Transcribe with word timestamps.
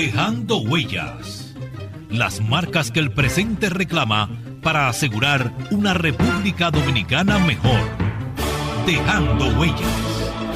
Dejando 0.00 0.62
huellas. 0.62 1.54
Las 2.08 2.40
marcas 2.40 2.90
que 2.90 3.00
el 3.00 3.12
presente 3.12 3.68
reclama 3.68 4.30
para 4.62 4.88
asegurar 4.88 5.52
una 5.72 5.92
República 5.92 6.70
Dominicana 6.70 7.38
mejor. 7.38 7.82
Dejando 8.86 9.44
huellas. 9.60 10.48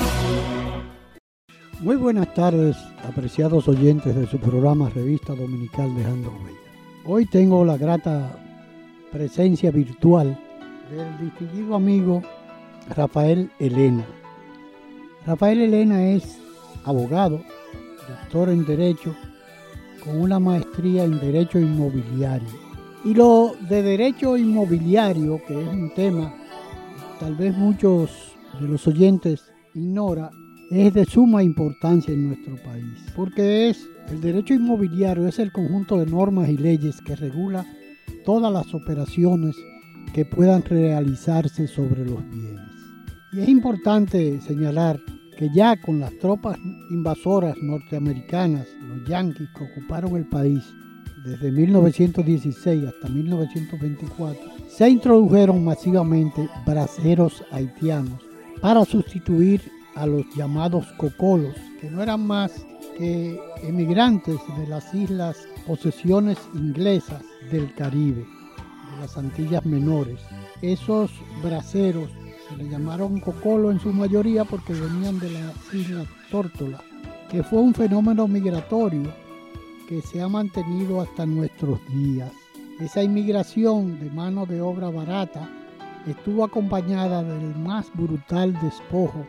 Muy 1.78 1.96
buenas 1.96 2.32
tardes, 2.32 2.74
apreciados 3.06 3.68
oyentes 3.68 4.16
de 4.16 4.26
su 4.26 4.38
programa 4.38 4.88
Revista 4.88 5.34
Dominical 5.34 5.94
Dejando 5.94 6.30
Huellas. 6.30 6.62
Hoy 7.04 7.26
tengo 7.26 7.66
la 7.66 7.76
grata 7.76 8.38
presencia 9.12 9.70
virtual 9.70 10.38
del 10.90 11.18
distinguido 11.18 11.74
amigo 11.74 12.22
Rafael 12.96 13.50
Elena. 13.58 14.06
Rafael 15.26 15.60
Elena 15.60 16.02
es 16.02 16.38
abogado, 16.86 17.42
doctor 18.08 18.48
en 18.48 18.64
Derecho, 18.64 19.14
con 20.04 20.20
una 20.20 20.38
maestría 20.38 21.04
en 21.04 21.18
Derecho 21.18 21.58
Inmobiliario. 21.58 22.48
Y 23.04 23.14
lo 23.14 23.54
de 23.68 23.82
Derecho 23.82 24.36
Inmobiliario, 24.36 25.40
que 25.46 25.60
es 25.60 25.68
un 25.68 25.92
tema 25.94 26.34
tal 27.20 27.34
vez 27.36 27.56
muchos 27.56 28.10
de 28.60 28.68
los 28.68 28.86
oyentes 28.86 29.44
ignora, 29.74 30.30
es 30.70 30.92
de 30.94 31.04
suma 31.04 31.42
importancia 31.42 32.12
en 32.12 32.28
nuestro 32.28 32.56
país, 32.62 33.12
porque 33.14 33.68
es 33.68 33.88
el 34.10 34.20
derecho 34.20 34.52
inmobiliario 34.52 35.26
es 35.26 35.38
el 35.38 35.50
conjunto 35.50 35.98
de 35.98 36.06
normas 36.06 36.48
y 36.48 36.58
leyes 36.58 37.00
que 37.00 37.16
regula 37.16 37.64
todas 38.24 38.52
las 38.52 38.74
operaciones 38.74 39.56
que 40.12 40.26
puedan 40.26 40.62
realizarse 40.62 41.66
sobre 41.66 42.04
los 42.04 42.28
bienes. 42.30 42.60
Y 43.32 43.40
es 43.40 43.48
importante 43.48 44.40
señalar 44.42 45.00
que 45.36 45.50
ya 45.54 45.76
con 45.80 46.00
las 46.00 46.16
tropas 46.18 46.58
invasoras 46.90 47.56
norteamericanas, 47.62 48.66
los 48.88 49.08
yanquis 49.08 49.48
que 49.56 49.64
ocuparon 49.64 50.16
el 50.16 50.26
país 50.26 50.62
desde 51.24 51.50
1916 51.50 52.84
hasta 52.84 53.08
1924, 53.08 54.40
se 54.68 54.88
introdujeron 54.88 55.64
masivamente 55.64 56.48
braceros 56.66 57.44
haitianos 57.50 58.20
para 58.60 58.84
sustituir 58.84 59.60
a 59.94 60.06
los 60.06 60.24
llamados 60.36 60.86
cocolos, 60.96 61.54
que 61.80 61.90
no 61.90 62.02
eran 62.02 62.26
más 62.26 62.66
que 62.98 63.38
emigrantes 63.62 64.38
de 64.58 64.66
las 64.66 64.92
islas 64.94 65.36
posesiones 65.66 66.38
inglesas 66.54 67.22
del 67.50 67.72
Caribe, 67.74 68.24
de 68.24 69.00
las 69.00 69.16
Antillas 69.16 69.64
Menores. 69.64 70.20
Esos 70.62 71.10
braceros 71.42 72.10
se 72.56 72.62
le 72.62 72.70
llamaron 72.70 73.20
cocolo 73.20 73.70
en 73.70 73.80
su 73.80 73.92
mayoría 73.92 74.44
porque 74.44 74.72
venían 74.72 75.18
de 75.18 75.30
la 75.30 75.52
isla 75.72 76.04
Tórtola, 76.30 76.80
que 77.30 77.42
fue 77.42 77.60
un 77.60 77.74
fenómeno 77.74 78.28
migratorio 78.28 79.12
que 79.88 80.00
se 80.02 80.20
ha 80.20 80.28
mantenido 80.28 81.00
hasta 81.00 81.26
nuestros 81.26 81.80
días. 81.88 82.30
Esa 82.80 83.02
inmigración 83.02 83.98
de 83.98 84.10
mano 84.10 84.46
de 84.46 84.60
obra 84.60 84.90
barata 84.90 85.48
estuvo 86.06 86.44
acompañada 86.44 87.22
del 87.22 87.54
más 87.56 87.86
brutal 87.94 88.58
despojo 88.60 89.24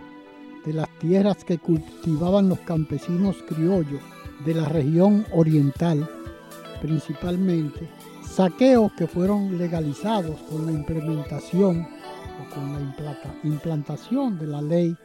de 0.65 0.73
las 0.73 0.89
tierras 0.99 1.43
que 1.43 1.57
cultivaban 1.57 2.49
los 2.49 2.59
campesinos 2.59 3.37
criollos 3.47 4.01
de 4.45 4.53
la 4.53 4.67
región 4.67 5.25
oriental 5.31 6.07
principalmente, 6.81 7.89
saqueos 8.23 8.91
que 8.93 9.07
fueron 9.07 9.57
legalizados 9.57 10.39
con 10.49 10.65
la 10.65 10.71
implementación 10.71 11.87
con 12.53 12.73
la 12.73 13.17
implantación 13.43 14.37
de 14.37 14.47
la 14.47 14.61
ley 14.61 14.95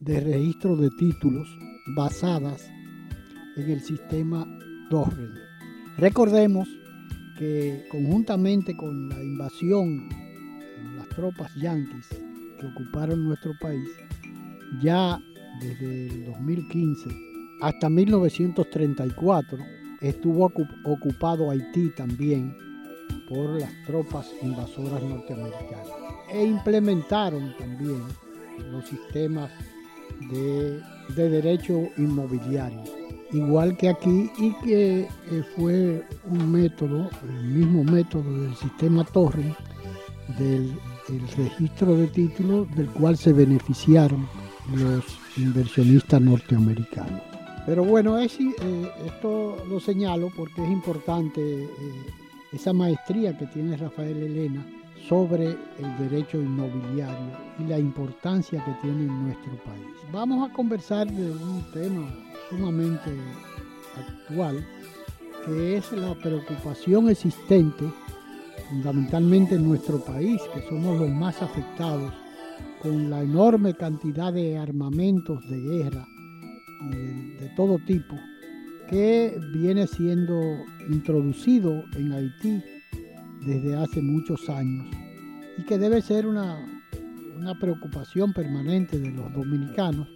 de 0.00 0.20
registro 0.20 0.76
de 0.76 0.90
títulos 0.90 1.48
basadas 1.96 2.68
en 3.56 3.70
el 3.70 3.80
sistema 3.80 4.46
Torrent. 4.90 5.36
Recordemos 5.98 6.68
que 7.38 7.86
conjuntamente 7.90 8.76
con 8.76 9.08
la 9.08 9.22
invasión 9.22 10.08
de 10.08 10.96
las 10.96 11.08
tropas 11.08 11.54
yanquis 11.56 12.08
que 12.60 12.66
ocuparon 12.66 13.24
nuestro 13.24 13.52
país, 13.60 13.88
ya 14.82 15.20
desde 15.60 16.06
el 16.06 16.24
2015 16.26 17.10
hasta 17.62 17.88
1934 17.88 19.58
estuvo 20.00 20.52
ocupado 20.84 21.50
Haití 21.50 21.90
también 21.96 22.56
por 23.28 23.60
las 23.60 23.70
tropas 23.86 24.30
invasoras 24.42 25.02
norteamericanas 25.02 26.05
e 26.36 26.44
implementaron 26.44 27.54
también 27.58 28.02
los 28.70 28.86
sistemas 28.86 29.50
de, 30.30 30.82
derecho 31.14 31.88
inmobiliario, 31.96 32.82
igual 33.32 33.76
que 33.76 33.88
aquí 33.88 34.30
y 34.38 34.52
que 34.64 35.00
eh, 35.00 35.42
fue 35.56 36.04
un 36.24 36.50
método, 36.50 37.10
el 37.28 37.44
mismo 37.46 37.84
método 37.84 38.42
del 38.42 38.54
sistema 38.56 39.04
Torre, 39.04 39.54
del 40.38 40.76
registro 41.36 41.96
de 41.96 42.08
títulos 42.08 42.70
del 42.76 42.88
cual 42.88 43.16
se 43.16 43.32
beneficiaron 43.32 44.26
los 44.74 45.04
inversionistas 45.36 46.20
norteamericanos. 46.20 47.22
Pero 47.64 47.84
bueno, 47.84 48.18
eh, 48.18 48.28
esto 49.06 49.56
lo 49.68 49.80
señalo 49.80 50.30
porque 50.36 50.64
es 50.64 50.70
importante 50.70 51.40
eh, 51.64 51.68
esa 52.52 52.72
maestría 52.72 53.36
que 53.36 53.46
tiene 53.46 53.76
Rafael 53.76 54.16
Elena 54.16 54.64
sobre 55.08 55.56
el 55.78 55.98
derecho 55.98 56.40
inmobiliario 56.40 57.30
y 57.58 57.64
la 57.64 57.78
importancia 57.78 58.64
que 58.64 58.72
tiene 58.82 59.04
en 59.04 59.24
nuestro 59.26 59.52
país. 59.64 59.86
Vamos 60.12 60.48
a 60.48 60.52
conversar 60.52 61.10
de 61.10 61.30
un 61.30 61.64
tema 61.72 62.08
sumamente 62.50 63.10
actual, 63.96 64.66
que 65.44 65.76
es 65.76 65.92
la 65.92 66.14
preocupación 66.14 67.08
existente 67.08 67.84
fundamentalmente 68.68 69.54
en 69.54 69.68
nuestro 69.68 69.98
país, 70.04 70.40
que 70.52 70.68
somos 70.68 70.98
los 70.98 71.10
más 71.10 71.40
afectados 71.40 72.12
con 72.82 73.10
la 73.10 73.22
enorme 73.22 73.74
cantidad 73.74 74.32
de 74.32 74.58
armamentos 74.58 75.48
de 75.48 75.60
guerra 75.60 76.06
de, 76.90 77.50
todo 77.56 77.78
tipo 77.86 78.14
que 78.88 79.40
viene 79.52 79.86
siendo 79.86 80.40
introducido 80.88 81.84
en 81.96 82.12
Haití 82.12 82.62
desde 83.46 83.76
hace 83.76 84.02
muchos 84.02 84.48
años 84.50 84.86
y 85.56 85.62
que 85.62 85.78
debe 85.78 86.02
ser 86.02 86.26
una, 86.26 86.58
preocupación 87.60 88.32
permanente 88.32 88.98
de 88.98 89.10
los 89.12 89.32
dominicanos 89.32 90.08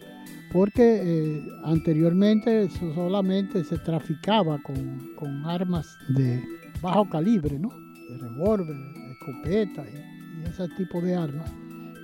porque 0.52 1.00
eh, 1.00 1.48
anteriormente 1.62 2.68
solamente 2.70 3.62
se 3.62 3.78
traficaba 3.78 4.58
con, 4.58 5.46
armas 5.46 5.96
de 6.08 6.42
bajo 6.82 7.08
calibre, 7.08 7.56
¿no? 7.56 7.68
de 7.68 8.18
revólver, 8.18 8.74
de 8.74 9.12
escopeta 9.12 9.84
y 9.88 10.48
ese 10.48 10.68
tipo 10.76 11.00
de 11.00 11.14
armas 11.14 11.52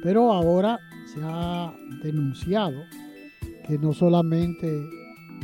pero 0.06 0.32
ahora 0.32 0.78
se 1.12 1.20
ha 1.20 1.74
denunciado 2.02 2.84
que 3.66 3.76
no 3.76 3.92
solamente 3.92 4.88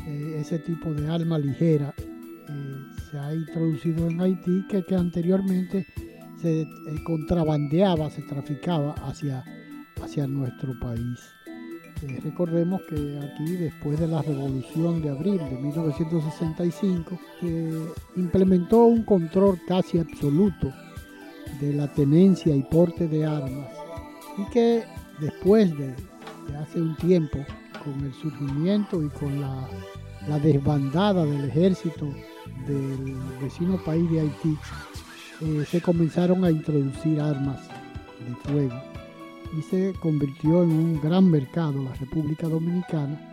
eh, 0.07 0.37
ese 0.39 0.61
tipo 0.61 0.95
de 0.95 1.09
arma 1.09 1.37
ligera 1.37 1.93
eh, 1.99 2.92
se 3.13 3.19
ha 3.19 3.35
introducido 3.35 4.09
en 4.09 4.21
Haití, 4.21 4.67
que, 4.69 4.83
que 4.85 4.95
anteriormente 4.97 5.87
se 6.41 6.63
eh, 6.63 6.67
contrabandeaba, 7.05 8.11
se 8.11 8.23
traficaba 8.23 8.95
hacia, 9.07 9.45
hacia 10.03 10.27
nuestro 10.27 10.73
país. 10.81 11.21
recordemos 12.25 12.81
que 12.89 13.21
aquí, 13.21 13.53
después 13.57 14.01
de 14.01 14.09
la 14.09 14.23
Revolución 14.23 15.03
de 15.03 15.11
Abril 15.11 15.39
de 15.39 15.59
1965, 15.59 17.19
se 17.41 17.75
implementó 18.17 18.85
un 18.87 19.05
control 19.05 19.61
casi 19.69 19.99
absoluto 19.99 20.73
de 21.61 21.75
la 21.75 21.93
tenencia 21.93 22.57
y 22.57 22.63
porte 22.63 23.07
de 23.09 23.27
armas 23.27 23.69
y 24.39 24.51
que 24.51 24.85
después 25.21 25.71
de, 25.77 25.95
hace 26.57 26.81
un 26.81 26.97
tiempo, 26.97 27.39
con 27.85 28.05
el 28.05 28.15
surgimiento 28.15 29.03
y 29.03 29.09
con 29.11 29.41
la, 29.41 29.69
desbandada 30.43 31.25
del 31.25 31.45
ejército 31.45 32.09
del 32.67 33.17
vecino 33.41 33.77
país 33.85 34.11
de 34.11 34.21
Haití, 34.21 34.57
eh, 35.41 35.65
se 35.69 35.81
comenzaron 35.81 36.45
a 36.45 36.51
introducir 36.51 37.21
armas 37.21 37.61
de 38.27 38.35
fuego 38.51 38.81
y 39.57 39.63
se 39.63 39.93
convirtió 40.01 40.63
en 40.63 40.71
un 40.71 41.01
gran 41.01 41.31
mercado 41.31 41.83
la 41.83 41.95
República 41.95 42.49
Dominicana 42.49 43.33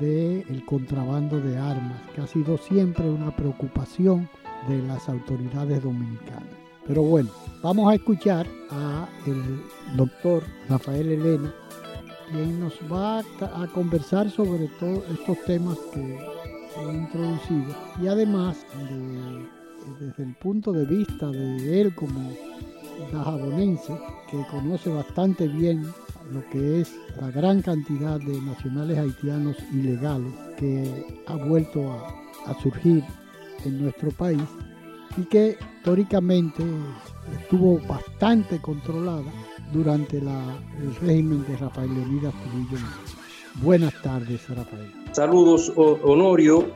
del 0.00 0.64
contrabando 0.64 1.40
de 1.40 1.58
armas, 1.58 2.00
que 2.14 2.22
ha 2.22 2.26
sido 2.26 2.56
siempre 2.56 3.08
una 3.08 3.34
preocupación 3.34 4.28
de 4.68 4.82
las 4.82 5.08
autoridades 5.08 5.82
dominicanas. 5.82 6.48
Pero 6.86 7.02
bueno, 7.02 7.30
vamos 7.62 7.90
a 7.90 7.94
escuchar 7.94 8.46
a 8.70 9.08
el 9.26 9.62
doctor 9.96 10.42
Rafael 10.68 11.12
Elena, 11.12 11.54
quien 12.30 12.60
nos 12.60 12.74
va 12.90 13.20
a, 13.20 13.66
conversar 13.68 14.30
sobre 14.30 14.68
todos 14.80 15.04
estos 15.10 15.38
temas 15.44 15.78
que 15.92 16.18
introducido 16.92 17.74
y 18.00 18.06
además 18.06 18.64
desde 20.00 20.22
el 20.22 20.34
punto 20.36 20.72
de 20.72 20.84
vista 20.84 21.28
de 21.28 21.80
él 21.80 21.94
como 21.94 22.32
dajabonense, 23.12 23.98
que 24.30 24.44
conoce 24.50 24.90
bastante 24.90 25.48
bien 25.48 25.82
lo 26.32 26.48
que 26.50 26.80
es 26.80 26.94
la 27.20 27.30
gran 27.30 27.62
cantidad 27.62 28.18
de 28.18 28.40
nacionales 28.40 28.98
haitianos 28.98 29.56
ilegales 29.72 30.32
que 30.56 31.22
ha 31.26 31.36
vuelto 31.36 31.92
a, 31.92 32.60
surgir 32.60 33.04
en 33.64 33.82
nuestro 33.82 34.10
país 34.10 34.42
y 35.16 35.22
que 35.26 35.56
históricamente 35.76 36.64
estuvo 37.40 37.78
bastante 37.86 38.60
controlada 38.60 39.30
durante 39.72 40.18
el 40.18 40.94
régimen 41.00 41.44
de 41.46 41.56
Rafael 41.56 41.94
Leonidas 41.94 42.34
Trujillo. 42.34 43.11
Buenas 43.56 44.00
tardes, 44.02 44.48
Rafael. 44.48 44.90
Saludos, 45.12 45.72
Honorio. 45.76 46.66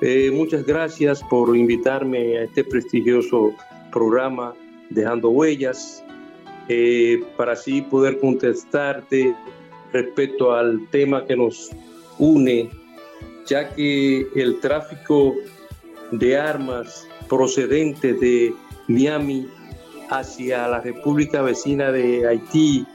Eh, 0.00 0.30
muchas 0.32 0.64
gracias 0.66 1.22
por 1.30 1.56
invitarme 1.56 2.38
a 2.38 2.42
este 2.44 2.64
prestigioso 2.64 3.52
programa 3.90 4.54
Dejando 4.90 5.30
Huellas, 5.30 6.04
eh, 6.68 7.22
para 7.36 7.52
así 7.52 7.82
poder 7.82 8.18
contestarte 8.18 9.34
respecto 9.92 10.52
al 10.52 10.86
tema 10.90 11.24
que 11.24 11.36
nos 11.36 11.70
une, 12.18 12.68
ya 13.46 13.70
que 13.74 14.26
el 14.34 14.60
tráfico 14.60 15.34
de 16.12 16.36
armas 16.36 17.06
procedentes 17.28 18.20
de 18.20 18.54
Miami 18.88 19.48
hacia 20.10 20.68
la 20.68 20.80
República 20.80 21.42
vecina 21.42 21.90
de 21.90 22.26
Haití 22.26 22.86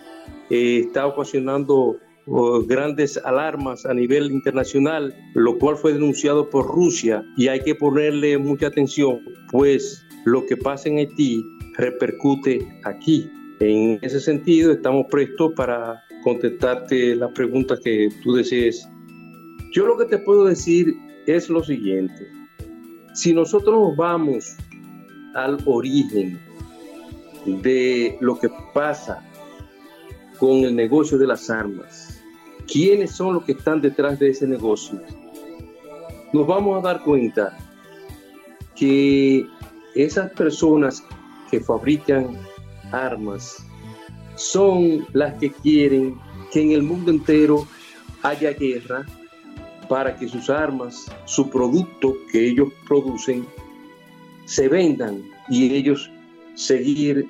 eh, 0.50 0.84
está 0.86 1.08
ocasionando 1.08 1.98
grandes 2.68 3.18
alarmas 3.18 3.86
a 3.86 3.94
nivel 3.94 4.32
internacional, 4.32 5.14
lo 5.36 5.58
cual 5.58 5.76
fue 5.76 5.94
denunciado 5.94 6.50
por 6.50 6.68
Rusia 6.68 7.24
y 7.38 7.48
hay 7.48 7.62
que 7.62 7.76
ponerle 7.76 8.38
mucha 8.38 8.68
atención, 8.68 9.20
pues 9.52 10.06
lo 10.26 10.46
que 10.46 10.58
pasa 10.58 10.90
en 10.90 10.98
Haití 10.98 11.44
repercute 11.78 12.68
aquí. 12.84 13.30
En 13.60 14.00
ese 14.02 14.20
sentido, 14.20 14.72
estamos 14.72 15.06
prestos 15.10 15.54
para 15.56 16.02
contestarte 16.24 17.16
las 17.16 17.32
preguntas 17.32 17.80
que 17.84 18.10
tú 18.24 18.34
desees. 18.34 18.88
Yo 19.72 19.86
lo 19.86 19.98
que 19.98 20.06
te 20.06 20.18
puedo 20.18 20.46
decir 20.46 20.94
es 21.28 21.50
lo 21.50 21.64
siguiente. 21.64 22.28
Si 23.14 23.34
nosotros 23.34 23.96
vamos 23.96 24.56
al 25.36 25.58
origen 25.66 26.40
de 27.46 28.18
lo 28.20 28.38
que 28.40 28.50
pasa 28.74 29.24
con 30.40 30.58
el 30.64 30.76
negocio 30.76 31.18
de 31.18 31.28
las 31.28 31.50
armas, 31.50 32.11
quiénes 32.68 33.12
son 33.12 33.36
los 33.36 33.44
que 33.44 33.54
están 33.54 33.82
detrás 33.82 34.20
de 34.20 34.30
ese 34.30 34.48
negocio, 34.48 35.00
nos 36.34 36.48
vamos 36.48 36.78
a 36.78 36.88
dar 36.88 37.04
cuenta 37.04 37.58
que 38.76 39.46
esas 39.96 40.32
personas 40.32 41.04
que 41.50 41.60
fabrican 41.60 42.38
armas 42.92 43.66
son 44.36 45.06
las 45.14 45.34
que 45.36 45.52
quieren 45.52 46.18
que 46.52 46.62
en 46.62 46.72
el 46.72 46.84
mundo 46.84 47.12
entero 47.12 47.68
haya 48.24 48.52
guerra 48.54 49.06
para 49.88 50.16
que 50.16 50.28
sus 50.28 50.50
armas, 50.50 51.12
su 51.26 51.50
producto 51.50 52.16
que 52.32 52.48
ellos 52.48 52.70
producen, 52.88 53.46
se 54.46 54.68
vendan 54.68 55.24
y 55.50 55.74
ellos 55.74 56.10
seguir 56.56 57.28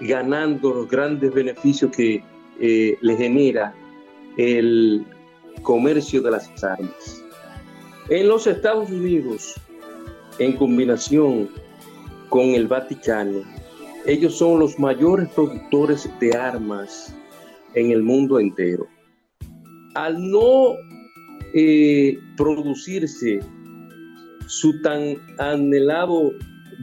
ganando 0.00 0.72
los 0.72 0.88
grandes 0.88 1.32
beneficios 1.32 1.90
que 1.94 2.22
eh, 2.60 2.96
le 3.00 3.16
genera 3.16 3.74
el 4.36 5.04
comercio 5.62 6.22
de 6.22 6.30
las 6.30 6.64
armas. 6.64 7.22
En 8.08 8.28
los 8.28 8.46
Estados 8.46 8.90
Unidos, 8.90 9.54
en 10.38 10.56
combinación 10.56 11.48
con 12.28 12.54
el 12.54 12.66
Vaticano, 12.66 13.42
ellos 14.06 14.38
son 14.38 14.58
los 14.58 14.78
mayores 14.78 15.28
productores 15.30 16.08
de 16.20 16.36
armas 16.36 17.14
en 17.74 17.90
el 17.90 18.02
mundo 18.02 18.40
entero. 18.40 18.86
Al 19.94 20.30
no 20.30 20.74
eh, 21.54 22.18
producirse 22.36 23.40
su 24.46 24.80
tan 24.82 25.16
anhelado 25.38 26.32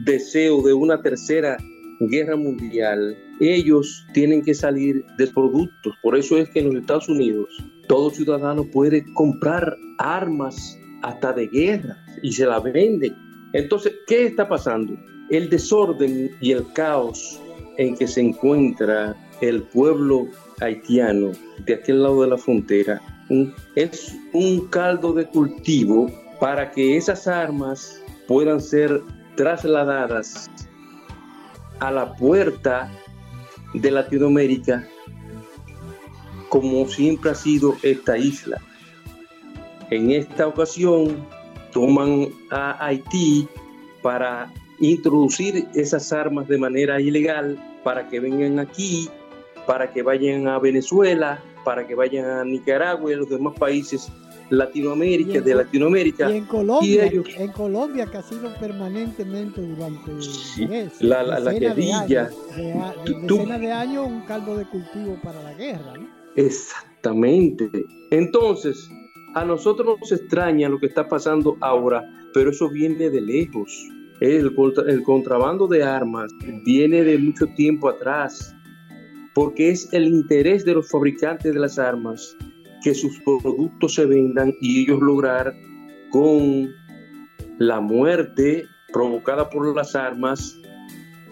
deseo 0.04 0.62
de 0.62 0.72
una 0.72 1.02
tercera 1.02 1.56
guerra 2.00 2.36
mundial, 2.36 3.16
ellos 3.40 4.06
tienen 4.12 4.42
que 4.42 4.54
salir 4.54 5.04
de 5.16 5.26
productos. 5.28 5.94
Por 6.02 6.16
eso 6.16 6.36
es 6.36 6.48
que 6.50 6.60
en 6.60 6.66
los 6.66 6.76
Estados 6.76 7.08
Unidos 7.08 7.48
todo 7.88 8.10
ciudadano 8.10 8.64
puede 8.64 9.04
comprar 9.14 9.76
armas 9.98 10.78
hasta 11.02 11.32
de 11.32 11.46
guerra 11.48 11.96
y 12.22 12.32
se 12.32 12.46
la 12.46 12.60
venden. 12.60 13.14
Entonces, 13.52 13.94
¿qué 14.06 14.26
está 14.26 14.48
pasando? 14.48 14.94
El 15.30 15.48
desorden 15.48 16.30
y 16.40 16.52
el 16.52 16.70
caos 16.72 17.40
en 17.76 17.96
que 17.96 18.06
se 18.06 18.20
encuentra 18.20 19.16
el 19.40 19.62
pueblo 19.62 20.26
haitiano 20.60 21.32
de 21.64 21.74
aquel 21.74 22.02
lado 22.02 22.22
de 22.22 22.28
la 22.28 22.38
frontera 22.38 23.00
es 23.74 24.16
un 24.32 24.66
caldo 24.68 25.12
de 25.12 25.26
cultivo 25.26 26.10
para 26.40 26.70
que 26.70 26.96
esas 26.96 27.26
armas 27.26 28.02
puedan 28.26 28.60
ser 28.60 29.00
trasladadas 29.36 30.50
a 31.80 31.90
la 31.90 32.14
puerta 32.14 32.90
de 33.74 33.90
Latinoamérica 33.90 34.86
como 36.48 36.86
siempre 36.88 37.30
ha 37.30 37.34
sido 37.34 37.76
esta 37.82 38.16
isla. 38.16 38.60
En 39.90 40.10
esta 40.10 40.46
ocasión 40.46 41.16
toman 41.72 42.28
a 42.50 42.84
Haití 42.84 43.48
para 44.02 44.52
introducir 44.80 45.68
esas 45.74 46.12
armas 46.12 46.48
de 46.48 46.58
manera 46.58 47.00
ilegal 47.00 47.58
para 47.84 48.08
que 48.08 48.20
vengan 48.20 48.58
aquí, 48.58 49.08
para 49.66 49.90
que 49.92 50.02
vayan 50.02 50.46
a 50.48 50.58
Venezuela, 50.58 51.42
para 51.64 51.86
que 51.86 51.94
vayan 51.94 52.24
a 52.24 52.44
Nicaragua 52.44 53.10
y 53.10 53.14
a 53.14 53.18
los 53.18 53.28
demás 53.28 53.54
países 53.58 54.10
Latinoamérica, 54.50 55.40
de 55.40 55.54
Latinoamérica. 55.54 56.30
Y 56.30 56.38
en 56.38 56.44
Colombia, 56.46 57.06
en 57.06 57.52
Colombia 57.52 58.06
que 58.06 58.16
ha 58.16 58.22
sido 58.22 58.52
permanentemente 58.58 59.60
durante 59.60 60.12
la, 61.00 61.22
la, 61.22 61.52
guerrilla. 61.52 62.30
De, 62.56 63.58
de 63.58 63.72
años 63.72 64.06
un 64.06 64.22
caldo 64.22 64.56
de 64.56 64.64
cultivo 64.66 65.18
para 65.22 65.42
la 65.42 65.54
guerra. 65.54 65.94
Exactamente. 66.36 67.70
Entonces, 68.10 68.88
a 69.34 69.44
nosotros 69.44 69.98
nos 70.00 70.12
extraña 70.12 70.68
lo 70.68 70.78
que 70.78 70.86
está 70.86 71.08
pasando 71.08 71.56
ahora, 71.60 72.04
pero 72.32 72.50
eso 72.50 72.68
viene 72.68 73.10
de 73.10 73.20
lejos. 73.20 73.88
El, 74.20 74.52
el 74.86 75.02
contrabando 75.02 75.66
de 75.68 75.84
armas 75.84 76.32
viene 76.64 77.04
de 77.04 77.18
mucho 77.18 77.46
tiempo 77.56 77.88
atrás 77.88 78.54
porque 79.34 79.70
es 79.70 79.88
el 79.92 80.08
interés 80.08 80.64
de 80.64 80.74
los 80.74 80.90
fabricantes 80.90 81.54
de 81.54 81.60
las 81.60 81.78
armas 81.78 82.36
que 82.82 82.94
sus 82.94 83.18
productos 83.20 83.94
se 83.94 84.06
vendan 84.06 84.54
y 84.60 84.82
ellos 84.82 85.00
lograr 85.00 85.54
con 86.10 86.70
la 87.58 87.80
muerte 87.80 88.64
provocada 88.92 89.50
por 89.50 89.74
las 89.74 89.94
armas, 89.94 90.56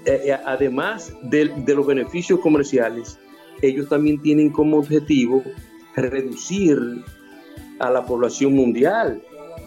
eh, 0.05 0.21
eh, 0.25 0.37
además 0.45 1.15
de, 1.23 1.53
de 1.65 1.75
los 1.75 1.87
beneficios 1.87 2.41
comerciales, 2.41 3.19
ellos 3.63 3.89
también 3.89 4.21
tienen 4.21 4.51
como 4.51 4.79
objetivo 4.79 5.43
reducir 5.95 6.79
a 7.79 7.91
la 7.91 8.05
población 8.05 8.55
mundial. 8.55 9.23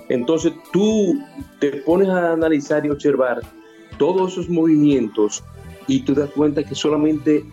Entonces 0.09 0.53
tú 0.71 1.19
te 1.59 1.71
pones 1.83 2.09
a 2.09 2.33
analizar 2.33 2.86
y 2.86 2.89
observar 2.89 3.41
todos 3.98 4.33
esos 4.33 4.50
movimientos 4.50 5.43
y 5.88 6.01
tú 6.01 6.13
das 6.13 6.29
cuenta 6.31 6.63
que 6.63 6.75
solamente 6.75 7.43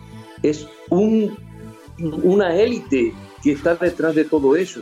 es 0.43 0.67
un, 0.89 1.35
una 2.23 2.55
élite 2.55 3.13
que 3.43 3.53
está 3.53 3.75
detrás 3.75 4.15
de 4.15 4.25
todo 4.25 4.55
eso. 4.55 4.81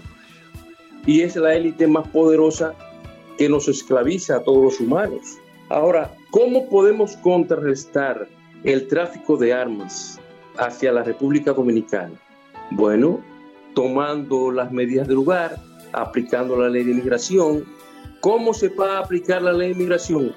Y 1.06 1.22
es 1.22 1.36
la 1.36 1.54
élite 1.56 1.88
más 1.88 2.08
poderosa 2.08 2.74
que 3.38 3.50
nos 3.50 3.68
esclaviza 3.68 4.38
a 4.38 4.44
todos 4.44 4.64
los 4.64 4.80
humanos. 4.80 5.38
Ahora, 5.70 6.16
¿cómo 6.32 6.70
podemos 6.70 7.18
contrarrestar 7.18 8.28
el 8.64 8.88
tráfico 8.88 9.38
de 9.38 9.54
armas 9.54 10.20
hacia 10.58 10.92
la 10.92 11.04
República 11.04 11.54
Dominicana? 11.54 12.14
Bueno, 12.72 13.22
tomando 13.74 14.52
las 14.52 14.72
medidas 14.72 15.08
del 15.08 15.18
lugar, 15.18 15.58
aplicando 15.94 16.58
la 16.58 16.70
ley 16.70 16.84
de 16.84 16.92
inmigración. 16.92 17.66
¿Cómo 18.22 18.54
se 18.54 18.70
va 18.70 18.98
a 18.98 19.00
aplicar 19.02 19.42
la 19.42 19.54
ley 19.54 19.70
de 19.70 19.74
inmigración? 19.76 20.34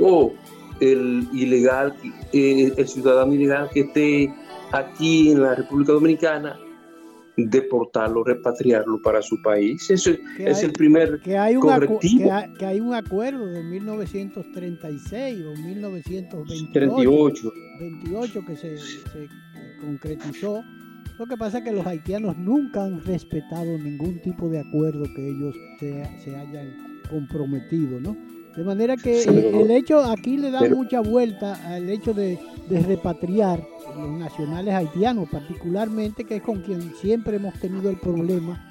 O 0.00 0.32
el 0.80 1.28
ilegal, 1.32 1.94
eh, 2.32 2.72
el 2.76 2.88
ciudadano 2.88 3.32
ilegal 3.34 3.68
que 3.72 3.80
esté 3.80 4.34
aquí 4.72 5.30
en 5.30 5.42
la 5.42 5.54
República 5.54 5.92
Dominicana, 5.92 6.58
deportarlo, 7.36 8.24
repatriarlo 8.24 9.00
para 9.00 9.22
su 9.22 9.40
país. 9.42 9.90
Eso 9.90 10.10
es 10.38 10.62
el 10.62 10.72
primer 10.72 11.20
que 11.20 11.38
hay 11.38 11.56
un 11.56 11.62
correctivo. 11.62 12.30
Que 12.58 12.66
hay, 12.66 12.80
un 12.80 12.94
acuerdo 12.94 13.46
de 13.46 13.62
1936 13.62 15.44
o 15.46 15.56
1928 15.56 17.52
28. 17.80 18.44
que 18.46 18.56
se, 18.56 18.76
concretizó. 19.80 20.62
Lo 21.18 21.26
que 21.26 21.36
pasa 21.36 21.58
es 21.58 21.64
que 21.64 21.72
los 21.72 21.86
haitianos 21.86 22.36
nunca 22.38 22.84
han 22.84 23.04
respetado 23.04 23.78
ningún 23.78 24.20
tipo 24.20 24.48
de 24.48 24.60
acuerdo 24.60 25.04
que 25.14 25.28
ellos 25.28 25.54
se, 25.78 26.04
se 26.24 26.36
hayan 26.36 27.00
comprometido, 27.08 28.00
¿no? 28.00 28.16
De 28.56 28.64
manera 28.64 28.96
que 28.96 29.22
el 29.22 29.70
hecho, 29.70 30.02
aquí 30.04 30.36
le 30.36 30.50
da 30.50 30.60
mucha 30.68 31.00
vuelta 31.00 31.54
al 31.66 31.88
hecho 31.88 32.12
de, 32.12 32.38
repatriar 32.86 33.66
los 33.96 34.10
nacionales 34.10 34.74
haitianos, 34.74 35.28
particularmente, 35.28 36.24
que 36.24 36.36
es 36.36 36.42
con 36.42 36.60
quien 36.62 36.94
siempre 36.94 37.36
hemos 37.36 37.54
tenido 37.60 37.90
el 37.90 37.98
problema 37.98 38.62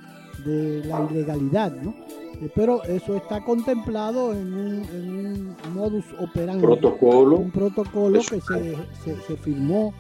de 0.44 0.84
la 0.86 1.08
ilegalidad, 1.10 1.72
¿no? 1.72 1.94
Eh, 2.42 2.50
pero 2.56 2.84
eso 2.84 3.16
está 3.16 3.44
contemplado 3.44 4.34
en 4.34 4.54
un, 4.54 5.56
modus 5.74 6.06
operandi. 6.20 6.64
Protocolo. 6.64 7.38
Un 7.38 7.52
protocolo 7.52 8.20
que 8.20 8.42
se, 8.42 8.76
se, 9.04 9.38
firmó 9.38 9.94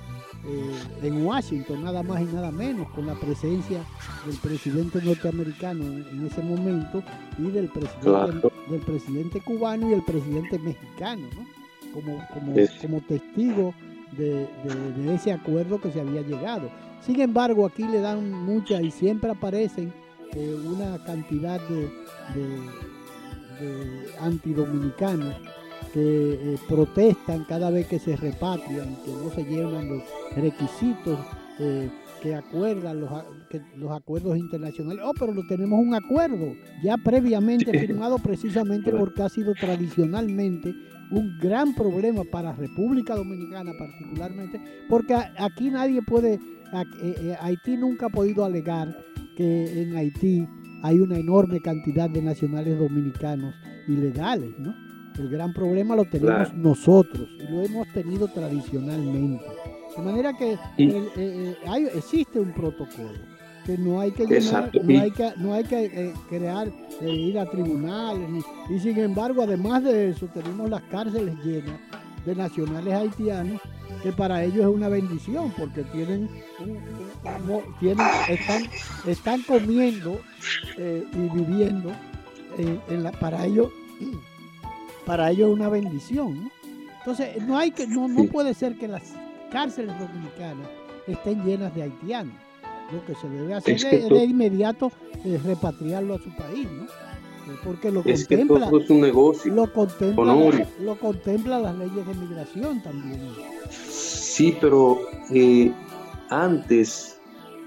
eh, 0.47 1.07
en 1.07 1.25
Washington, 1.25 1.83
nada 1.83 2.01
más 2.01 2.21
y 2.21 2.25
nada 2.25 2.51
menos, 2.51 2.89
con 2.91 3.05
la 3.05 3.13
presencia 3.15 3.83
del 4.25 4.35
presidente 4.37 5.01
norteamericano 5.01 5.83
en, 5.83 6.25
ese 6.25 6.41
momento 6.41 7.03
y 7.37 7.51
del 7.51 7.69
presidente, 7.69 8.51
del 8.69 8.79
presidente 8.81 9.41
cubano 9.41 9.89
y 9.89 9.93
el 9.93 10.03
presidente 10.03 10.57
mexicano, 10.57 11.27
¿no? 11.35 11.45
como, 11.93 12.27
como, 12.33 12.55
como 12.81 13.01
testigo 13.01 13.73
de, 14.17 14.47
ese 15.13 15.31
acuerdo 15.31 15.79
que 15.79 15.91
se 15.91 16.01
había 16.01 16.21
llegado. 16.21 16.69
Sin 17.05 17.19
embargo, 17.21 17.65
aquí 17.65 17.83
le 17.83 17.99
dan 17.99 18.31
mucha 18.31 18.81
y 18.81 18.91
siempre 18.91 19.31
aparecen 19.31 19.93
eh, 20.33 20.55
una 20.65 21.03
cantidad 21.03 21.59
de, 21.69 21.89
antidominicanos 24.19 25.35
que 25.93 26.33
eh, 26.33 26.57
protestan 26.67 27.45
cada 27.45 27.69
vez 27.69 27.87
que 27.87 27.99
se 27.99 28.15
repatrian, 28.15 28.95
que 29.03 29.11
no 29.11 29.29
se 29.33 29.43
llenan 29.43 29.89
los 29.89 30.03
requisitos 30.35 31.19
eh, 31.59 31.89
que 32.21 32.35
acuerdan 32.35 33.01
los, 33.01 33.09
los 33.77 33.91
acuerdos 33.91 34.37
internacionales. 34.37 35.03
Oh, 35.05 35.13
pero 35.19 35.33
tenemos 35.47 35.79
un 35.79 35.95
acuerdo 35.95 36.53
ya 36.83 36.97
previamente 36.97 37.77
firmado 37.77 38.17
precisamente 38.19 38.91
porque 38.91 39.23
ha 39.23 39.29
sido 39.29 39.53
tradicionalmente 39.53 40.73
un 41.09 41.37
gran 41.39 41.73
problema 41.73 42.23
para 42.23 42.53
República 42.53 43.15
Dominicana 43.15 43.71
particularmente, 43.77 44.61
porque 44.87 45.13
aquí 45.13 45.69
nadie 45.69 46.01
puede, 46.01 46.39
eh, 47.01 47.35
Haití 47.41 47.75
nunca 47.75 48.05
ha 48.05 48.09
podido 48.09 48.45
alegar 48.45 48.97
que 49.35 49.81
en 49.81 49.95
Haití 49.97 50.47
hay 50.83 50.99
una 50.99 51.17
enorme 51.17 51.59
cantidad 51.59 52.09
de 52.09 52.21
nacionales 52.21 52.79
dominicanos 52.79 53.53
ilegales, 53.87 54.57
¿no? 54.57 54.73
El 55.17 55.29
gran 55.29 55.53
problema 55.53 55.95
lo 55.95 56.05
tenemos 56.05 56.53
nosotros 56.53 57.27
y 57.39 57.51
lo 57.51 57.61
hemos 57.61 57.87
tenido 57.89 58.27
tradicionalmente. 58.27 59.45
De 59.95 60.01
manera 60.01 60.33
que 60.33 60.53
eh, 60.53 60.57
eh, 60.77 61.55
hay, 61.67 61.85
existe 61.93 62.39
un 62.39 62.53
protocolo 62.53 63.19
que 63.65 63.77
no 63.77 63.99
hay 63.99 64.11
que 64.11 64.25
llenar, 64.25 64.71
no 64.83 65.01
hay 65.01 65.11
que, 65.11 65.33
no 65.37 65.53
hay 65.53 65.63
que 65.63 65.85
eh, 65.85 66.13
crear, 66.29 66.71
ir 67.01 67.37
a 67.37 67.45
tribunales, 67.45 68.43
y 68.69 68.79
sin 68.79 68.97
embargo, 68.97 69.43
además 69.43 69.83
de 69.83 70.09
eso, 70.09 70.27
tenemos 70.33 70.67
las 70.69 70.81
cárceles 70.83 71.35
llenas 71.43 71.79
de 72.25 72.35
nacionales 72.35 72.93
haitianos, 72.93 73.61
que 74.01 74.11
para 74.13 74.43
ellos 74.43 74.61
es 74.61 74.67
una 74.67 74.87
bendición, 74.87 75.53
porque 75.55 75.83
tienen, 75.83 76.27
tienen 77.79 78.07
están, 78.29 78.63
están 79.05 79.41
comiendo 79.43 80.19
y 80.77 81.37
viviendo 81.37 81.91
en 82.57 83.03
la, 83.03 83.11
para 83.11 83.45
ellos 83.45 83.69
para 85.05 85.31
ellos 85.31 85.49
es 85.49 85.55
una 85.55 85.69
bendición. 85.69 86.51
Entonces, 86.99 87.41
no, 87.47 87.57
hay 87.57 87.71
que, 87.71 87.87
no, 87.87 88.07
no 88.07 88.25
puede 88.25 88.53
ser 88.53 88.77
que 88.77 88.87
las 88.87 89.13
cárceles 89.51 89.97
dominicanas 89.99 90.67
estén 91.07 91.43
llenas 91.43 91.73
de 91.75 91.83
haitianos. 91.83 92.35
Lo 92.91 93.03
que 93.05 93.15
se 93.15 93.29
debe 93.29 93.53
hacer 93.53 93.75
es, 93.75 94.09
de 94.09 94.23
inmediato 94.25 94.91
repatriarlo 95.45 96.15
a 96.15 96.19
su 96.19 96.35
país, 96.35 96.67
¿no? 96.71 96.87
Porque 97.63 97.91
lo 97.91 98.03
contempla, 98.03 98.69
es 98.71 98.89
un 98.89 99.01
negocio. 99.01 99.53
Lo 99.53 99.71
contempla, 99.71 100.67
lo 100.79 100.95
contempla 100.95 101.59
las 101.59 101.77
leyes 101.77 102.05
de 102.07 102.13
migración 102.13 102.81
también. 102.81 103.19
Sí, 103.69 104.55
pero 104.61 104.99
eh, 105.33 105.71
antes 106.29 107.19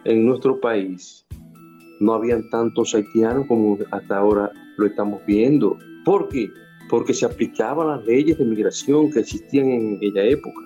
en 0.04 0.26
nuestro 0.26 0.60
país 0.60 1.26
no 2.00 2.14
habían 2.14 2.48
tantos 2.50 2.94
haitianos 2.94 3.46
como 3.46 3.78
hasta 3.90 4.16
ahora 4.16 4.50
lo 4.76 4.86
estamos 4.86 5.20
viendo. 5.26 5.76
¿Por 6.04 6.28
qué? 6.28 6.48
Porque 6.88 7.14
se 7.14 7.26
aplicaban 7.26 7.88
las 7.88 8.04
leyes 8.04 8.38
de 8.38 8.44
migración 8.44 9.10
que 9.10 9.20
existían 9.20 9.68
en 9.68 9.96
aquella 9.96 10.24
época. 10.24 10.60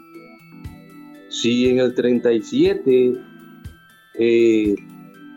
Si 1.28 1.68
en 1.68 1.78
el 1.78 1.94
37 1.94 3.12
eh, 4.18 4.74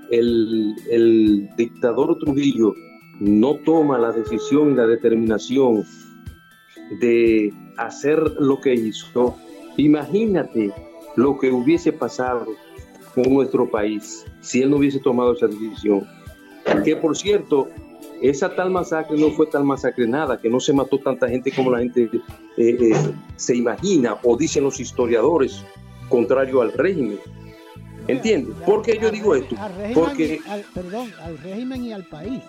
el, 0.09 0.75
el 0.89 1.49
dictador 1.57 2.17
Trujillo 2.17 2.73
no 3.19 3.55
toma 3.57 3.97
la 3.97 4.11
decisión 4.11 4.71
y 4.71 4.75
la 4.75 4.87
determinación 4.87 5.83
de 6.99 7.53
hacer 7.77 8.19
lo 8.39 8.59
que 8.59 8.73
hizo, 8.73 9.35
imagínate 9.77 10.73
lo 11.15 11.37
que 11.37 11.51
hubiese 11.51 11.93
pasado 11.93 12.47
con 13.13 13.33
nuestro 13.33 13.69
país 13.69 14.25
si 14.39 14.61
él 14.61 14.71
no 14.71 14.77
hubiese 14.77 14.99
tomado 14.99 15.33
esa 15.33 15.47
decisión. 15.47 16.07
Que 16.83 16.95
por 16.95 17.15
cierto, 17.15 17.67
esa 18.21 18.55
tal 18.55 18.69
masacre 18.69 19.17
no 19.17 19.31
fue 19.31 19.47
tal 19.47 19.63
masacre 19.63 20.07
nada, 20.07 20.39
que 20.39 20.49
no 20.49 20.59
se 20.59 20.73
mató 20.73 20.99
tanta 20.99 21.27
gente 21.27 21.51
como 21.51 21.71
la 21.71 21.79
gente 21.79 22.09
eh, 22.13 22.19
eh, 22.57 23.13
se 23.35 23.55
imagina 23.55 24.17
o 24.23 24.37
dicen 24.37 24.63
los 24.63 24.79
historiadores, 24.79 25.63
contrario 26.09 26.61
al 26.61 26.71
régimen. 26.73 27.19
¿Entiendes? 28.07 28.55
¿Por 28.65 28.81
qué 28.81 28.97
yo 28.99 29.11
digo 29.11 29.35
esto? 29.35 29.55
Porque, 29.93 30.39
al, 30.47 30.63
perdón, 30.73 31.11
al 31.21 31.37
régimen 31.37 31.85
y 31.85 31.93
al 31.93 32.05
país. 32.05 32.41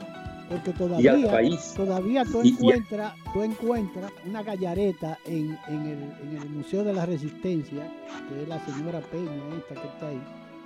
Porque 0.49 0.73
todavía, 0.73 1.15
todavía 1.77 2.25
tú, 2.25 2.43
encuentras, 2.43 3.15
tú 3.33 3.43
encuentras 3.43 4.13
una 4.27 4.43
gallareta 4.43 5.19
en, 5.25 5.59
en, 5.69 5.87
el, 5.87 6.29
en 6.29 6.43
el 6.43 6.51
Museo 6.51 6.85
de 6.85 6.93
la 6.93 7.07
Resistencia, 7.07 7.91
que 8.29 8.43
es 8.43 8.49
la 8.49 8.63
señora 8.67 9.01
Peña, 9.01 9.31
esta 9.57 9.75
que 9.81 9.89
está 9.89 10.09
ahí 10.09 10.21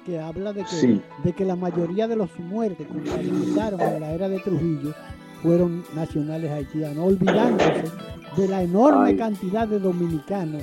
que 0.06 0.20
habla 0.20 0.52
de 0.52 0.64
que, 0.64 1.00
de 1.24 1.32
que 1.32 1.44
la 1.44 1.56
mayoría 1.56 2.06
de 2.06 2.14
los 2.14 2.30
muertes 2.38 2.86
que 2.86 3.10
realizaron 3.10 3.80
en 3.80 4.00
la 4.00 4.12
era 4.12 4.28
de 4.28 4.38
Trujillo 4.38 4.94
fueron 5.42 5.84
nacionales 5.94 6.50
haitianos, 6.50 7.04
olvidándose 7.04 7.84
de 8.36 8.48
la 8.48 8.62
enorme 8.62 9.16
cantidad 9.16 9.66
de 9.66 9.80
dominicanos 9.80 10.62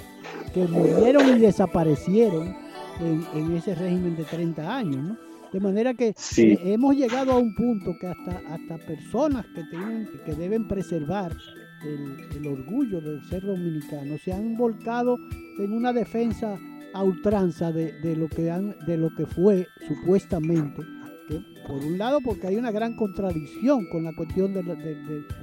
que 0.53 0.65
murieron 0.65 1.35
y 1.35 1.39
desaparecieron 1.39 2.55
en, 3.01 3.55
ese 3.55 3.75
régimen 3.75 4.15
de 4.15 4.23
30 4.23 4.75
años. 4.75 5.17
De 5.51 5.59
manera 5.59 5.93
que 5.93 6.15
eh, 6.37 6.59
hemos 6.63 6.95
llegado 6.95 7.33
a 7.33 7.37
un 7.37 7.53
punto 7.53 7.95
que 7.99 8.07
hasta, 8.07 8.41
hasta 8.53 8.77
personas 8.87 9.45
que, 9.53 9.63
tienen, 9.65 10.09
que 10.25 10.33
deben 10.33 10.67
preservar 10.67 11.35
el, 11.83 12.37
el 12.37 12.47
orgullo 12.47 13.01
de 13.01 13.23
ser 13.25 13.43
dominicanos 13.43 14.21
se 14.21 14.33
han 14.33 14.57
volcado 14.57 15.17
en 15.59 15.73
una 15.73 15.93
defensa 15.93 16.57
a 16.93 17.03
ultranza 17.03 17.71
de, 17.71 18.15
lo 18.15 18.27
que 18.27 18.51
han, 18.51 18.75
de 18.85 18.97
lo 18.97 19.13
que 19.15 19.25
fue 19.25 19.67
supuestamente, 19.87 20.81
que 21.27 21.41
por 21.67 21.83
un 21.83 21.97
lado 21.97 22.19
porque 22.21 22.47
hay 22.47 22.55
una 22.55 22.71
gran 22.71 22.95
contradicción 22.95 23.87
con 23.91 24.03
la 24.03 24.13
cuestión 24.15 24.53
de 24.53 24.63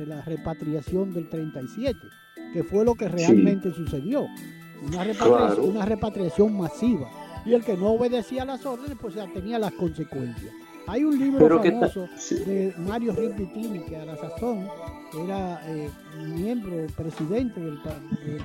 la, 0.07 0.23
repatriación 0.23 1.13
del 1.13 1.29
37, 1.29 1.99
que 2.53 2.63
fue 2.63 2.85
lo 2.85 2.95
que 2.95 3.09
realmente 3.09 3.73
sucedió, 3.73 4.27
una 4.83 5.05
repatriación, 5.05 5.69
una 5.69 5.85
repatriación 5.85 6.57
masiva, 6.57 7.11
y 7.45 7.55
el 7.55 7.65
que 7.65 7.77
no 7.77 7.93
obedecía 7.93 8.45
las 8.45 8.65
órdenes 8.65 8.97
pues 9.01 9.15
ya 9.15 9.27
tenía 9.33 9.59
las 9.59 9.73
consecuencias. 9.73 10.53
Hay 10.91 11.05
un 11.05 11.17
libro 11.17 11.63
famoso 11.63 12.09
de 12.47 12.75
Mario 12.79 13.15
Rippitini 13.15 13.79
que 13.85 13.97
a 13.97 14.05
la 14.05 14.17
sazón 14.17 14.67
era 15.25 15.63
eh, 15.69 15.89
miembro, 16.35 16.85
presidente 16.97 17.61
del, 17.61 17.79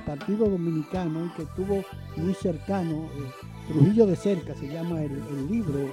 Partido 0.06 0.48
Dominicano 0.48 1.26
y 1.26 1.30
que 1.30 1.42
estuvo 1.42 1.82
muy 2.14 2.34
cercano, 2.34 3.06
eh, 3.16 3.46
Trujillo 3.66 4.06
de 4.06 4.14
cerca 4.14 4.54
se 4.54 4.68
llama 4.68 5.02
el, 5.02 5.48
libro 5.50 5.76
eh, 5.80 5.92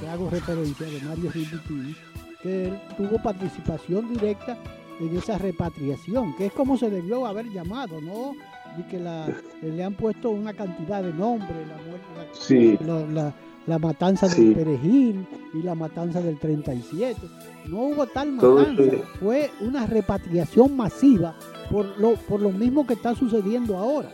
que 0.00 0.08
hago 0.08 0.28
referencia 0.28 0.88
de 0.88 1.00
Mario 1.02 1.30
Rippitini, 1.30 1.94
que 2.42 2.76
tuvo 2.96 3.22
participación 3.22 4.12
directa 4.12 4.58
en 4.98 5.16
esa 5.16 5.38
repatriación, 5.38 6.34
que 6.34 6.46
es 6.46 6.52
como 6.52 6.76
se 6.76 6.90
debió 6.90 7.26
haber 7.26 7.46
llamado, 7.48 8.00
¿no? 8.00 8.32
Y 8.76 8.82
que 8.88 8.98
le 8.98 9.84
han 9.84 9.94
puesto 9.94 10.30
una 10.30 10.52
cantidad 10.52 11.00
de 11.00 11.12
nombres, 11.12 11.64
la, 11.68 13.06
la 13.06 13.34
matanza 13.78 14.28
del 14.28 14.54
Perejil 14.54 15.26
y 15.54 15.62
la 15.62 15.74
matanza 15.74 16.20
del 16.20 16.38
37. 16.38 17.16
No 17.68 17.78
hubo 17.78 18.06
tal 18.06 18.32
matanza, 18.32 18.82
fue 19.20 19.50
una 19.60 19.86
repatriación 19.86 20.76
masiva 20.76 21.34
por 21.70 21.98
lo, 21.98 22.14
por 22.14 22.40
lo 22.40 22.50
mismo 22.50 22.86
que 22.86 22.94
está 22.94 23.14
sucediendo 23.14 23.76
ahora. 23.76 24.10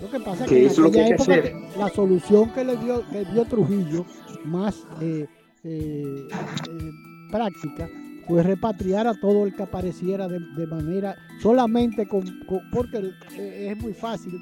Lo 0.00 0.10
que 0.10 0.20
pasa 0.20 0.44
es 0.44 0.50
que 0.50 0.66
en 0.66 0.70
aquella 0.70 1.08
época 1.08 1.36
la 1.78 1.88
solución 1.90 2.50
que 2.50 2.64
le 2.64 2.76
dio, 2.76 3.04
que 3.10 3.24
dio 3.26 3.44
Trujillo 3.44 4.06
más 4.44 4.86
eh, 5.00 5.26
eh, 5.64 6.28
eh, 6.28 6.90
práctica 7.30 7.88
fue 8.26 8.42
repatriar 8.42 9.06
a 9.06 9.14
todo 9.14 9.44
el 9.44 9.54
que 9.54 9.62
apareciera 9.62 10.28
de, 10.28 10.66
manera 10.66 11.16
solamente 11.42 12.06
con, 12.06 12.24
porque 12.72 13.10
es 13.36 13.76
muy 13.78 13.92
fácil 13.92 14.32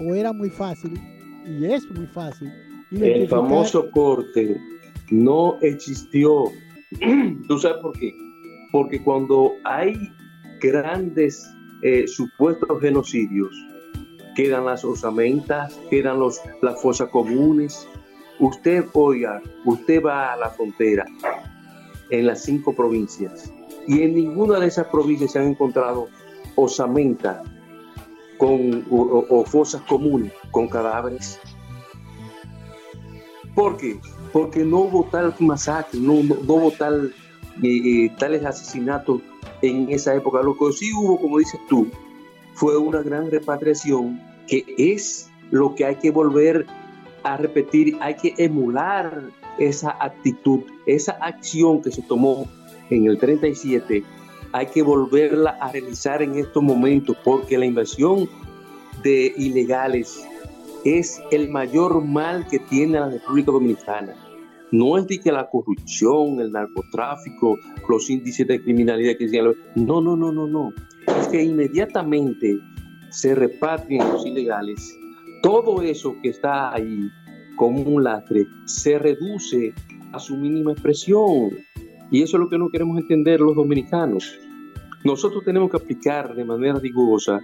o 0.00 0.14
era 0.14 0.32
muy 0.32 0.50
fácil 0.50 0.92
y 1.46 1.64
es 1.64 1.88
muy 1.90 2.06
fácil 2.06 2.52
el 2.90 3.28
famoso 3.28 3.90
corte 3.90 4.56
no 5.10 5.58
existió. 5.62 6.44
¿Tú 7.48 7.58
sabes 7.58 7.78
por 7.82 7.98
qué? 7.98 8.14
Porque 8.72 9.02
cuando 9.02 9.52
hay 9.64 9.94
grandes 10.60 11.48
eh, 11.82 12.06
supuestos 12.06 12.80
genocidios, 12.80 13.50
quedan 14.34 14.66
las 14.66 14.84
osamentas, 14.84 15.78
quedan 15.90 16.20
los, 16.20 16.40
las 16.62 16.80
fosas 16.80 17.08
comunes. 17.10 17.88
Usted, 18.38 18.84
oiga, 18.92 19.42
usted 19.64 20.02
va 20.02 20.32
a 20.32 20.36
la 20.36 20.50
frontera 20.50 21.04
en 22.10 22.26
las 22.26 22.44
cinco 22.44 22.74
provincias 22.74 23.52
y 23.86 24.02
en 24.02 24.14
ninguna 24.14 24.58
de 24.58 24.66
esas 24.66 24.86
provincias 24.88 25.32
se 25.32 25.38
han 25.38 25.48
encontrado 25.48 26.08
osamentas 26.56 27.38
con, 28.38 28.84
o, 28.90 29.44
fosas 29.44 29.80
comunes 29.82 30.32
con 30.50 30.68
cadáveres. 30.68 31.40
¿Por 33.56 33.78
qué? 33.78 33.98
Porque 34.34 34.64
no 34.64 34.80
hubo 34.80 35.04
tal 35.04 35.34
masacre, 35.40 35.98
no, 35.98 36.22
no, 36.22 36.34
hubo 36.46 36.70
tal, 36.72 37.14
eh, 37.62 38.04
eh, 38.04 38.12
tales 38.18 38.44
asesinatos 38.44 39.22
en 39.62 39.90
esa 39.90 40.14
época. 40.14 40.42
Lo 40.42 40.56
que 40.58 40.72
sí 40.72 40.92
hubo, 40.94 41.18
como 41.18 41.38
dices 41.38 41.58
tú, 41.66 41.88
fue 42.52 42.76
una 42.76 43.02
gran 43.02 43.30
repatriación 43.30 44.20
que 44.46 44.62
es 44.76 45.30
lo 45.50 45.74
que 45.74 45.86
hay 45.86 45.96
que 45.96 46.10
volver 46.10 46.66
a 47.24 47.38
repetir, 47.38 47.96
hay 48.00 48.16
que 48.16 48.34
emular 48.36 49.22
esa 49.58 49.96
actitud, 50.00 50.60
esa 50.84 51.12
acción 51.12 51.80
que 51.80 51.90
se 51.90 52.02
tomó 52.02 52.46
en 52.90 53.06
el 53.06 53.18
37, 53.18 54.04
hay 54.52 54.66
que 54.66 54.82
volverla 54.82 55.56
a 55.62 55.72
realizar 55.72 56.22
en 56.22 56.36
estos 56.36 56.62
momentos 56.62 57.16
porque 57.24 57.56
la 57.56 57.64
invasión 57.64 58.28
de 59.02 59.32
ilegales 59.38 60.22
es 60.86 61.20
el 61.32 61.48
mayor 61.48 62.04
mal 62.04 62.46
que 62.48 62.60
tiene 62.60 63.00
la 63.00 63.10
República 63.10 63.50
Dominicana. 63.50 64.14
No 64.70 64.98
es 64.98 65.06
de 65.06 65.18
que 65.18 65.32
la 65.32 65.48
corrupción, 65.48 66.40
el 66.40 66.52
narcotráfico, 66.52 67.58
los 67.88 68.08
índices 68.08 68.46
de 68.46 68.62
criminalidad 68.62 69.16
que 69.16 69.28
sean. 69.28 69.52
No, 69.74 70.00
no, 70.00 70.16
no, 70.16 70.32
no, 70.32 70.46
no. 70.46 70.72
Es 71.20 71.28
que 71.28 71.42
inmediatamente 71.42 72.58
se 73.10 73.34
repatrien 73.34 74.08
los 74.12 74.24
ilegales. 74.26 74.96
Todo 75.42 75.82
eso 75.82 76.16
que 76.22 76.30
está 76.30 76.72
ahí 76.72 77.10
como 77.56 77.82
un 77.82 78.04
lastre 78.04 78.46
se 78.66 78.98
reduce 78.98 79.72
a 80.12 80.18
su 80.18 80.36
mínima 80.36 80.72
expresión. 80.72 81.50
Y 82.10 82.22
eso 82.22 82.36
es 82.36 82.40
lo 82.40 82.48
que 82.48 82.58
no 82.58 82.70
queremos 82.70 82.98
entender 82.98 83.40
los 83.40 83.56
dominicanos. 83.56 84.38
Nosotros 85.04 85.44
tenemos 85.44 85.70
que 85.70 85.76
aplicar 85.78 86.34
de 86.34 86.44
manera 86.44 86.78
rigurosa 86.78 87.40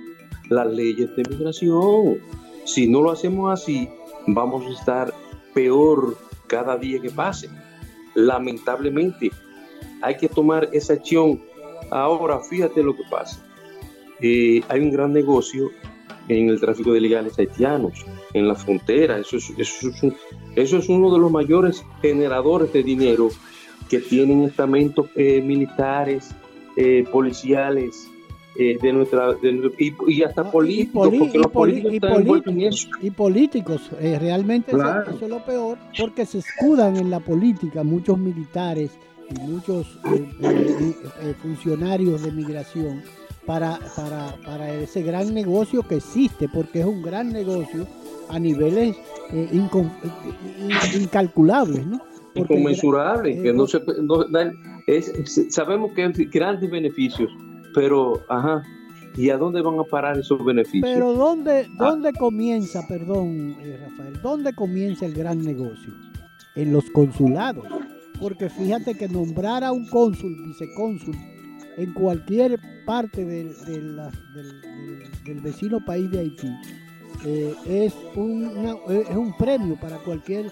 las 0.49 0.73
leyes 0.73 1.15
de 1.17 1.23
migración. 1.29 2.19
Si 2.65 2.87
no 2.87 3.03
lo 3.03 3.11
hacemos 3.11 3.53
así, 3.53 3.89
vamos 4.27 4.65
a 4.67 4.71
estar 4.71 5.15
peor 5.55 6.17
cada 6.47 6.77
día 6.77 7.01
que 7.01 7.11
pase. 7.11 7.49
Lamentablemente, 8.15 9.31
hay 10.01 10.17
que 10.17 10.29
tomar 10.29 10.69
esa 10.73 10.95
acción. 10.95 11.43
Ahora, 11.91 12.41
fíjate 12.41 12.83
lo 12.83 12.95
que 12.95 13.05
pasa. 13.11 13.45
Eh, 14.21 14.63
hay 14.69 14.81
un 14.81 14.93
gran 14.93 15.13
negocio 15.13 15.71
en 16.29 16.49
el 16.49 16.61
tráfico 16.61 16.93
de 16.93 16.99
ilegales 16.99 17.39
haitianos, 17.39 18.05
en 18.33 18.47
la 18.47 18.55
frontera. 18.55 19.19
Eso 19.19 19.37
es, 19.37 19.51
eso, 19.59 19.91
eso 20.55 20.77
es 20.77 20.89
uno 20.89 21.13
de 21.13 21.19
los 21.19 21.31
mayores 21.31 21.85
generadores 22.01 22.73
de 22.73 22.83
dinero 22.83 23.31
que 23.89 23.99
tienen 23.99 24.45
estamentos 24.45 25.07
eh, 25.17 25.43
militares, 25.43 26.31
eh, 26.77 27.05
policiales, 27.11 28.09
eh, 28.57 28.79
de 28.81 28.93
nuestra 28.93 29.37
y, 29.79 30.23
hasta 30.23 30.51
políticos, 30.51 31.11
porque 31.19 31.39
los 31.39 31.51
políticos 31.51 31.93
están 31.95 32.61
eso. 32.61 32.89
Y 33.01 33.11
políticos, 33.11 33.91
realmente 34.01 34.73
eso, 34.73 35.25
es 35.25 35.29
lo 35.29 35.45
peor, 35.45 35.79
porque 35.99 36.27
se 36.27 36.39
escudan 36.39 36.97
en 36.97 37.11
la 37.11 37.21
política 37.21 37.83
muchos 37.83 38.19
militares 38.19 38.91
y 39.31 39.41
muchos 39.41 39.99
funcionarios 41.41 42.23
de 42.23 42.33
migración 42.33 43.03
para, 43.47 43.79
para, 43.97 44.37
para, 44.45 44.73
ese 44.75 45.03
gran 45.03 45.33
negocio 45.33 45.83
que 45.83 45.97
existe, 45.97 46.49
porque 46.49 46.81
es 46.81 46.87
un 46.87 47.03
gran 47.03 47.33
negocio 47.33 47.87
a 48.29 48.39
niveles 48.39 48.97
incalculables, 50.95 51.87
¿no? 51.87 52.01
inconmensurable, 52.35 53.43
que 53.43 53.53
no 53.53 53.67
se 53.67 53.81
es, 54.87 55.13
sabemos 55.51 55.93
que 55.93 56.05
hay 56.05 56.13
grandes 56.27 56.71
beneficios, 56.71 57.31
pero 57.75 58.25
ajá, 58.29 58.63
¿y 59.17 59.31
a 59.31 59.37
dónde 59.37 59.63
van 59.63 59.79
a 59.79 59.85
parar 59.85 60.19
esos 60.19 60.45
beneficios? 60.45 60.91
Pero 60.93 61.13
¿dónde, 61.13 61.67
ah. 61.69 61.75
dónde 61.79 62.13
comienza, 62.13 62.87
perdón, 62.89 63.57
eh, 63.61 63.79
Rafael, 63.81 64.21
dónde 64.23 64.55
comienza 64.55 65.07
el 65.07 65.15
gran 65.15 65.43
negocio? 65.43 65.93
En 66.55 66.73
los 66.73 66.91
consulados. 66.91 67.67
Porque 68.21 68.51
fíjate 68.51 68.95
que 68.95 69.09
nombrar 69.09 69.65
a 69.65 69.73
un 69.73 69.87
cónsul, 69.89 70.37
vicecónsul, 70.47 71.17
en 71.77 71.93
cualquier 71.95 72.61
parte 72.87 73.25
del, 73.25 73.55
del 75.25 75.41
vecino 75.41 75.85
país 75.85 76.11
de 76.11 76.21
Haití, 76.21 76.49
eh, 77.25 77.55
es, 77.67 77.95
un, 78.17 78.77
es 78.89 79.17
un 79.17 79.37
premio 79.37 79.77
para 79.81 79.99
cualquier 79.99 80.47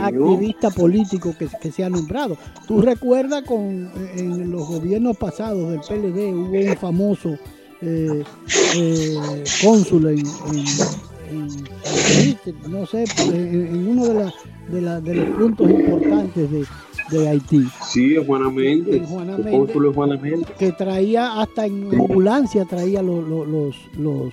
activista 0.00 0.70
político 0.70 1.34
que, 1.38 1.48
que 1.60 1.72
sea 1.72 1.88
nombrado. 1.88 2.36
Tú 2.66 2.80
recuerdas 2.82 3.42
con 3.42 3.90
en 4.16 4.50
los 4.50 4.68
gobiernos 4.68 5.16
pasados 5.16 5.70
del 5.70 5.80
PLD 5.80 6.34
hubo 6.34 6.70
un 6.70 6.76
famoso 6.76 7.38
eh, 7.80 8.24
eh, 8.76 9.44
cónsul 9.62 10.06
en, 10.08 10.22
no 12.70 12.86
sé, 12.86 13.04
en, 13.18 13.88
uno 13.88 14.04
de, 14.06 14.80
la, 14.80 15.00
de, 15.00 15.14
los 15.14 15.28
puntos 15.36 15.70
importantes 15.70 16.50
de, 16.50 16.64
de 17.10 17.28
Haití. 17.28 17.66
Sí, 17.86 18.16
es 18.16 18.26
Juana 18.26 18.48
Méndez. 18.48 19.02
Que 20.58 20.72
traía 20.72 21.40
hasta 21.40 21.66
en 21.66 21.88
ambulancia 21.94 22.64
traía 22.64 23.02
los, 23.02 23.26
los, 23.28 23.76
los, 23.98 24.32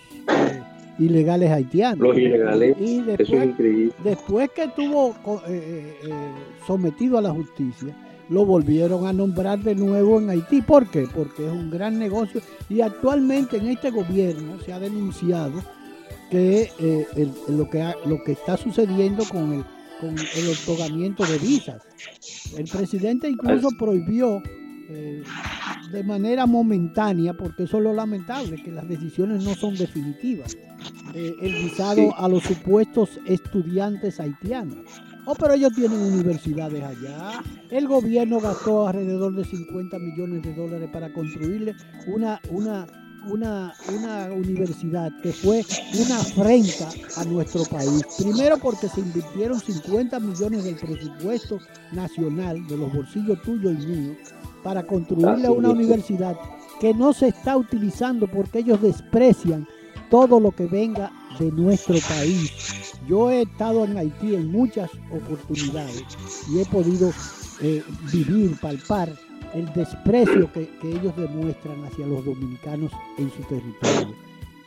ilegales 1.00 1.52
haitianos. 1.52 2.00
Los 2.00 2.18
ilegales, 2.18 2.76
y 2.80 3.02
después, 3.02 3.20
eso 3.20 3.38
es 3.38 3.46
increíble. 3.46 3.94
Después 4.04 4.50
que 4.52 4.64
estuvo 4.64 5.10
eh, 5.10 5.14
eh, 5.48 5.96
eh, 6.04 6.12
sometido 6.66 7.18
a 7.18 7.22
la 7.22 7.32
justicia, 7.32 7.96
lo 8.30 8.46
volvieron 8.46 9.06
a 9.06 9.14
nombrar 9.14 9.60
de 9.60 9.76
nuevo 9.76 10.20
en 10.20 10.30
Haití. 10.30 10.62
¿Por 10.62 10.90
qué? 10.90 11.08
Porque 11.14 11.46
es 11.46 11.52
un 11.52 11.70
gran 11.70 12.00
negocio 12.00 12.42
y 12.70 12.82
actualmente 12.82 13.58
en 13.58 13.68
este 13.68 13.92
gobierno 13.92 14.60
se 14.60 14.72
ha 14.72 14.80
denunciado 14.80 15.62
que 16.30 16.70
lo, 17.50 17.70
que 17.70 17.94
lo 18.06 18.24
que 18.24 18.32
está 18.32 18.56
sucediendo 18.56 19.26
con 19.30 19.52
el, 19.52 19.66
con 20.00 20.16
el 20.18 20.50
otorgamiento 20.50 21.26
de 21.26 21.38
visas. 21.40 21.84
El 22.58 22.70
presidente 22.70 23.30
incluso 23.30 23.68
prohibió 23.78 24.42
de 25.92 26.04
manera 26.04 26.46
momentánea, 26.46 27.34
porque 27.34 27.64
eso 27.64 27.78
es 27.78 27.84
lo 27.84 27.94
lamentable, 27.94 28.62
que 28.64 28.72
las 28.72 28.88
decisiones 28.88 29.44
no 29.44 29.54
son 29.56 29.76
definitivas. 29.76 30.58
Eh, 31.14 31.36
el 31.42 31.54
visado 31.64 32.18
a 32.18 32.28
los 32.28 32.44
supuestos 32.44 33.20
estudiantes 33.26 34.20
haitianos. 34.20 34.78
Oh, 35.26 35.36
pero 35.36 35.54
ellos 35.54 35.74
tienen 35.74 36.00
universidades 36.00 36.84
allá. 36.84 37.44
El 37.70 37.88
gobierno 37.88 38.40
gastó 38.40 38.88
alrededor 38.88 39.36
de 39.36 39.46
50 39.46 40.00
millones 40.00 40.42
de 40.42 40.54
dólares 40.56 40.90
para 40.92 41.14
construirle 41.14 41.76
una, 42.08 42.42
una, 42.50 42.88
una, 43.28 43.74
una 43.94 44.32
universidad 44.32 45.12
que 45.22 45.32
fue 45.32 45.64
una 46.04 46.18
afrenta 46.18 46.90
a 47.18 47.26
nuestro 47.26 47.66
país. 47.66 48.04
Primero 48.18 48.58
porque 48.58 48.88
se 48.88 49.02
invirtieron 49.02 49.60
50 49.60 50.20
millones 50.20 50.64
del 50.64 50.76
presupuesto 50.76 51.60
nacional, 51.92 52.66
de 52.68 52.78
los 52.78 52.92
bolsillos 52.92 53.40
tuyos 53.44 53.74
y 53.84 53.88
míos, 53.88 54.18
para 54.64 54.84
construirle 54.84 55.50
una 55.50 55.70
universidad 55.70 56.38
que 56.80 56.94
no 56.94 57.14
se 57.14 57.28
está 57.28 57.58
utilizando 57.58 58.28
porque 58.28 58.60
ellos 58.60 58.82
desprecian 58.82 59.68
todo 60.10 60.40
lo 60.40 60.52
que 60.52 60.66
venga 60.66 61.12
de 61.40 61.52
nuestro 61.52 61.96
país. 62.08 62.94
Yo 63.08 63.30
he 63.32 63.44
estado 63.44 63.86
en 63.86 63.98
Haití 63.98 64.36
en 64.36 64.52
muchas 64.52 64.90
oportunidades 65.12 66.04
y 66.50 66.60
he 66.60 66.66
podido 66.66 67.12
eh, 67.62 67.84
vivir, 68.12 68.60
palpar 68.60 69.10
el 69.54 69.72
desprecio 69.74 70.52
que, 70.52 70.70
que, 70.82 70.90
ellos 70.90 71.16
demuestran 71.16 71.84
hacia 71.86 72.08
los 72.08 72.24
dominicanos 72.26 72.92
en 73.18 73.30
su 73.32 73.42
territorio. 73.44 74.16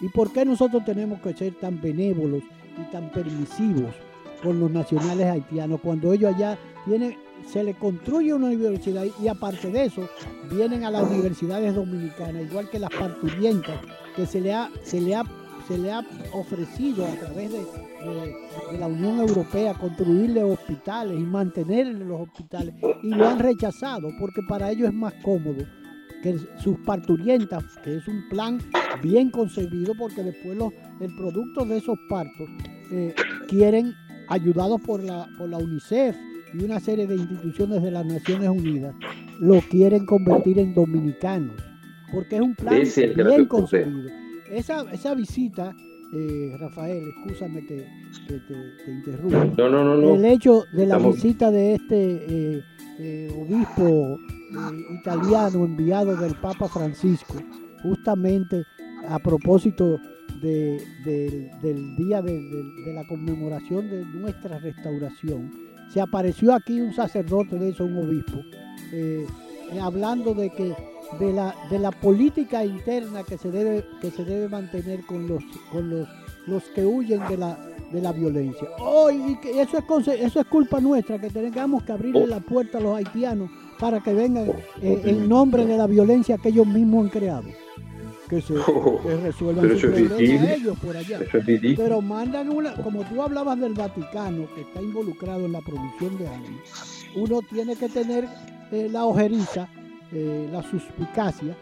¿Y 0.01 0.09
por 0.09 0.33
qué 0.33 0.45
nosotros 0.45 0.85
tenemos 0.85 1.21
que 1.21 1.33
ser 1.35 1.55
tan 1.55 1.81
benévolos 1.81 2.43
y 2.79 2.93
tan 2.93 3.11
permisivos 3.11 3.95
con 4.43 4.61
los 4.61 4.71
nacionales 4.71 5.27
haitianos 5.27 5.81
cuando 5.81 6.13
ellos 6.13 6.35
allá 6.35 6.59
tienen 6.85 7.17
se 7.47 7.63
le 7.63 7.75
construye 7.75 8.35
una 8.35 8.47
universidad 8.47 9.05
y 9.23 9.29
aparte 9.29 9.71
de 9.71 9.85
eso 9.85 10.09
vienen 10.51 10.85
a 10.85 10.91
las 10.91 11.05
universidades 11.05 11.75
dominicanas, 11.75 12.43
igual 12.43 12.69
que 12.71 12.79
las 12.79 12.91
parturientas, 12.91 13.81
que 14.17 14.27
se 14.27 14.41
le 14.41 14.53
ha, 14.53 14.71
se 14.83 15.01
le 15.01 15.15
ha, 15.15 15.25
se 15.69 15.79
le 15.79 15.93
ha 15.93 16.05
ofrecido 16.33 17.07
a 17.07 17.15
través 17.17 17.53
de, 17.53 17.65
la 18.79 18.87
Unión 18.87 19.19
Europea 19.21 19.73
construirle 19.73 20.45
hospitales 20.45 21.19
y 21.19 21.23
mantenerle 21.23 22.05
los 22.05 22.21
hospitales 22.21 22.75
y 23.03 23.09
lo 23.09 23.27
han 23.27 23.39
rechazado 23.39 24.09
porque 24.21 24.43
para 24.47 24.71
ellos 24.71 24.89
es 24.89 24.95
más 24.95 25.15
cómodo 25.23 25.65
que 26.23 26.39
sus 26.59 26.79
parturientas, 26.81 27.65
que 27.83 27.97
es 27.97 28.09
un 28.09 28.29
plan 28.29 28.59
bien 29.03 29.31
concebido 29.31 29.95
porque 29.99 30.23
después 30.23 30.57
los, 30.57 30.73
el 31.01 31.15
producto 31.17 31.65
de 31.65 31.79
esos 31.79 31.99
partos 32.09 32.49
eh, 32.91 33.15
quieren, 33.49 33.95
ayudados 34.29 34.81
por 34.83 35.03
la, 35.03 35.27
por 35.39 35.49
la 35.49 35.59
UNICEF, 35.59 36.17
y 36.55 36.65
una 36.65 36.81
serie 36.81 37.07
de 37.07 37.17
instituciones 37.17 37.83
de 37.83 37.91
las 37.91 38.07
Naciones 38.07 38.49
Unidas 38.49 38.95
lo 39.41 39.61
quieren 39.63 40.07
convertir 40.07 40.59
en 40.59 40.75
dominicanos, 40.75 41.57
porque 42.13 42.37
es 42.37 42.43
un 42.43 42.55
plan 42.55 42.81
bien 43.17 43.47
concebido. 43.47 44.11
Esa, 44.51 44.83
esa 44.93 45.15
visita 45.15 45.75
eh, 46.17 46.57
Rafael, 46.61 47.09
escúchame 47.09 47.67
que, 47.67 47.85
te, 48.29 48.91
interrumpa. 48.91 49.45
No, 49.57 49.69
no, 49.69 49.85
no, 49.85 49.97
no. 49.97 50.15
El 50.15 50.25
hecho 50.25 50.65
de 50.73 50.87
la 50.87 50.99
visita 50.99 51.51
de 51.51 51.75
este 51.75 52.57
eh, 52.57 52.63
eh, 53.01 53.29
obispo 53.37 54.19
italiano 55.01 55.65
enviado 55.65 56.15
del 56.17 56.37
Papa 56.37 56.69
Francisco, 56.69 57.35
justamente 57.83 58.63
a 59.09 59.19
propósito 59.19 59.99
del 60.41 61.97
día 61.97 62.23
de, 62.23 62.93
la 62.95 63.05
conmemoración 63.09 63.91
de 63.91 64.05
nuestra 64.05 64.61
restauración, 64.61 65.51
se 65.95 66.01
apareció 66.01 66.53
aquí 66.53 66.81
un 66.81 66.93
sacerdote 66.93 67.57
de 67.57 67.69
eso, 67.69 67.85
un 67.85 67.99
obispo, 67.99 68.41
hablando 69.81 70.35
de 70.35 70.51
que 70.51 70.75
de 71.21 71.33
la, 71.33 71.55
de 71.71 71.79
la 71.79 71.93
política 71.93 72.65
interna 72.65 73.23
que 73.23 73.39
se 73.39 73.49
debe, 73.53 73.85
que 74.01 74.11
se 74.11 74.25
debe 74.25 74.49
mantener 74.49 75.07
con 75.07 75.29
los, 75.29 75.43
con 75.71 75.89
los, 75.89 76.09
los 76.49 76.65
que 76.75 76.85
huyen 76.85 77.21
de 77.29 77.37
la, 77.37 77.57
de 77.93 78.03
la 78.03 78.11
violencia. 78.11 78.67
Oh, 78.81 79.09
y 79.09 79.37
que 79.37 79.61
eso, 79.61 79.79
es, 79.79 80.09
eso 80.09 80.41
es 80.41 80.47
culpa 80.47 80.81
nuestra, 80.81 81.21
que 81.21 81.31
tengamos 81.31 81.85
que 81.85 81.93
abrirle 81.93 82.27
la 82.27 82.41
puerta 82.41 82.79
a 82.79 82.81
los 82.81 82.97
haitianos 82.97 83.49
para 83.79 84.01
que 84.01 84.13
vengan 84.13 84.49
eh, 84.83 85.01
en 85.05 85.29
nombre 85.29 85.65
de 85.65 85.77
la 85.77 85.87
violencia 85.87 86.39
que 86.39 86.49
ellos 86.49 86.67
mismos 86.67 87.05
han 87.05 87.11
creado. 87.11 87.45
Que 88.29 88.41
se 88.41 88.55
resuelvan 89.23 89.71
sus 89.71 89.81
problemas 89.91 90.21
ellos 90.21 90.79
por 90.79 90.97
allá. 90.97 91.21
Pero 91.77 92.01
mandan 92.01 92.51
una, 92.51 92.75
como 92.75 93.03
tú 93.05 93.23
hablabas 93.23 93.61
del 93.61 93.75
Vaticano, 93.75 94.47
que 94.55 94.63
está 94.63 94.81
involucrado 94.81 95.45
en 95.45 95.53
la 95.53 95.61
producción 95.61 96.17
de 96.19 96.29
armas, 96.29 97.05
uno 97.17 97.41
tiene 97.43 97.77
que 97.77 97.89
tener 97.89 98.27
eh, 98.73 98.89
la 98.91 99.05
ojeriza 99.05 99.69
eh, 100.13 100.49
la 100.53 100.63
suspicacia 100.63 101.57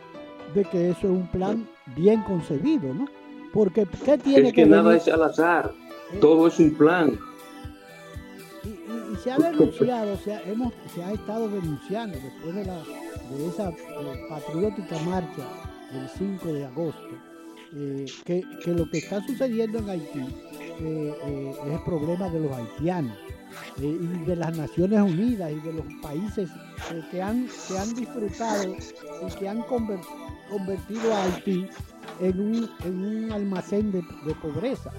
de 0.54 0.64
que 0.64 0.90
eso 0.90 1.00
es 1.06 1.10
un 1.10 1.26
plan 1.28 1.66
bien 1.96 2.22
concebido, 2.22 2.92
¿no? 2.92 3.06
Porque 3.52 3.86
¿qué 4.04 4.18
tiene 4.18 4.48
es 4.48 4.54
que, 4.54 4.66
nada 4.66 4.94
es 4.94 5.08
al 5.08 5.22
azar, 5.22 5.72
eh, 6.12 6.18
todo 6.20 6.48
es 6.48 6.58
un 6.58 6.74
plan. 6.74 7.18
Y, 8.64 9.16
se 9.16 9.30
ha 9.30 9.38
denunciado, 9.38 10.16
se 10.18 10.34
ha, 10.34 10.42
hemos, 10.42 10.72
se 10.94 11.02
ha 11.02 11.12
estado 11.12 11.48
denunciando 11.48 12.18
después 12.18 12.54
de, 12.54 12.64
la, 12.66 12.76
de 12.76 13.46
esa 13.46 13.70
eh, 13.70 14.26
patriótica 14.28 14.98
marcha 15.06 15.44
del 15.92 16.08
5 16.08 16.52
de 16.52 16.64
agosto, 16.64 17.08
que, 18.24 18.42
que, 18.64 18.70
lo 18.72 18.88
que 18.90 18.98
está 18.98 19.24
sucediendo 19.26 19.78
en 19.78 19.90
Haití 19.90 20.26
es 20.78 21.72
el 21.72 21.82
problema 21.84 22.28
de 22.28 22.40
los 22.40 22.52
haitianos 22.52 23.16
eh, 23.80 23.98
y 24.00 24.24
de 24.24 24.36
las 24.36 24.56
Naciones 24.56 25.00
Unidas 25.00 25.52
y 25.52 25.60
de 25.60 25.72
los 25.72 25.84
países 26.02 26.50
eh, 26.92 27.02
que, 27.10 27.22
han, 27.22 27.46
que 27.68 27.78
han 27.78 27.94
disfrutado 27.94 28.74
y 28.74 29.34
que 29.38 29.48
han 29.48 29.62
convertido 29.62 31.14
a 31.14 31.24
Haití 31.24 31.68
en 32.20 32.40
un, 32.40 32.70
en 32.84 33.04
un 33.04 33.32
almacén 33.32 33.92
de, 33.92 34.02
pobreza. 34.34 34.90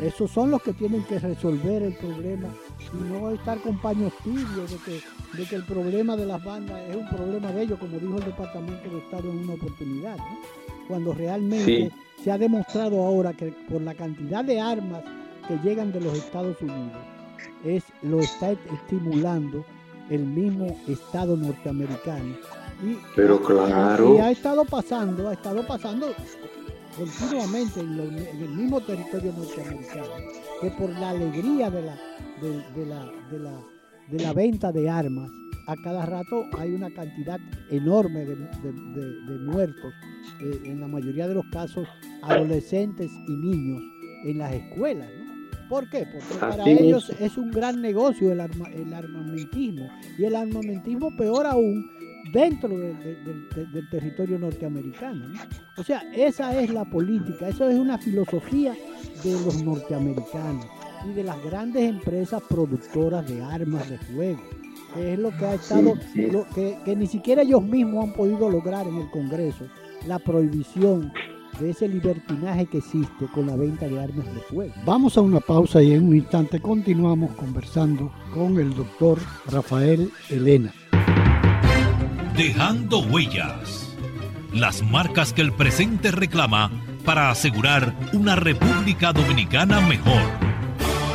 Esos 0.00 0.30
son 0.30 0.50
los 0.50 0.62
que 0.62 0.72
tienen 0.72 1.04
que 1.04 1.18
resolver 1.18 1.82
el 1.82 1.94
problema 1.96 2.48
y 2.92 3.12
no 3.12 3.30
estar 3.30 3.60
con 3.60 3.78
paños 3.78 4.12
tibios 4.22 4.70
de 4.70 4.76
que, 4.78 5.00
de 5.36 5.48
que 5.48 5.56
el 5.56 5.64
problema 5.64 6.16
de 6.16 6.26
las 6.26 6.42
bandas 6.44 6.80
es 6.88 6.96
un 6.96 7.08
problema 7.08 7.52
de 7.52 7.62
ellos, 7.62 7.78
como 7.78 7.98
dijo 7.98 8.18
el 8.18 8.24
Departamento 8.24 8.90
de 8.90 8.98
Estado 8.98 9.30
en 9.30 9.38
una 9.38 9.54
oportunidad. 9.54 10.16
Cuando 10.88 11.12
realmente 11.12 11.90
se 12.22 12.30
ha 12.30 12.38
demostrado 12.38 13.02
ahora 13.02 13.32
que 13.32 13.52
por 13.70 13.80
la 13.80 13.94
cantidad 13.94 14.44
de 14.44 14.60
armas 14.60 15.02
que 15.48 15.56
llegan 15.58 15.92
de 15.92 16.00
los 16.00 16.14
Estados 16.14 16.60
Unidos, 16.60 16.92
es, 17.64 17.84
lo 18.02 18.20
está 18.20 18.52
estimulando 18.52 19.64
el 20.10 20.24
mismo 20.24 20.76
Estado 20.86 21.36
norteamericano. 21.36 22.36
Y, 22.82 22.98
Pero 23.16 23.40
claro. 23.42 24.14
Y 24.14 24.18
ha 24.18 24.30
estado 24.30 24.64
pasando, 24.64 25.28
ha 25.28 25.32
estado 25.32 25.66
pasando 25.66 26.08
continuamente 26.96 27.80
en, 27.80 27.98
el 27.98 28.48
mismo 28.50 28.80
territorio 28.80 29.32
norteamericano, 29.32 30.08
que 30.60 30.70
por 30.70 30.90
la 30.90 31.10
alegría 31.10 31.70
de 31.70 31.82
la, 31.82 31.98
de, 32.44 32.86
la, 32.86 33.10
de, 33.30 33.38
la, 33.38 33.60
de 34.10 34.20
la 34.20 34.32
venta 34.32 34.70
de 34.70 34.88
armas, 34.88 35.30
a 35.66 35.76
cada 35.76 36.04
rato 36.04 36.46
hay 36.58 36.72
una 36.72 36.90
cantidad 36.92 37.40
enorme 37.70 38.26
de, 38.26 39.38
muertos, 39.38 39.94
eh, 40.40 40.60
en 40.64 40.80
la 40.80 40.88
mayoría 40.88 41.26
de 41.26 41.34
los 41.34 41.46
casos 41.46 41.88
adolescentes 42.22 43.10
y 43.26 43.32
niños 43.32 43.82
en 44.26 44.38
las 44.38 44.52
escuelas. 44.52 45.08
¿Por 45.68 45.88
qué? 45.88 46.06
Porque 46.12 46.34
para 46.38 46.68
ellos 46.68 47.10
es 47.18 47.38
un 47.38 47.50
gran 47.50 47.80
negocio 47.80 48.32
el, 48.32 48.40
armamentismo. 48.40 49.88
Y 50.18 50.24
el 50.24 50.36
armamentismo, 50.36 51.16
peor 51.16 51.46
aún, 51.46 51.90
dentro 52.32 52.68
del 52.68 53.88
territorio 53.90 54.38
norteamericano. 54.38 55.32
O 55.78 55.82
sea, 55.82 56.02
esa 56.12 56.60
es 56.60 56.70
la 56.70 56.84
política, 56.84 57.48
eso 57.48 57.68
es 57.70 57.78
una 57.78 57.96
filosofía 57.96 58.74
de 59.24 59.32
los 59.32 59.62
norteamericanos 59.62 60.66
y 61.04 61.12
de 61.12 61.24
las 61.24 61.42
grandes 61.44 61.82
empresas 61.82 62.42
productoras 62.48 63.26
de 63.28 63.42
armas 63.42 63.88
de 63.88 63.98
fuego, 63.98 64.42
que 64.94 65.12
es 65.12 65.18
lo 65.18 65.30
que 65.36 65.44
ha 65.44 65.54
estado, 65.54 65.94
que, 66.54 66.78
que 66.84 66.96
ni 66.96 67.06
siquiera 67.06 67.42
ellos 67.42 67.62
mismos 67.62 68.04
han 68.04 68.12
podido 68.14 68.48
lograr 68.48 68.86
en 68.86 68.96
el 68.96 69.10
Congreso, 69.10 69.66
la 70.06 70.18
prohibición 70.18 71.12
de 71.58 71.70
ese 71.70 71.88
libertinaje 71.88 72.66
que 72.66 72.78
existe 72.78 73.26
con 73.32 73.46
la 73.46 73.56
venta 73.56 73.86
de 73.86 74.02
armas 74.02 74.26
de 74.34 74.40
fuego. 74.40 74.74
Vamos 74.84 75.16
a 75.16 75.20
una 75.20 75.40
pausa 75.40 75.82
y 75.82 75.92
en 75.92 76.08
un 76.08 76.16
instante 76.16 76.60
continuamos 76.60 77.34
conversando 77.36 78.12
con 78.32 78.58
el 78.58 78.74
doctor 78.74 79.18
Rafael 79.46 80.10
Elena. 80.30 80.72
Dejando 82.36 83.00
huellas. 83.00 83.96
Las 84.52 84.82
marcas 84.82 85.32
que 85.32 85.42
el 85.42 85.52
presente 85.52 86.10
reclama 86.10 86.70
para 87.04 87.30
asegurar 87.30 87.94
una 88.12 88.36
República 88.36 89.12
Dominicana 89.12 89.80
mejor. 89.80 90.53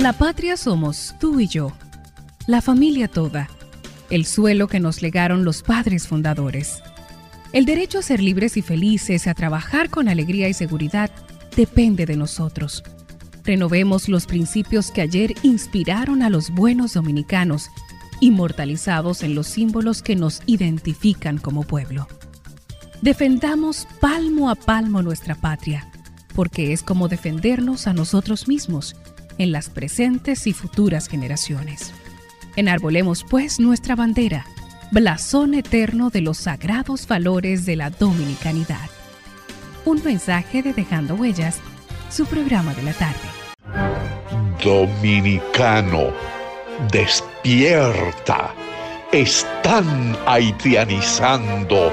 La 0.00 0.12
patria 0.14 0.56
somos 0.56 1.14
tú 1.20 1.38
y 1.38 1.46
yo. 1.46 1.72
La 2.46 2.60
familia 2.60 3.06
toda. 3.06 3.48
El 4.08 4.26
suelo 4.26 4.66
que 4.66 4.80
nos 4.80 5.02
legaron 5.02 5.44
los 5.44 5.62
padres 5.62 6.08
fundadores 6.08 6.82
el 7.52 7.64
derecho 7.64 7.98
a 7.98 8.02
ser 8.02 8.22
libres 8.22 8.56
y 8.56 8.62
felices, 8.62 9.26
a 9.26 9.34
trabajar 9.34 9.90
con 9.90 10.08
alegría 10.08 10.48
y 10.48 10.54
seguridad, 10.54 11.10
depende 11.56 12.06
de 12.06 12.16
nosotros. 12.16 12.84
Renovemos 13.42 14.08
los 14.08 14.26
principios 14.26 14.92
que 14.92 15.00
ayer 15.00 15.34
inspiraron 15.42 16.22
a 16.22 16.30
los 16.30 16.50
buenos 16.50 16.94
dominicanos, 16.94 17.68
inmortalizados 18.20 19.24
en 19.24 19.34
los 19.34 19.48
símbolos 19.48 20.00
que 20.00 20.14
nos 20.14 20.42
identifican 20.46 21.38
como 21.38 21.64
pueblo. 21.64 22.06
Defendamos 23.02 23.88
palmo 24.00 24.48
a 24.48 24.54
palmo 24.54 25.02
nuestra 25.02 25.34
patria, 25.34 25.90
porque 26.36 26.72
es 26.72 26.84
como 26.84 27.08
defendernos 27.08 27.88
a 27.88 27.94
nosotros 27.94 28.46
mismos 28.46 28.94
en 29.40 29.52
las 29.52 29.70
presentes 29.70 30.46
y 30.46 30.52
futuras 30.52 31.08
generaciones. 31.08 31.92
Enarbolemos 32.56 33.24
pues 33.28 33.58
nuestra 33.58 33.96
bandera 33.96 34.44
blasón 34.90 35.54
eterno 35.54 36.10
de 36.10 36.20
los 36.20 36.38
sagrados 36.38 37.06
valores 37.06 37.64
de 37.64 37.76
la 37.76 37.90
dominicanidad. 37.90 38.90
Un 39.84 40.02
mensaje 40.04 40.62
de 40.62 40.72
Dejando 40.72 41.14
Huellas, 41.14 41.58
su 42.10 42.26
programa 42.26 42.74
de 42.74 42.82
la 42.82 42.92
tarde. 42.92 43.18
Dominicano, 44.62 46.12
despierta. 46.90 48.52
Están 49.12 50.16
haitianizando 50.26 51.92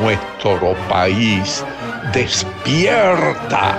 nuestro 0.00 0.74
país. 0.88 1.64
Despierta. 2.12 3.78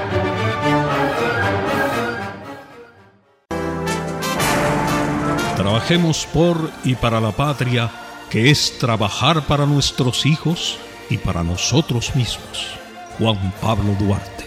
Trabajemos 5.66 6.28
por 6.32 6.70
y 6.84 6.94
para 6.94 7.20
la 7.20 7.32
patria 7.32 7.90
que 8.30 8.52
es 8.52 8.78
trabajar 8.78 9.48
para 9.48 9.66
nuestros 9.66 10.28
hijos 10.28 10.78
y 11.10 11.18
para 11.18 11.42
nosotros 11.42 12.16
mismos. 12.16 12.78
Juan 13.18 13.52
Pablo 13.60 13.96
Duarte, 14.00 14.46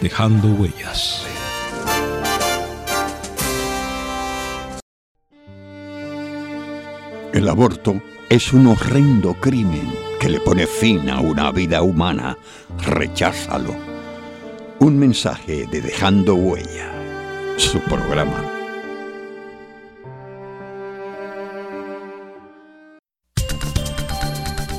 dejando 0.00 0.48
huellas. 0.48 1.26
El 7.34 7.46
aborto 7.46 8.00
es 8.30 8.54
un 8.54 8.66
horrendo 8.68 9.34
crimen 9.34 9.94
que 10.18 10.30
le 10.30 10.40
pone 10.40 10.66
fin 10.66 11.10
a 11.10 11.20
una 11.20 11.52
vida 11.52 11.82
humana. 11.82 12.38
Recházalo. 12.78 13.76
Un 14.78 14.98
mensaje 14.98 15.66
de 15.66 15.82
Dejando 15.82 16.34
Huella, 16.34 16.90
su 17.58 17.78
programa. 17.80 18.59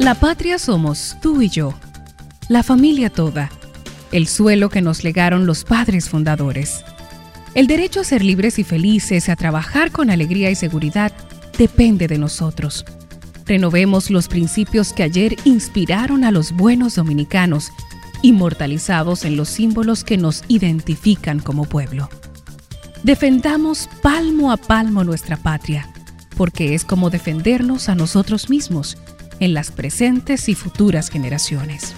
La 0.02 0.16
patria 0.16 0.58
somos 0.58 1.16
tú 1.22 1.44
y 1.44 1.50
yo, 1.50 1.76
la 2.50 2.64
familia 2.64 3.12
toda, 3.12 3.52
el 4.12 4.26
suelo 4.28 4.72
que 4.72 4.82
nos 4.82 5.04
legaron 5.04 5.46
los 5.46 5.64
padres 5.64 6.10
fundadores. 6.10 6.84
El 7.54 7.68
derecho 7.68 8.00
a 8.00 8.04
ser 8.04 8.24
libres 8.24 8.58
y 8.58 8.64
felices, 8.64 9.30
a 9.30 9.36
trabajar 9.36 9.92
con 9.92 10.10
alegría 10.10 10.50
y 10.50 10.56
seguridad, 10.56 11.14
depende 11.56 12.08
de 12.08 12.18
nosotros. 12.18 12.84
Renovemos 13.46 14.10
los 14.10 14.28
principios 14.28 14.92
que 14.92 15.04
ayer 15.04 15.36
inspiraron 15.44 16.24
a 16.24 16.32
los 16.32 16.52
buenos 16.52 16.96
dominicanos, 16.96 17.72
inmortalizados 18.24 19.24
en 19.24 19.38
los 19.38 19.50
símbolos 19.50 20.04
que 20.04 20.18
nos 20.18 20.44
identifican 20.48 21.40
como 21.40 21.66
pueblo. 21.66 22.10
Defendamos 23.04 23.88
palmo 24.02 24.52
a 24.52 24.58
palmo 24.58 25.04
nuestra 25.04 25.38
patria, 25.38 25.88
porque 26.38 26.74
es 26.74 26.86
como 26.86 27.12
defendernos 27.12 27.88
a 27.88 27.94
nosotros 27.94 28.50
mismos 28.50 28.98
en 29.42 29.54
las 29.54 29.72
presentes 29.72 30.48
y 30.48 30.56
futuras 30.56 31.10
generaciones. 31.10 31.94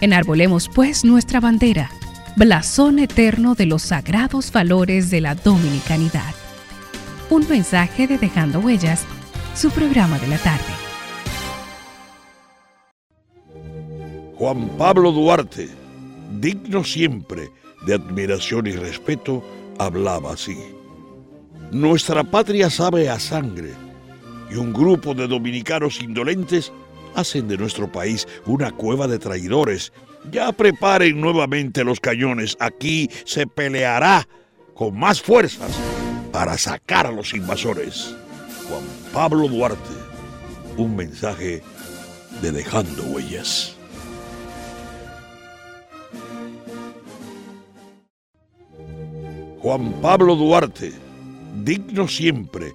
Enarbolemos 0.00 0.68
pues 0.72 1.04
nuestra 1.04 1.40
bandera, 1.40 1.90
blasón 2.36 3.00
eterno 3.00 3.54
de 3.54 3.66
los 3.66 3.82
sagrados 3.82 4.52
valores 4.52 5.10
de 5.10 5.22
la 5.22 5.34
dominicanidad. 5.34 6.34
Un 7.30 7.48
mensaje 7.48 8.06
de 8.06 8.18
Dejando 8.18 8.60
Huellas, 8.60 9.04
su 9.54 9.70
programa 9.70 10.18
de 10.18 10.28
la 10.28 10.38
tarde. 10.38 10.64
Juan 14.36 14.68
Pablo 14.76 15.10
Duarte, 15.10 15.70
digno 16.38 16.84
siempre 16.84 17.48
de 17.86 17.94
admiración 17.94 18.66
y 18.66 18.72
respeto, 18.72 19.42
hablaba 19.78 20.34
así. 20.34 20.58
Nuestra 21.70 22.24
patria 22.24 22.68
sabe 22.68 23.08
a 23.08 23.18
sangre 23.18 23.72
y 24.50 24.56
un 24.56 24.72
grupo 24.72 25.14
de 25.14 25.26
dominicanos 25.26 26.00
indolentes 26.00 26.72
hacen 27.14 27.48
de 27.48 27.56
nuestro 27.56 27.90
país 27.90 28.26
una 28.46 28.70
cueva 28.70 29.06
de 29.06 29.18
traidores. 29.18 29.92
Ya 30.30 30.52
preparen 30.52 31.20
nuevamente 31.20 31.84
los 31.84 32.00
cañones. 32.00 32.56
Aquí 32.60 33.10
se 33.24 33.46
peleará 33.46 34.26
con 34.74 34.98
más 34.98 35.20
fuerzas 35.20 35.78
para 36.32 36.58
sacar 36.58 37.06
a 37.06 37.12
los 37.12 37.34
invasores. 37.34 38.16
Juan 38.68 38.82
Pablo 39.12 39.48
Duarte, 39.48 39.94
un 40.76 40.96
mensaje 40.96 41.62
de 42.42 42.52
Dejando 42.52 43.02
Huellas. 43.04 43.76
Juan 49.60 49.92
Pablo 50.02 50.36
Duarte, 50.36 50.92
digno 51.62 52.08
siempre 52.08 52.74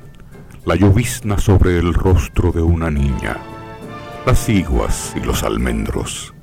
la 0.65 0.75
llovizna 0.75 1.39
sobre 1.39 1.79
el 1.79 1.93
rostro 1.93 2.51
de 2.51 2.61
una 2.61 2.91
niña, 2.91 3.37
las 4.25 4.47
iguas 4.47 5.13
y 5.15 5.25
los 5.25 5.43
almendros, 5.43 6.33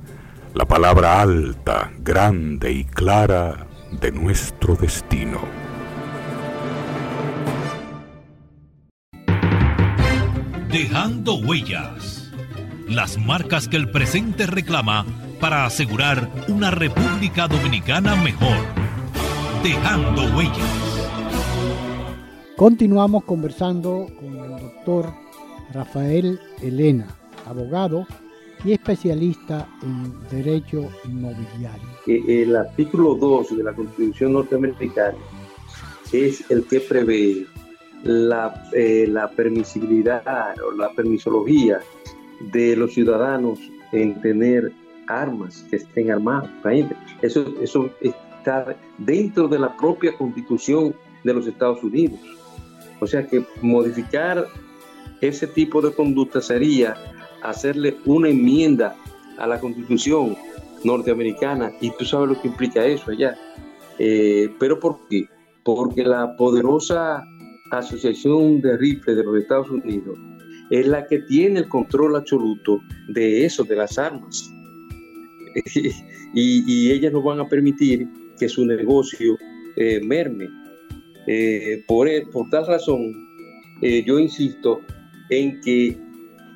la 0.54 0.64
palabra 0.64 1.20
alta, 1.20 1.92
grande 1.98 2.72
y 2.72 2.84
clara 2.84 3.66
de 3.92 4.10
nuestro 4.10 4.74
destino. 4.74 5.40
Dejando 10.68 11.36
huellas, 11.36 12.32
las 12.88 13.18
marcas 13.18 13.68
que 13.68 13.76
el 13.76 13.90
presente 13.90 14.46
reclama 14.46 15.06
para 15.40 15.64
asegurar 15.64 16.28
una 16.48 16.70
República 16.72 17.46
Dominicana 17.46 18.16
mejor. 18.16 18.58
Dejando 19.62 20.24
huellas. 20.36 20.87
Continuamos 22.58 23.22
conversando 23.22 24.08
con 24.18 24.36
el 24.36 24.50
doctor 24.50 25.14
Rafael 25.72 26.40
Elena, 26.60 27.06
abogado 27.46 28.04
y 28.64 28.72
especialista 28.72 29.68
en 29.80 30.12
derecho 30.28 30.88
inmobiliario. 31.04 31.86
El 32.08 32.56
artículo 32.56 33.14
2 33.14 33.58
de 33.58 33.62
la 33.62 33.72
Constitución 33.72 34.32
norteamericana 34.32 35.16
es 36.12 36.50
el 36.50 36.64
que 36.64 36.80
prevé 36.80 37.46
la, 38.02 38.68
eh, 38.72 39.06
la 39.08 39.30
permisibilidad 39.30 40.56
o 40.60 40.72
la 40.72 40.90
permisología 40.90 41.78
de 42.40 42.74
los 42.74 42.92
ciudadanos 42.92 43.60
en 43.92 44.20
tener 44.20 44.72
armas 45.06 45.64
que 45.70 45.76
estén 45.76 46.10
armadas. 46.10 46.50
Eso, 47.22 47.54
eso 47.62 47.88
está 48.00 48.76
dentro 48.98 49.46
de 49.46 49.60
la 49.60 49.76
propia 49.76 50.18
Constitución 50.18 50.92
de 51.22 51.34
los 51.34 51.46
Estados 51.46 51.84
Unidos. 51.84 52.18
O 53.00 53.06
sea 53.06 53.26
que 53.26 53.44
modificar 53.62 54.46
ese 55.20 55.46
tipo 55.46 55.80
de 55.80 55.92
conducta 55.92 56.40
sería 56.40 56.94
hacerle 57.42 57.96
una 58.04 58.28
enmienda 58.28 58.96
a 59.38 59.46
la 59.46 59.60
constitución 59.60 60.36
norteamericana 60.84 61.72
y 61.80 61.90
tú 61.96 62.04
sabes 62.04 62.28
lo 62.28 62.40
que 62.40 62.48
implica 62.48 62.84
eso 62.84 63.10
allá. 63.10 63.36
Eh, 63.98 64.48
pero 64.58 64.78
¿por 64.78 65.08
qué? 65.08 65.26
Porque 65.64 66.04
la 66.04 66.36
poderosa 66.36 67.24
Asociación 67.70 68.60
de 68.62 68.76
Rifles 68.78 69.16
de 69.16 69.24
los 69.24 69.36
Estados 69.36 69.70
Unidos 69.70 70.18
es 70.70 70.86
la 70.86 71.06
que 71.06 71.18
tiene 71.20 71.60
el 71.60 71.68
control 71.68 72.16
absoluto 72.16 72.80
de 73.08 73.44
eso, 73.44 73.64
de 73.64 73.76
las 73.76 73.98
armas. 73.98 74.50
y, 76.34 76.90
ellas 76.90 77.12
no 77.12 77.22
van 77.22 77.40
a 77.40 77.48
permitir 77.48 78.06
que 78.38 78.48
su 78.48 78.64
negocio 78.64 79.36
eh, 79.76 80.00
merme. 80.04 80.48
Eh, 81.30 81.84
por, 81.86 82.08
e, 82.08 82.24
por, 82.26 82.48
tal 82.48 82.66
razón, 82.66 83.28
eh, 83.82 84.02
yo 84.06 84.18
insisto 84.18 84.80
en 85.28 85.60
que 85.60 85.94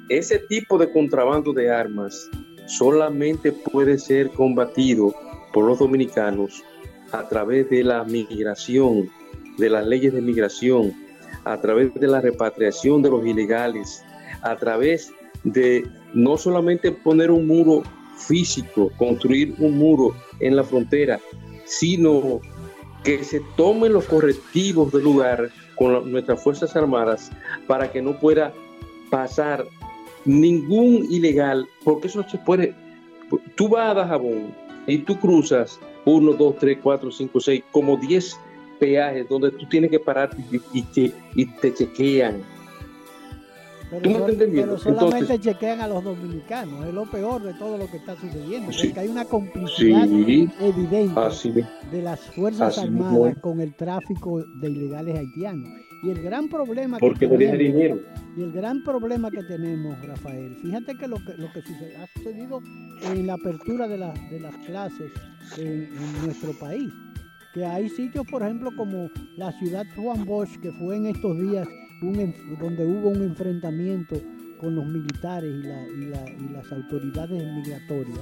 ese 0.09 0.39
tipo 0.49 0.79
de 0.79 0.91
contrabando 0.91 1.53
de 1.53 1.71
armas 1.71 2.31
solamente 2.67 3.53
puede 3.53 3.99
ser 3.99 4.31
combatido 4.31 5.15
por 5.53 5.67
los 5.67 5.79
dominicanos 5.79 6.65
a 7.13 7.29
través 7.29 7.69
de 7.69 7.85
la 7.85 8.03
migración, 8.05 9.11
de 9.59 9.69
las 9.69 9.87
leyes 9.87 10.15
de 10.15 10.23
migración, 10.23 10.95
a 11.45 11.61
través 11.61 11.93
de 11.93 12.07
la 12.07 12.23
repatriación 12.23 13.03
de 13.03 13.11
los 13.11 13.27
ilegales, 13.27 14.03
a 14.41 14.57
través 14.57 15.13
de 15.45 15.87
no 16.15 16.39
solamente 16.39 16.93
poner 16.93 17.31
un 17.31 17.47
muro 17.47 17.83
físico, 18.17 18.91
construir 18.97 19.55
un 19.59 19.77
muro 19.77 20.17
en 20.41 20.57
la 20.57 20.65
frontera, 20.65 21.21
sino 21.67 22.41
que 23.05 23.25
se 23.25 23.41
tomen 23.57 23.93
los 23.93 24.05
correctivos 24.05 24.93
del 24.93 25.05
lugar 25.05 25.51
con 25.77 26.11
nuestras 26.11 26.43
Fuerzas 26.43 26.77
Armadas 26.77 27.31
para 27.67 27.91
que 27.91 28.01
no 28.01 28.19
pueda 28.19 28.53
pasar 29.11 29.67
ningún 30.25 31.07
ilegal, 31.11 31.67
porque 31.85 32.09
eso 32.09 32.25
se 32.29 32.39
puede. 32.39 32.75
Tú 33.57 33.69
vas 33.69 33.91
a 33.91 33.95
Dajabón 33.95 34.55
y 34.87 34.99
tú 34.99 35.19
cruzas 35.19 35.79
1, 36.05 36.33
2, 36.33 36.57
3, 36.59 36.79
4, 36.83 37.11
5, 37.11 37.41
6, 37.41 37.63
como 37.73 37.97
10 37.97 38.39
peajes 38.79 39.29
donde 39.29 39.51
tú 39.53 39.67
tienes 39.69 39.91
que 39.91 40.01
parar 40.01 40.31
y, 40.73 40.83
te, 40.83 41.75
chequean. 41.75 42.43
Pero, 44.01 44.79
solamente 44.79 45.39
chequean 45.39 45.81
a 45.81 45.89
los 45.89 46.03
dominicanos, 46.03 46.87
es 46.87 46.95
lo 46.95 47.11
peor 47.11 47.43
de 47.43 47.53
todo 47.55 47.77
lo 47.77 47.87
que 47.91 47.99
está 47.99 48.17
sucediendo, 48.17 48.71
porque 48.73 49.01
hay 49.01 49.09
una 49.09 49.25
complicidad 49.25 50.05
evidente 50.05 51.67
de 51.91 52.03
las 52.03 52.21
Fuerzas 52.21 52.79
Armadas 52.79 53.37
con 53.41 53.61
el 53.61 53.75
tráfico 53.75 54.43
de 54.61 54.71
ilegales 54.71 55.19
haitianos. 55.19 55.69
Y 56.03 56.11
el 56.11 56.21
gran 56.23 56.49
problema 56.49 56.99
que 56.99 57.11
tenemos, 57.29 58.01
y 58.37 58.43
el 58.43 58.51
gran 58.53 58.83
problema 58.83 59.31
que 59.31 59.43
tenemos, 59.45 60.05
Rafael, 60.05 60.57
fíjate 60.57 60.97
que 60.97 61.07
lo 61.07 61.17
que, 61.19 61.35
lo 61.35 61.53
que 61.53 61.61
ha 61.61 62.07
sucedido 62.17 62.61
en 63.05 63.27
la 63.27 63.35
apertura 63.35 63.87
de, 63.87 63.99
de 63.99 64.41
las 64.41 64.57
clases 64.67 65.13
en, 65.59 65.91
nuestro 66.25 66.53
país, 66.59 66.93
que 67.55 67.65
hay 67.65 67.89
sitios, 67.89 68.27
por 68.29 68.43
ejemplo, 68.43 68.71
como 68.77 69.11
la 69.37 69.53
ciudad 69.53 69.85
Juan 69.95 70.25
Bosch, 70.25 70.59
que 70.61 70.73
fue 70.73 70.97
en 70.97 71.07
estos 71.07 71.39
días 71.39 71.69
donde 72.59 72.85
hubo 72.85 73.11
un 73.11 73.23
enfrentamiento 73.23 74.17
con 74.59 74.75
los 74.75 74.87
militares 74.87 75.51
y, 75.51 76.53
las 76.53 76.73
autoridades 76.73 77.43
migratorias. 77.55 78.21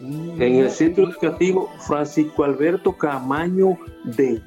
En 0.00 0.56
el 0.56 0.70
centro 0.70 1.08
educativo 1.08 1.70
Francisco 1.86 2.44
Alberto 2.44 2.92
Camaño 2.96 3.78
de 4.04 4.40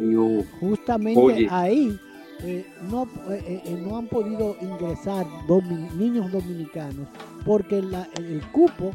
Justamente 0.60 1.48
ahí 1.50 1.98
eh, 2.44 2.66
no, 2.90 3.04
eh, 3.30 3.62
eh, 3.66 3.84
no 3.84 3.98
han 3.98 4.08
podido 4.08 4.56
ingresar 4.62 5.26
niños 5.96 6.32
dominicanos 6.32 7.08
porque 7.46 7.80
el 7.80 8.42
cupo 8.52 8.92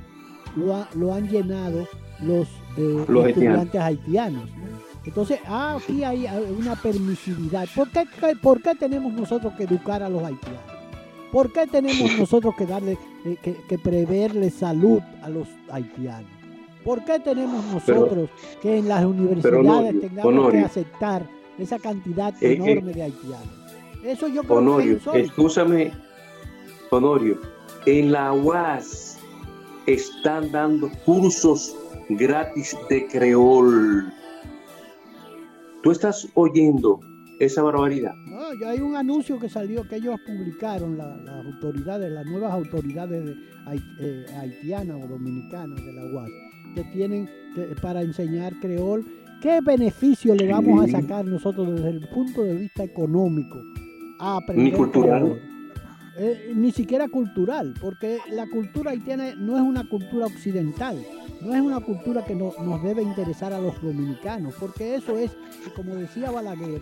lo, 0.57 0.87
lo, 0.95 1.12
han 1.14 1.29
llenado 1.29 1.88
los, 2.21 2.49
estudiantes 2.77 3.81
haitianos. 3.81 4.49
Entonces, 5.05 5.41
ah, 5.47 5.79
aquí 5.83 6.05
hay 6.05 6.27
una 6.59 6.77
permisividad. 6.77 7.69
¿Por 7.75 7.91
qué, 7.91 8.05
¿Por 8.41 8.62
qué 8.62 8.75
tenemos 8.75 9.12
nosotros 9.12 9.53
que 9.55 9.65
educar 9.65 10.03
a 10.03 10.09
los 10.09 10.23
haitianos? 10.23 10.61
¿Por 11.33 11.53
qué 11.53 11.67
tenemos 11.67 12.11
nosotros 12.19 12.55
que 12.57 12.67
darle, 12.67 12.99
que, 13.43 13.79
preverle 13.79 14.51
salud 14.51 15.01
a 15.23 15.29
los 15.29 15.49
haitianos? 15.71 16.31
¿Por 16.85 17.05
qué 17.05 17.21
tenemos 17.21 17.65
nosotros 17.67 18.31
que 18.61 18.79
en 18.79 18.88
las 18.88 19.05
universidades 19.05 20.01
tengamos 20.01 20.53
que 20.53 20.59
aceptar 20.59 21.27
esa 21.59 21.79
cantidad 21.79 22.35
eh, 22.43 22.53
eh, 22.53 22.55
enorme 22.55 22.93
de 22.93 23.03
haitianos. 23.03 23.62
Eso 24.05 24.29
yo 24.29 24.43
creo 24.43 24.59
Honorio, 24.59 24.99
que 25.12 25.21
escúchame, 25.21 25.93
Honorio, 26.91 27.38
en 27.87 28.12
la 28.12 28.33
UAS 28.33 29.19
están 29.87 30.51
dando 30.51 30.91
cursos 31.05 31.75
gratis 32.09 32.77
de 32.88 33.07
creol. 33.07 34.12
¿Tú 35.83 35.90
estás 35.90 36.29
oyendo 36.35 37.01
esa 37.38 37.62
barbaridad? 37.62 38.14
No, 38.27 38.55
ya 38.55 38.71
hay 38.71 38.81
un 38.81 38.97
anuncio 38.97 39.38
que 39.38 39.49
salió 39.49 39.87
que 39.88 39.97
ellos 39.97 40.18
publicaron, 40.27 40.97
las 40.97 41.29
autoridades, 41.29 42.11
las 42.11 42.27
nuevas 42.27 42.53
autoridades 42.53 43.25
de, 43.25 43.37
eh, 44.01 44.27
haitianas 44.38 45.03
o 45.03 45.09
dominicanas 45.09 45.85
de 45.85 45.92
la 45.92 46.05
UAS, 46.05 46.31
que 46.75 46.85
tienen 46.92 47.29
para 47.81 48.03
enseñar 48.03 48.55
creol 48.61 49.05
¿Qué 49.42 49.61
beneficio 49.61 50.37
le 50.37 50.47
vamos 50.47 50.85
a 50.85 51.01
sacar 51.01 51.25
nosotros 51.25 51.75
desde 51.75 51.90
el 51.90 52.09
punto 52.11 52.45
de 52.45 52.55
vista 52.55 52.85
económico 52.85 53.61
a 54.21 54.37
aprender? 54.37 54.66
Ni 54.66 54.73
cultural. 54.73 55.42
Eh, 56.16 56.53
ni 56.55 56.71
siquiera 56.71 57.09
cultural, 57.09 57.75
porque 57.81 58.18
la 58.31 58.47
cultura 58.47 58.92
haitiana 58.92 59.35
no 59.35 59.57
es 59.57 59.62
una 59.62 59.88
cultura 59.88 60.27
occidental, 60.27 60.97
no 61.43 61.55
es 61.55 61.61
una 61.61 61.81
cultura 61.81 62.25
que 62.25 62.35
nos 62.35 62.83
debe 62.83 63.03
interesar 63.03 63.53
a 63.53 63.61
los 63.61 63.81
dominicanos, 63.83 64.55
porque 64.59 64.95
eso 64.97 65.19
es, 65.19 65.31
como 65.75 65.95
decía 65.95 66.31
Balaguer, 66.31 66.81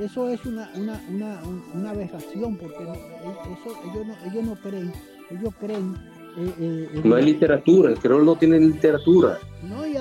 eso 0.00 0.28
es 0.28 0.44
una, 0.46 0.70
una, 0.74 1.00
una, 1.10 1.40
una 1.74 1.90
aberración, 1.90 2.56
porque 2.56 2.82
eso, 2.82 3.80
ellos, 3.84 4.06
no, 4.06 4.30
ellos 4.30 4.44
no 4.44 4.54
creen, 4.56 4.92
ellos 5.30 5.54
creen 5.60 5.96
eh, 6.36 6.54
eh, 6.94 7.00
no 7.02 7.16
hay 7.16 7.24
literatura, 7.24 7.90
el 7.90 7.98
creol 7.98 8.24
no 8.24 8.36
tiene 8.36 8.60
literatura. 8.60 9.38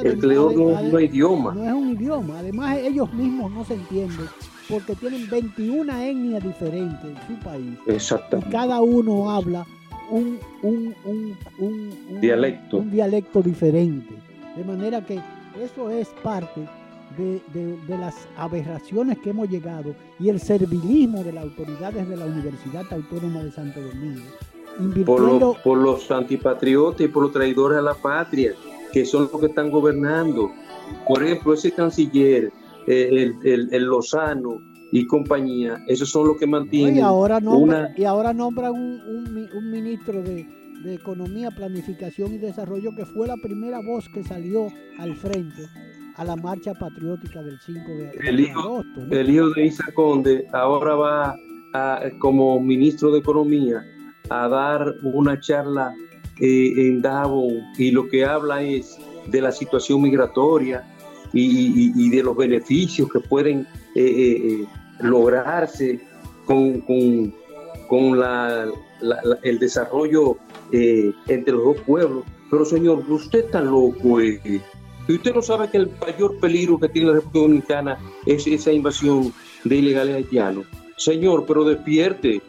el 0.03 0.19
creol 0.19 0.55
no, 0.55 0.99
es 0.99 1.11
idioma. 1.11 1.53
No 1.53 1.65
es 1.65 1.73
un 1.73 1.89
idioma. 1.89 2.39
Además, 2.39 2.77
ellos 2.77 3.11
mismos 3.13 3.51
no 3.51 3.65
se 3.65 3.73
entienden 3.73 4.27
porque 4.69 4.95
tienen 4.95 5.27
21 5.27 5.91
etnias 5.97 6.43
diferentes 6.43 7.03
en 7.03 7.17
su 7.27 7.43
país. 7.43 7.77
Exactamente. 7.87 8.47
Y 8.47 8.51
cada 8.51 8.79
uno 8.81 9.31
habla 9.31 9.65
un, 10.09 10.39
un, 10.61 10.95
un, 11.57 12.21
dialecto. 12.21 12.77
un 12.77 12.91
dialecto 12.91 13.41
diferente. 13.41 14.15
De 14.55 14.63
manera 14.63 15.05
que 15.05 15.19
eso 15.61 15.89
es 15.89 16.09
parte 16.23 16.61
de, 17.17 17.41
de, 17.53 17.97
las 17.97 18.27
aberraciones 18.37 19.17
que 19.19 19.31
hemos 19.31 19.49
llegado 19.49 19.95
y 20.19 20.29
el 20.29 20.39
servilismo 20.39 21.23
de 21.23 21.33
las 21.33 21.43
autoridades 21.43 22.07
de 22.07 22.17
la 22.17 22.25
Universidad 22.25 22.85
Autónoma 22.91 23.43
de 23.43 23.51
Santo 23.51 23.81
Domingo 23.81 24.25
por, 25.05 25.77
los, 25.77 26.11
antipatriotas 26.11 27.01
y 27.01 27.07
por 27.07 27.23
los 27.23 27.31
traidores 27.31 27.79
a 27.79 27.81
la 27.81 27.93
patria, 27.93 28.53
que 28.93 29.05
son 29.05 29.29
los 29.31 29.39
que 29.39 29.47
están 29.47 29.69
gobernando. 29.69 30.51
Por 31.07 31.23
ejemplo, 31.23 31.53
ese 31.53 31.71
canciller, 31.71 32.51
eh, 32.87 33.33
el, 33.43 33.83
Lozano 33.83 34.61
y 34.91 35.05
compañía, 35.05 35.83
esos 35.87 36.09
son 36.09 36.27
los 36.27 36.37
que 36.37 36.47
mantienen. 36.47 36.97
y 36.97 36.99
ahora 37.01 37.39
nombra, 37.39 37.93
y 37.95 38.03
ahora 38.05 38.33
nombra 38.33 38.71
un, 38.71 38.99
ministro 39.71 40.21
de, 40.21 40.47
Economía, 40.85 41.51
Planificación 41.51 42.33
y 42.33 42.37
Desarrollo 42.37 42.95
que 42.95 43.05
fue 43.05 43.27
la 43.27 43.35
primera 43.35 43.81
voz 43.81 44.07
que 44.07 44.23
salió 44.23 44.67
al 44.97 45.13
frente 45.13 45.63
a 46.15 46.23
la 46.23 46.37
marcha 46.37 46.73
patriótica 46.73 47.43
del 47.43 47.59
5 47.59 47.79
de, 47.79 48.11
el 48.29 48.39
hijo, 48.39 48.59
agosto. 48.59 49.01
El 49.09 49.29
hijo 49.29 49.49
de 49.49 49.65
Isa 49.65 49.83
Conde 49.93 50.47
ahora 50.53 50.95
va 50.95 51.35
como 52.19 52.59
ministro 52.61 53.11
de 53.11 53.19
Economía 53.19 53.85
a 54.29 54.47
dar 54.47 54.95
una 55.03 55.39
charla 55.39 55.93
eh, 56.39 56.73
en 56.77 57.01
Davos 57.01 57.53
y 57.77 57.91
lo 57.91 58.07
que 58.07 58.25
habla 58.25 58.63
es 58.63 58.97
de 59.27 59.41
la 59.41 59.51
situación 59.51 60.01
migratoria 60.01 60.83
y, 61.33 62.09
de 62.09 62.23
los 62.23 62.35
beneficios 62.35 63.11
que 63.11 63.19
pueden 63.19 63.67
eh, 63.95 64.03
eh, 64.03 64.65
lograrse 64.99 65.99
con, 66.45 66.81
con, 66.81 67.33
el 69.43 69.59
desarrollo 69.59 70.37
entre 70.71 71.53
los 71.53 71.63
dos 71.63 71.77
pueblos. 71.85 72.23
Pero 72.49 72.65
señor, 72.65 73.03
usted 73.09 73.45
está 73.45 73.61
loco. 73.61 74.21
y 74.21 74.61
usted 75.07 75.33
no 75.33 75.41
sabe 75.41 75.69
que 75.69 75.77
el 75.77 75.91
mayor 76.01 76.39
peligro 76.39 76.79
que 76.79 76.89
tiene 76.89 77.09
la 77.09 77.13
República 77.15 77.39
Dominicana 77.39 77.97
es 78.25 78.45
esa 78.47 78.71
invasión 78.71 79.33
de 79.63 79.75
ilegales 79.75 80.15
haitianos. 80.15 80.65
Señor, 80.97 81.45
pero 81.45 81.63
despierte. 81.63 82.41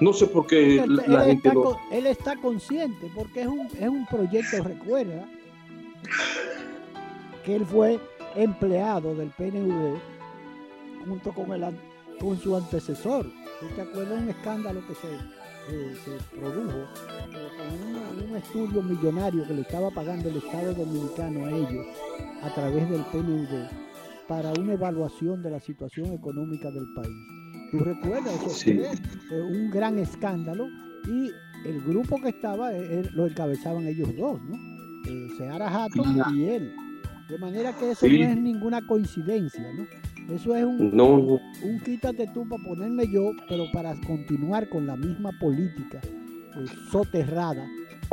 No 0.00 0.12
sé 0.12 0.26
por 0.26 0.46
qué 0.46 0.84
la 0.86 1.24
gente 1.24 1.48
está, 1.48 1.60
Él 1.90 2.06
está 2.06 2.36
consciente, 2.36 3.10
porque 3.14 3.42
es 3.42 3.46
un, 3.46 3.66
es 3.80 3.88
un 3.88 4.04
proyecto, 4.06 4.62
recuerda, 4.62 5.26
que 7.44 7.56
él 7.56 7.64
fue 7.64 7.98
empleado 8.34 9.14
del 9.14 9.30
PNUD 9.30 9.96
junto 11.08 11.32
con, 11.32 11.52
el, 11.52 11.64
con 12.20 12.38
su 12.38 12.56
antecesor. 12.56 13.26
¿Te 13.74 13.80
acuerdas 13.80 14.22
un 14.22 14.28
escándalo 14.28 14.80
que 14.86 14.94
se, 14.94 15.14
eh, 15.14 15.94
se 16.04 16.36
produjo 16.36 16.78
eh, 16.78 17.48
con 17.56 18.30
un, 18.30 18.36
estudio 18.36 18.82
millonario 18.82 19.46
que 19.46 19.54
le 19.54 19.62
estaba 19.62 19.90
pagando 19.90 20.28
el 20.28 20.36
Estado 20.36 20.74
Dominicano 20.74 21.46
a 21.46 21.50
ellos 21.50 21.86
a 22.42 22.54
través 22.54 22.88
del 22.90 23.02
PNUD 23.12 23.48
para 24.28 24.52
una 24.52 24.74
evaluación 24.74 25.42
de 25.42 25.50
la 25.50 25.60
situación 25.60 26.12
económica 26.12 26.70
del 26.70 26.86
país? 26.94 27.16
Tú 27.70 27.78
recuerdas, 27.78 28.34
eso 28.34 28.96
fue 29.28 29.42
un 29.42 29.70
gran 29.70 29.98
escándalo 29.98 30.66
y 31.06 31.30
el 31.64 31.82
grupo 31.82 32.20
que 32.20 32.28
estaba 32.28 32.72
eh, 32.72 33.00
eh, 33.00 33.08
lo 33.12 33.26
encabezaban 33.26 33.86
ellos 33.86 34.08
dos, 34.16 34.40
¿no? 34.42 34.56
Eh, 35.08 35.28
Seara 35.36 35.68
Hatton 35.68 36.16
y 36.34 36.44
él. 36.44 36.74
De 37.28 37.38
manera 37.38 37.72
que 37.72 37.90
eso 37.90 38.06
no 38.06 38.14
es 38.14 38.36
ninguna 38.36 38.86
coincidencia, 38.86 39.72
¿no? 39.72 39.86
Eso 40.30 40.56
es 40.56 40.64
un, 40.64 41.00
un 41.00 41.80
quítate 41.84 42.26
tú 42.34 42.48
para 42.48 42.62
ponerme 42.62 43.06
yo, 43.06 43.30
pero 43.48 43.64
para 43.72 43.94
continuar 44.06 44.68
con 44.68 44.86
la 44.86 44.96
misma 44.96 45.30
política 45.38 46.00
soterrada 46.90 47.66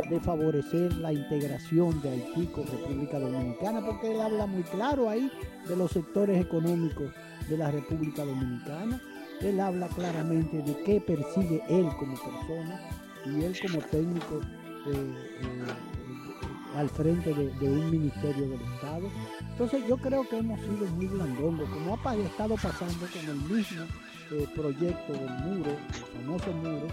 de 0.08 0.20
favorecer 0.20 0.92
la 0.94 1.12
integración 1.12 2.00
de 2.02 2.10
Haití 2.10 2.46
con 2.46 2.66
República 2.66 3.18
Dominicana, 3.18 3.84
porque 3.84 4.12
él 4.12 4.20
habla 4.20 4.46
muy 4.46 4.62
claro 4.64 5.08
ahí 5.08 5.30
de 5.68 5.76
los 5.76 5.90
sectores 5.92 6.40
económicos 6.40 7.10
de 7.48 7.56
la 7.56 7.70
República 7.70 8.24
Dominicana. 8.24 9.00
Él 9.40 9.60
habla 9.60 9.88
claramente 9.88 10.58
de 10.58 10.76
qué 10.84 11.00
persigue 11.00 11.62
él 11.68 11.88
como 11.98 12.14
persona 12.16 12.80
y 13.26 13.44
él 13.44 13.54
como 13.60 13.78
técnico 13.86 14.40
eh, 14.86 15.14
eh, 15.42 15.93
al 16.76 16.88
frente 16.88 17.32
de, 17.32 17.68
un 17.68 17.90
ministerio 17.90 18.48
del 18.48 18.60
Estado. 18.74 19.08
Entonces 19.50 19.82
yo 19.88 19.96
creo 19.96 20.28
que 20.28 20.38
hemos 20.38 20.60
sido 20.60 20.86
muy 20.94 21.06
blandongos, 21.06 21.68
como 21.70 21.98
ha 22.04 22.16
estado 22.16 22.54
pasando 22.56 23.06
con 23.12 23.28
el 23.28 23.56
mismo 23.56 23.84
eh, 24.32 24.46
proyecto 24.54 25.12
del 25.12 25.30
muro, 25.44 25.70
el 25.70 26.22
famoso 26.22 26.52
muro, 26.52 26.86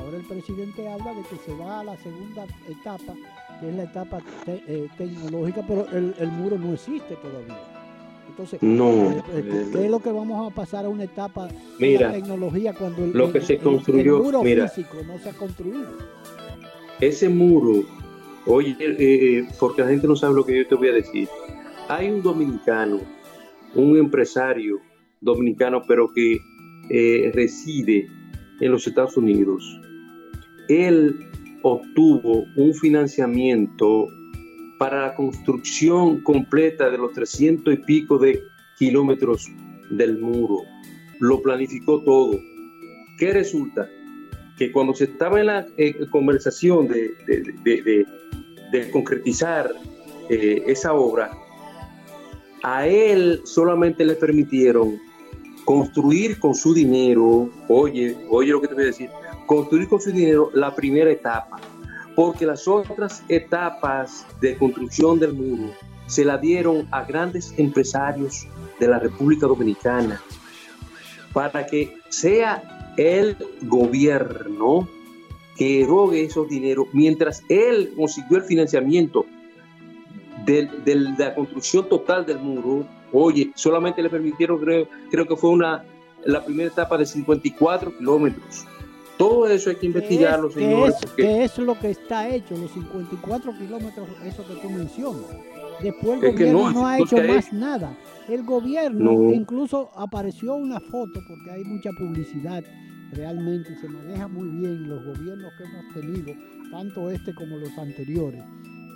ahora 0.00 0.16
el 0.16 0.24
presidente 0.24 0.88
habla 0.88 1.14
de 1.14 1.22
que 1.22 1.36
se 1.44 1.54
va 1.54 1.80
a 1.80 1.84
la 1.84 1.96
segunda 1.98 2.46
etapa, 2.68 3.14
que 3.60 3.68
es 3.68 3.74
la 3.74 3.84
etapa 3.84 4.20
eh, 4.46 4.88
tecnológica, 4.96 5.62
pero 5.66 5.86
el, 5.92 6.28
muro 6.28 6.58
no 6.58 6.74
existe 6.74 7.16
todavía. 7.16 7.58
Entonces, 8.28 8.60
no, 8.62 9.10
eh, 9.32 9.68
¿qué 9.72 9.84
es 9.84 9.90
lo 9.90 10.00
que 10.00 10.10
vamos 10.10 10.50
a 10.50 10.54
pasar 10.54 10.84
a 10.86 10.88
una 10.88 11.04
etapa 11.04 11.48
de 11.78 11.98
la 11.98 12.12
tecnología 12.12 12.72
cuando 12.72 13.04
el, 13.04 13.12
lo 13.12 13.32
que 13.32 13.40
se 13.40 13.58
construyó, 13.58 14.22
muro 14.22 14.42
físico 14.42 14.96
no 15.06 15.18
se 15.18 15.30
ha 15.30 15.32
construido? 15.34 15.86
Ese 17.00 17.28
muro 17.28 17.84
Oye, 18.46 18.76
eh, 18.78 18.96
eh, 18.98 19.48
porque 19.58 19.82
la 19.82 19.88
gente 19.88 20.06
no 20.06 20.16
sabe 20.16 20.34
lo 20.34 20.44
que 20.44 20.56
yo 20.56 20.66
te 20.66 20.74
voy 20.74 20.88
a 20.88 20.92
decir. 20.92 21.28
Hay 21.88 22.10
un 22.10 22.22
dominicano, 22.22 23.00
un 23.74 23.96
empresario 23.96 24.80
dominicano, 25.20 25.82
pero 25.86 26.12
que 26.12 26.38
eh, 26.90 27.30
reside 27.34 28.06
en 28.60 28.72
los 28.72 28.86
Estados 28.86 29.16
Unidos. 29.16 29.80
Él 30.68 31.26
obtuvo 31.62 32.44
un 32.56 32.74
financiamiento 32.74 34.08
para 34.78 35.06
la 35.06 35.14
construcción 35.14 36.20
completa 36.20 36.90
de 36.90 36.98
los 36.98 37.12
300 37.12 37.72
y 37.72 37.76
pico 37.78 38.18
de 38.18 38.42
kilómetros 38.78 39.48
del 39.90 40.18
muro. 40.18 40.58
Lo 41.20 41.40
planificó 41.40 42.02
todo. 42.02 42.38
¿Qué 43.18 43.32
resulta? 43.32 43.88
Que 44.56 44.70
cuando 44.70 44.94
se 44.94 45.04
estaba 45.04 45.40
en 45.40 45.46
la 45.46 45.66
conversación 46.10 46.88
de, 46.88 47.14
de 48.72 48.90
concretizar 48.90 49.70
eh, 50.28 50.64
esa 50.66 50.94
obra, 50.94 51.30
a 52.62 52.86
él 52.86 53.42
solamente 53.44 54.04
le 54.04 54.14
permitieron 54.14 54.98
construir 55.64 56.38
con 56.38 56.54
su 56.54 56.74
dinero, 56.74 57.50
oye, 57.68 58.16
oye 58.30 58.52
lo 58.52 58.60
que 58.60 58.68
te 58.68 58.74
voy 58.74 58.82
a 58.84 58.86
decir, 58.86 59.10
construir 59.46 59.88
con 59.88 60.00
su 60.00 60.10
dinero 60.10 60.50
la 60.54 60.74
primera 60.74 61.10
etapa, 61.10 61.60
porque 62.16 62.46
las 62.46 62.66
otras 62.66 63.22
etapas 63.28 64.26
de 64.40 64.56
construcción 64.56 65.18
del 65.18 65.34
muro 65.34 65.72
se 66.06 66.24
la 66.24 66.38
dieron 66.38 66.86
a 66.90 67.04
grandes 67.04 67.54
empresarios 67.58 68.46
de 68.80 68.88
la 68.88 68.98
República 68.98 69.46
Dominicana 69.46 70.20
para 71.32 71.66
que 71.66 71.98
sea 72.08 72.83
el 72.96 73.36
gobierno 73.62 74.88
que 75.56 75.82
erogue 75.82 76.24
esos 76.24 76.48
dineros 76.48 76.86
mientras 76.92 77.42
él 77.48 77.92
consiguió 77.96 78.38
el 78.38 78.44
financiamiento 78.44 79.24
de, 80.44 80.68
la 81.16 81.34
construcción 81.34 81.88
total 81.88 82.26
del 82.26 82.38
muro. 82.38 82.86
Oye, 83.12 83.52
solamente 83.54 84.02
le 84.02 84.10
permitieron, 84.10 84.58
creo, 84.58 84.88
creo 85.10 85.26
que 85.26 85.36
fue 85.36 85.50
una 85.50 85.84
la 86.24 86.44
primera 86.44 86.70
etapa 86.70 86.96
de 86.96 87.06
54 87.06 87.96
kilómetros. 87.98 88.64
Todo 89.16 89.46
eso 89.46 89.70
hay 89.70 89.76
que 89.76 89.86
investigarlo, 89.86 90.50
señores. 90.50 90.96
¿Qué 91.16 91.44
es, 91.44 91.56
lo 91.58 91.78
que 91.78 91.90
está 91.90 92.28
hecho? 92.28 92.56
Los 92.56 92.72
54 92.72 93.52
kilómetros, 93.56 94.08
eso 94.24 94.44
que 94.46 94.54
tú 94.54 94.70
mencionas. 94.70 95.22
Después 95.80 96.22
el 96.22 96.32
gobierno 96.32 96.70
no, 96.70 96.86
ha 96.86 96.98
hecho 96.98 97.16
más 97.18 97.52
nada. 97.52 97.96
El 98.28 98.42
gobierno, 98.42 99.30
incluso 99.32 99.90
apareció 99.96 100.54
una 100.54 100.80
foto, 100.80 101.20
porque 101.28 101.50
hay 101.50 101.64
mucha 101.64 101.90
publicidad 101.92 102.64
realmente 103.14 103.76
se 103.76 103.88
maneja 103.88 104.28
muy 104.28 104.48
bien 104.48 104.88
los 104.88 105.04
gobiernos 105.04 105.52
que 105.56 105.64
hemos 105.64 105.94
tenido, 105.94 106.34
tanto 106.70 107.10
este 107.10 107.34
como 107.34 107.56
los 107.58 107.76
anteriores, 107.78 108.42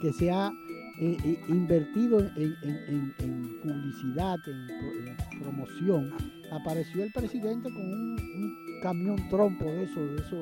que 0.02 0.12
se 0.12 0.30
ha 0.30 0.52
eh, 1.00 1.16
eh, 1.24 1.40
invertido 1.48 2.20
en, 2.20 3.14
publicidad, 3.62 4.38
en, 4.46 5.16
promoción. 5.40 6.12
Apareció 6.50 7.04
el 7.04 7.12
presidente 7.12 7.70
con 7.70 7.82
un, 7.82 8.58
camión 8.82 9.16
trompo 9.28 9.64
de 9.64 9.84
eso, 9.84 10.00
de 10.00 10.16
eso 10.16 10.40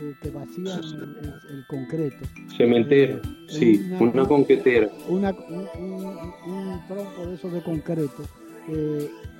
eh, 0.00 0.14
que 0.20 0.30
vacían 0.30 0.80
el, 1.48 1.66
concreto. 1.68 2.26
Cementero, 2.56 3.20
sí, 3.48 3.86
una, 4.00 4.26
concretera. 4.26 4.88
un, 5.08 5.22
trompo 6.88 7.26
de 7.26 7.34
eso 7.34 7.48
de 7.50 7.62
concreto. 7.62 8.22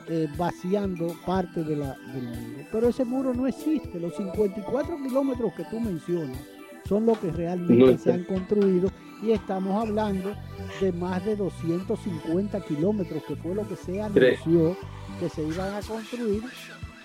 Eh, 0.07 0.29
vaciando 0.37 1.17
parte 1.25 1.65
de 1.65 1.77
la, 1.77 1.97
del 2.13 2.25
muro. 2.25 2.67
Pero 2.71 2.89
ese 2.89 3.07
muro 3.07 3.33
no 3.33 3.47
existe. 3.47 3.99
Los 3.99 4.15
54 4.17 4.99
kilómetros 5.03 5.55
que 5.55 5.65
tú 5.65 5.81
mencionas 5.81 6.39
son 6.87 7.07
los 7.07 7.17
que 7.19 7.31
realmente 7.31 7.97
se 7.97 8.13
han 8.13 8.25
construido 8.25 8.91
y 9.23 9.33
estamos 9.33 9.83
hablando 9.83 10.35
de 10.81 10.93
más 10.93 11.25
de 11.25 11.37
250 11.37 12.61
kilómetros, 12.67 13.23
que 13.27 13.37
fue 13.37 13.55
lo 13.55 13.67
que 13.67 13.77
se 13.77 14.03
anunció 14.03 14.77
que 15.19 15.29
se 15.29 15.43
iban 15.43 15.75
a 15.75 15.81
construir 15.81 16.43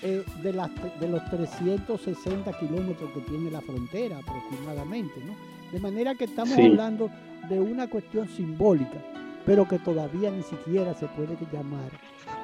eh, 0.02 0.24
de, 0.42 0.54
las, 0.54 0.70
de 1.00 1.08
los 1.08 1.24
360 1.30 2.52
kilómetros 2.60 3.12
que 3.12 3.22
tiene 3.22 3.52
la 3.52 3.62
frontera 3.62 4.18
aproximadamente. 4.18 5.22
¿no? 5.26 5.36
De 5.72 5.80
manera 5.80 6.16
que 6.16 6.26
estamos 6.26 6.58
hablando 6.58 7.10
de 7.50 7.60
una 7.60 7.90
cuestión 7.90 8.28
simbólica, 8.28 9.04
pero 9.46 9.68
que 9.68 9.80
todavía 9.80 10.32
ni 10.32 10.44
siquiera 10.44 10.94
se 10.94 11.08
puede 11.08 11.38
llamar 11.52 11.92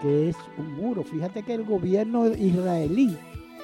que 0.01 0.29
es 0.29 0.35
un 0.57 0.73
muro. 0.73 1.03
Fíjate 1.03 1.43
que 1.43 1.53
el 1.53 1.63
gobierno 1.63 2.27
israelí, 2.27 3.15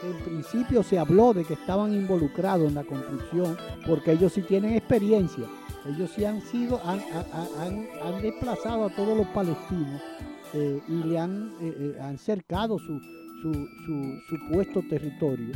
en 0.03 0.23
principio 0.23 0.83
se 0.83 0.97
habló 0.97 1.33
de 1.33 1.43
que 1.43 1.53
estaban 1.53 1.93
involucrados 1.93 2.67
en 2.67 2.75
la 2.75 2.83
construcción, 2.83 3.57
porque 3.87 4.13
ellos 4.13 4.33
sí 4.33 4.41
tienen 4.41 4.73
experiencia. 4.73 5.45
Ellos 5.87 6.11
sí 6.15 6.25
han 6.25 6.41
sido, 6.41 6.79
han, 6.85 8.21
desplazado 8.21 8.85
a 8.85 8.89
todos 8.95 9.17
los 9.17 9.27
palestinos 9.27 10.01
eh, 10.53 10.79
y 10.87 11.03
le 11.07 11.17
han, 11.17 11.53
eh, 11.61 11.95
eh, 11.97 12.17
cercado 12.17 12.77
su, 12.77 13.01
supuesto 14.27 14.83
territorio. 14.89 15.53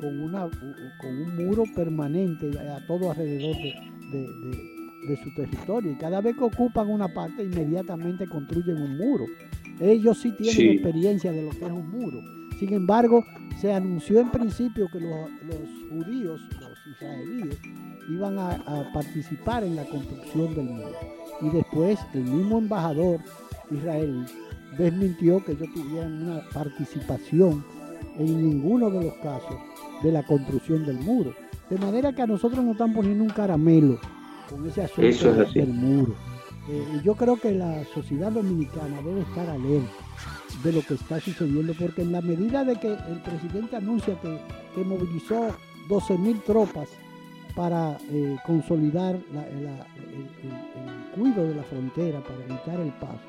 con, 0.00 0.20
una, 0.20 0.48
con 1.00 1.22
un 1.22 1.36
muro 1.36 1.64
permanente 1.74 2.50
a 2.58 2.86
todo 2.86 3.10
alrededor 3.10 3.56
de, 3.56 4.80
de 5.08 5.16
su 5.16 5.32
territorio 5.34 5.92
y 5.92 5.96
cada 5.96 6.20
vez 6.20 6.36
que 6.36 6.44
ocupan 6.44 6.88
una 6.88 7.08
parte 7.08 7.42
inmediatamente 7.42 8.26
construyen 8.26 8.80
un 8.80 8.96
muro. 8.98 9.24
Ellos 9.78 10.18
sí 10.18 10.32
tienen 10.32 10.74
experiencia 10.74 11.32
de 11.32 11.42
lo 11.42 11.50
que 11.50 11.64
es 11.64 11.70
un 11.70 11.90
muro. 11.90 12.22
Sin 12.58 12.74
embargo, 12.74 13.24
se 13.60 13.72
anunció 13.72 14.20
en 14.20 14.30
principio 14.30 14.88
que 14.92 15.00
los, 15.00 15.30
judíos, 15.88 16.40
los 16.60 16.86
israelíes, 16.94 17.58
iban 18.10 18.38
a, 18.38 18.90
participar 18.92 19.64
en 19.64 19.76
la 19.76 19.84
construcción 19.84 20.54
del 20.54 20.66
muro. 20.66 20.96
Y 21.40 21.48
después 21.48 21.98
el 22.12 22.24
mismo 22.24 22.58
embajador 22.58 23.20
israelí 23.70 24.24
desmintió 24.78 25.44
que 25.44 25.52
ellos 25.52 25.68
tuvieran 25.74 26.22
una 26.22 26.40
participación 26.52 27.64
en 28.18 28.50
ninguno 28.50 28.90
de 28.90 29.04
los 29.04 29.14
casos 29.14 29.56
de 30.02 30.12
la 30.12 30.22
construcción 30.24 30.84
del 30.84 30.98
muro. 30.98 31.34
De 31.68 31.78
manera 31.78 32.12
que 32.12 32.22
a 32.22 32.26
nosotros 32.26 32.64
nos 32.64 32.72
están 32.72 32.92
poniendo 32.92 33.24
un 33.24 33.30
caramelo 33.30 33.98
con 34.48 34.66
ese 34.68 34.82
asunto 34.82 35.44
del 35.52 35.68
muro. 35.68 36.14
Eh, 36.68 37.00
yo 37.04 37.14
creo 37.14 37.36
que 37.36 37.52
la 37.52 37.84
sociedad 37.94 38.30
dominicana 38.32 39.00
debe 39.02 39.20
estar 39.22 39.48
alerta 39.48 39.90
de 40.62 40.72
lo 40.72 40.82
que 40.82 40.94
está 40.94 41.20
sucediendo, 41.20 41.72
porque 41.78 42.02
en 42.02 42.12
la 42.12 42.20
medida 42.20 42.64
de 42.64 42.76
que 42.76 42.88
el 42.88 43.20
presidente 43.24 43.76
anuncia 43.76 44.14
que, 44.20 44.84
movilizó 44.84 45.48
12 45.88 46.18
mil 46.18 46.40
tropas 46.42 46.88
para 47.56 47.98
eh, 48.10 48.36
consolidar 48.46 49.14
el, 49.16 49.68
cuidado 51.14 51.48
de 51.48 51.54
la 51.54 51.62
frontera, 51.64 52.20
para 52.20 52.44
evitar 52.44 52.80
el 52.80 52.92
paso, 52.94 53.28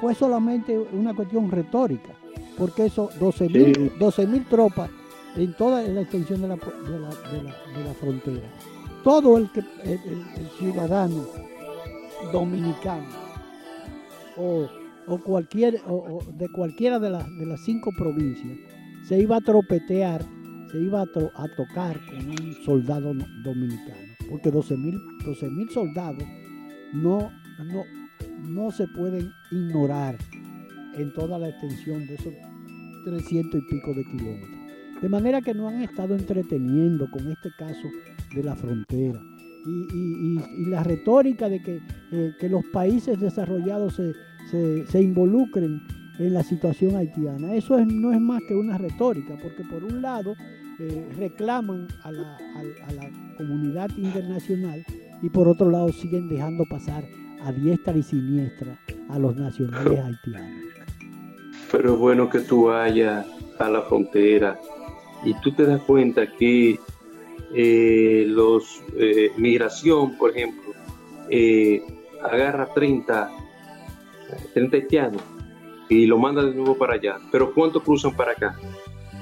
fue 0.00 0.14
solamente 0.14 0.78
una 0.78 1.14
cuestión 1.14 1.50
retórica, 1.50 2.10
porque 2.56 2.86
eso 2.86 3.10
12 3.18 4.26
mil 4.26 4.44
tropas 4.48 4.90
en 5.36 5.52
toda 5.54 5.82
la 5.82 6.00
extensión 6.00 6.42
de 6.42 6.48
la, 6.48 6.56
de 6.56 7.84
la 7.84 7.94
frontera. 7.94 8.48
Todo 9.02 9.38
el, 9.38 9.50
que, 9.52 9.60
el, 9.60 10.48
ciudadano 10.58 11.24
dominicano 12.32 13.06
o, 14.36 14.68
cualquier, 15.24 15.80
o, 15.86 16.20
de 16.32 16.48
cualquiera 16.50 16.98
de, 16.98 17.10
de, 17.10 17.46
las 17.46 17.60
cinco 17.60 17.92
provincias 17.96 18.58
se 19.06 19.18
iba 19.18 19.36
a 19.36 19.40
tropetear, 19.40 20.22
se 20.72 20.78
iba 20.78 21.02
a, 21.02 21.06
tocar 21.56 22.00
con 22.06 22.30
un 22.30 22.54
soldado 22.64 23.12
dominicano, 23.44 24.14
porque 24.28 24.50
12 24.50 24.76
mil 24.76 25.70
soldados 25.70 26.24
no, 26.92 27.30
no, 27.64 27.84
no 28.42 28.70
se 28.70 28.86
pueden 28.88 29.32
ignorar 29.50 30.16
en 30.94 31.12
toda 31.12 31.38
la 31.38 31.48
extensión 31.48 32.06
de 32.06 32.14
esos 32.14 32.32
300 33.04 33.60
y 33.60 33.64
pico 33.70 33.94
de 33.94 34.04
kilómetros. 34.04 34.50
De 35.00 35.08
manera 35.08 35.42
que 35.42 35.54
no 35.54 35.68
han 35.68 35.82
estado 35.82 36.14
entreteniendo 36.14 37.10
con 37.10 37.30
este 37.30 37.50
caso 37.58 37.88
de 38.34 38.42
la 38.42 38.56
frontera. 38.56 39.20
Y, 39.66 40.68
la 40.68 40.82
retórica 40.84 41.48
de 41.48 41.60
que, 41.60 41.80
eh, 42.12 42.48
los 42.48 42.64
países 42.72 43.18
desarrollados 43.18 44.00
se, 44.50 45.02
involucren 45.02 45.82
en 46.18 46.32
la 46.32 46.42
situación 46.42 46.96
haitiana. 46.96 47.54
Eso 47.54 47.84
no 47.84 48.12
es 48.12 48.20
más 48.20 48.40
que 48.48 48.54
una 48.54 48.78
retórica, 48.78 49.36
porque 49.42 49.64
por 49.64 49.84
un 49.84 50.00
lado 50.02 50.34
eh, 50.78 51.08
reclaman 51.16 51.88
a 52.02 52.12
la, 52.12 52.38
comunidad 53.36 53.90
internacional 53.98 54.82
y 55.20 55.28
por 55.28 55.46
otro 55.46 55.70
lado 55.70 55.92
siguen 55.92 56.26
dejando 56.26 56.64
pasar 56.64 57.04
a 57.42 57.52
diestra 57.52 57.96
y 57.96 58.02
siniestra 58.02 58.78
a 59.08 59.18
los 59.18 59.36
nacionales 59.36 59.98
haitianos. 59.98 60.72
Pero 61.70 61.94
es 61.94 61.98
bueno 61.98 62.28
que 62.28 62.40
tú 62.40 62.66
vayas 62.66 63.26
a 63.58 63.68
la 63.68 63.82
frontera 63.82 64.58
y 65.24 65.34
tú 65.40 65.52
te 65.52 65.64
das 65.64 65.80
cuenta 65.82 66.26
que 66.26 66.78
eh, 67.54 68.24
los 68.26 68.82
eh, 68.96 69.30
migración, 69.36 70.16
por 70.16 70.30
ejemplo, 70.30 70.72
eh, 71.30 71.82
agarra 72.22 72.66
30, 72.66 73.30
30 74.54 74.76
haitianos 74.76 75.22
y 75.88 76.06
lo 76.06 76.18
manda 76.18 76.42
de 76.42 76.54
nuevo 76.54 76.76
para 76.76 76.94
allá. 76.94 77.16
Pero 77.30 77.52
¿cuántos 77.52 77.82
cruzan 77.82 78.14
para 78.14 78.32
acá? 78.32 78.56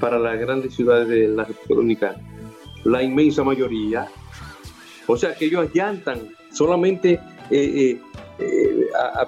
Para 0.00 0.18
las 0.18 0.38
grandes 0.38 0.74
ciudades 0.74 1.08
de 1.08 1.28
la 1.28 1.44
República 1.44 1.74
Dominicana. 1.74 2.18
La 2.84 3.02
inmensa 3.02 3.44
mayoría. 3.44 4.06
O 5.06 5.16
sea 5.16 5.34
que 5.34 5.46
ellos 5.46 5.68
allantan 5.70 6.20
solamente 6.50 7.20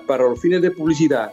para 0.06 0.24
los 0.24 0.40
fines 0.40 0.62
de 0.62 0.70
publicidad. 0.70 1.32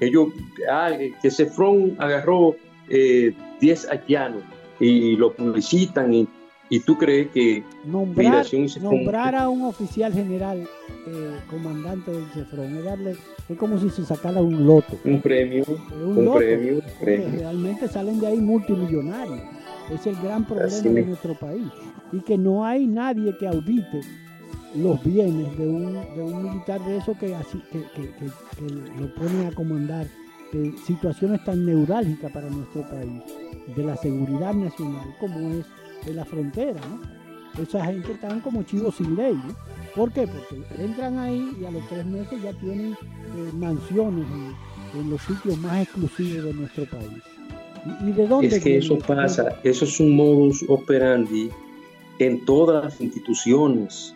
Ellos, 0.00 0.28
ah, 0.70 0.90
que 1.22 1.30
Cefrón 1.30 1.96
agarró 1.98 2.56
10 2.88 3.88
haitianos 3.90 4.42
y 4.80 5.16
lo 5.16 5.32
publicitan 5.32 6.14
y 6.14 6.28
¿Y 6.70 6.80
tú 6.80 6.98
crees 6.98 7.28
que 7.30 7.62
nombrar, 7.86 8.44
nombrar 8.82 9.34
a 9.34 9.48
un 9.48 9.62
oficial 9.62 10.12
general 10.12 10.68
eh, 11.06 11.36
comandante 11.48 12.10
del 12.10 12.26
Cefrón 12.26 12.76
es, 12.76 12.84
darle, 12.84 13.16
es 13.48 13.56
como 13.56 13.78
si 13.78 13.88
se 13.88 14.04
sacara 14.04 14.42
un 14.42 14.66
loto? 14.66 14.98
Un 15.04 15.22
premio. 15.22 15.64
un, 15.66 16.34
premio, 16.36 16.82
Realmente 17.00 17.88
salen 17.88 18.20
de 18.20 18.26
ahí 18.26 18.38
multimillonarios. 18.38 19.40
Es 19.90 20.06
el 20.06 20.16
gran 20.16 20.46
problema 20.46 20.76
de 20.76 21.06
nuestro 21.06 21.34
país. 21.34 21.68
Y 22.12 22.20
que 22.20 22.36
no 22.36 22.66
hay 22.66 22.86
nadie 22.86 23.34
que 23.38 23.48
audite 23.48 24.00
los 24.74 25.02
bienes 25.02 25.56
de 25.56 25.66
un, 25.66 25.94
de 25.94 26.22
un 26.22 26.42
militar 26.42 26.84
de 26.84 26.98
eso 26.98 27.16
que, 27.18 27.34
así, 27.34 27.60
que, 27.70 28.30
lo 28.98 29.14
pone 29.14 29.46
a 29.46 29.52
comandar 29.52 30.06
eh, 30.52 30.72
situaciones 30.86 31.42
tan 31.44 31.64
neurálgicas 31.64 32.30
para 32.32 32.48
nuestro 32.48 32.82
país, 32.82 33.22
de 33.74 33.84
la 33.84 33.96
seguridad 33.96 34.54
nacional 34.54 35.14
como 35.20 35.50
es 35.50 35.66
de 36.06 36.14
la 36.14 36.24
frontera, 36.24 36.80
¿no? 36.88 37.62
Esa 37.62 37.84
gente 37.84 38.12
están 38.12 38.40
como 38.40 38.62
chivos 38.62 38.94
sin 38.96 39.16
ley, 39.16 39.34
¿no? 39.34 39.54
¿Por 39.94 40.12
qué? 40.12 40.26
Porque 40.26 40.82
entran 40.82 41.18
ahí 41.18 41.56
y 41.60 41.64
a 41.64 41.70
los 41.70 41.86
tres 41.88 42.06
meses 42.06 42.40
ya 42.42 42.52
tienen 42.52 42.92
eh, 42.92 43.52
mansiones 43.54 44.26
en, 44.94 45.10
los 45.10 45.20
sitios 45.22 45.58
más 45.58 45.82
exclusivos 45.82 46.44
de 46.44 46.54
nuestro 46.54 46.84
país. 46.86 47.22
¿Y, 48.06 48.12
de 48.12 48.26
dónde? 48.26 48.48
Es 48.48 48.62
que 48.62 48.78
eso 48.78 48.98
pasa, 48.98 49.58
eso 49.64 49.84
es 49.84 50.00
un 50.00 50.14
modus 50.14 50.64
operandi 50.68 51.50
en 52.18 52.44
todas 52.44 52.84
las 52.84 53.00
instituciones. 53.00 54.14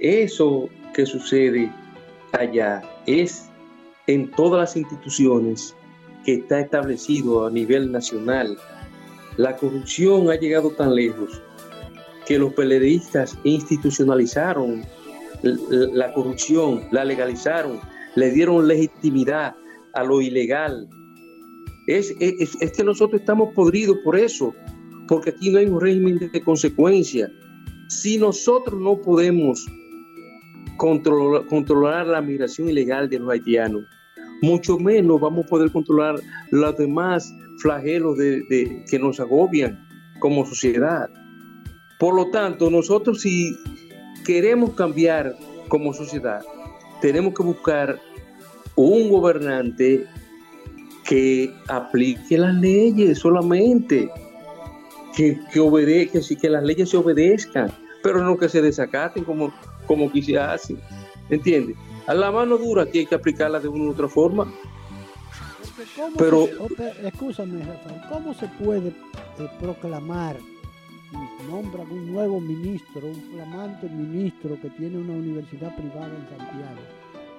Eso 0.00 0.68
que 0.94 1.06
sucede 1.06 1.72
allá 2.32 2.82
es 3.06 3.48
en 4.06 4.30
todas 4.32 4.60
las 4.60 4.76
instituciones 4.76 5.74
que 6.24 6.34
está 6.34 6.60
establecido 6.60 7.46
a 7.46 7.50
nivel 7.50 7.92
nacional 7.92 8.56
la 9.36 9.56
corrupción 9.56 10.30
ha 10.30 10.34
llegado 10.34 10.70
tan 10.70 10.94
lejos 10.94 11.40
que 12.26 12.38
los 12.38 12.52
peledeístas 12.54 13.38
institucionalizaron 13.44 14.82
la 15.42 16.12
corrupción, 16.12 16.82
la 16.92 17.06
legalizaron, 17.06 17.80
le 18.14 18.30
dieron 18.30 18.68
legitimidad 18.68 19.54
a 19.94 20.04
lo 20.04 20.20
ilegal. 20.20 20.86
Es, 21.86 22.14
que 22.14 22.84
nosotros 22.84 23.22
estamos 23.22 23.54
podridos 23.54 23.96
por 24.04 24.18
eso, 24.18 24.54
porque 25.08 25.30
aquí 25.30 25.48
no 25.48 25.58
hay 25.58 25.66
un 25.66 25.80
régimen 25.80 26.18
de 26.18 26.40
consecuencia. 26.42 27.32
Si 27.88 28.18
nosotros 28.18 28.78
no 28.78 29.00
podemos 29.00 29.66
controlar, 30.80 31.44
controlar 31.44 32.06
la 32.06 32.22
migración 32.22 32.70
ilegal 32.70 33.10
de 33.10 33.18
los 33.18 33.28
haitianos, 33.30 33.84
mucho 34.40 34.78
menos 34.78 35.20
vamos 35.20 35.44
a 35.44 35.48
poder 35.48 35.70
controlar 35.70 36.14
las 36.50 36.74
demás 36.78 37.34
flagelos 37.58 38.16
de, 38.16 38.82
que 38.88 38.98
nos 38.98 39.20
agobian 39.20 39.86
como 40.20 40.46
sociedad. 40.46 41.10
Por 41.98 42.14
lo 42.14 42.30
tanto, 42.30 42.70
nosotros 42.70 43.20
si 43.20 43.54
queremos 44.24 44.70
cambiar 44.70 45.36
como 45.68 45.92
sociedad, 45.92 46.40
tenemos 47.02 47.34
que 47.34 47.42
buscar 47.42 48.00
un 48.74 49.10
gobernante 49.10 50.06
que 51.04 51.52
aplique 51.68 52.38
las 52.38 52.54
leyes 52.54 53.18
solamente, 53.18 54.08
que, 55.14 55.38
que 55.52 55.60
obedezca, 55.60 56.20
que 56.40 56.48
las 56.48 56.64
leyes 56.64 56.88
se 56.88 56.96
obedezcan, 56.96 57.70
pero 58.02 58.24
no 58.24 58.38
que 58.38 58.48
se 58.48 58.62
desacaten 58.62 59.24
como, 59.24 59.52
como 59.86 60.10
quisiera 60.10 60.52
hace. 60.52 60.76
¿Entiendes? 61.28 61.76
A 62.06 62.14
la 62.14 62.30
mano 62.30 62.58
dura 62.58 62.86
que 62.86 63.00
hay 63.00 63.06
que 63.06 63.14
aplicarla 63.14 63.60
de 63.60 63.68
una 63.68 63.84
u 63.84 63.90
otra 63.90 64.08
forma 64.08 64.52
pero, 66.18 66.48
escúchame, 67.02 67.60
Rafael, 67.64 68.00
¿cómo 68.10 68.34
se 68.34 68.46
puede 68.62 68.88
eh, 68.88 69.48
proclamar 69.60 70.36
y 71.12 71.50
nombra 71.50 71.82
un 71.82 72.12
nuevo 72.12 72.40
ministro, 72.40 73.06
un 73.06 73.22
flamante 73.32 73.88
ministro 73.88 74.58
que 74.60 74.70
tiene 74.70 74.98
una 74.98 75.14
universidad 75.14 75.74
privada 75.76 76.06
en 76.06 76.28
Santiago, 76.28 76.80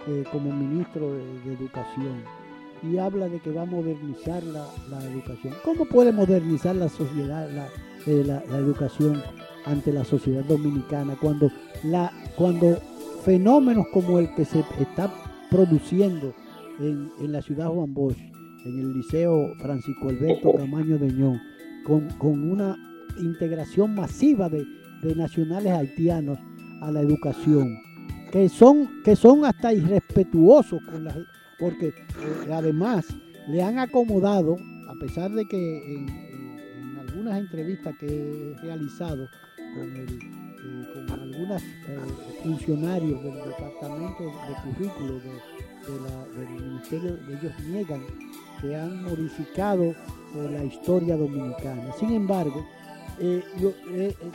eh, 0.07 0.23
como 0.31 0.51
ministro 0.51 1.13
de, 1.13 1.53
Educación? 1.53 2.23
Y 2.83 2.97
habla 2.97 3.29
de 3.29 3.39
que 3.39 3.51
va 3.51 3.61
a 3.61 3.65
modernizar 3.65 4.41
la, 4.43 4.65
educación. 5.05 5.53
¿Cómo 5.63 5.85
puede 5.85 6.11
modernizar 6.11 6.75
la 6.75 6.89
sociedad, 6.89 7.47
eh, 8.07 8.23
la, 8.25 8.43
la, 8.49 8.57
educación 8.57 9.21
ante 9.65 9.91
la 9.91 10.03
sociedad 10.03 10.43
dominicana 10.43 11.15
cuando, 11.19 11.51
la, 11.83 12.11
cuando 12.35 12.77
fenómenos 13.23 13.85
como 13.93 14.19
el 14.19 14.33
que 14.35 14.45
se 14.45 14.63
está 14.79 15.13
produciendo 15.49 16.33
en, 16.79 17.11
en 17.19 17.31
la 17.31 17.41
ciudad 17.41 17.69
Juan 17.69 17.93
Bosch 17.93 18.31
en 18.65 18.79
el 18.79 18.93
Liceo 18.93 19.53
Francisco 19.59 20.09
Alberto 20.09 20.53
Camaño 20.53 20.97
de 20.97 21.11
Ñón, 21.11 21.41
con, 21.85 22.51
una 22.51 22.77
integración 23.19 23.95
masiva 23.95 24.49
de, 24.49 24.65
nacionales 25.15 25.71
haitianos 25.73 26.37
a 26.81 26.91
la 26.91 27.01
educación, 27.01 27.77
que 28.31 28.49
son, 28.49 29.01
que 29.03 29.15
son 29.15 29.45
hasta 29.45 29.73
irrespetuosos 29.73 30.79
con 30.83 31.03
las, 31.03 31.17
porque 31.59 31.87
eh, 31.87 31.93
además 32.51 33.07
le 33.47 33.63
han 33.63 33.79
acomodado, 33.79 34.57
a 34.87 34.93
pesar 34.99 35.31
de 35.31 35.45
que 35.45 35.95
en, 35.95 36.31
algunas 36.99 37.39
entrevistas 37.39 37.95
que 37.99 38.07
he 38.07 38.61
realizado 38.61 39.27
con, 39.73 39.95
el, 39.95 40.41
eh, 40.63 41.05
algunos 41.11 41.61
eh, 41.61 41.99
funcionarios 42.43 43.23
del 43.23 43.33
departamento 43.33 44.23
de 44.23 44.73
currículo 44.73 45.19
del 46.35 46.49
ministerio, 46.49 47.17
ellos 47.27 47.53
niegan 47.67 48.01
que 48.59 48.75
han 48.75 49.03
modificado 49.03 49.83
eh, 49.83 49.95
la 50.51 50.63
historia 50.63 51.17
dominicana. 51.17 51.91
Sin 51.99 52.13
embargo, 52.13 52.65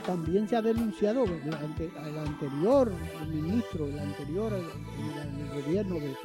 también 0.05 0.47
se 0.47 0.55
ha 0.55 0.61
denunciado 0.61 1.25
el, 1.25 2.17
anterior 2.17 2.91
ministro, 3.29 3.87
el 3.87 3.99
anterior 3.99 4.53
el, 4.53 5.63
gobierno 5.63 5.95
de, 5.95 6.15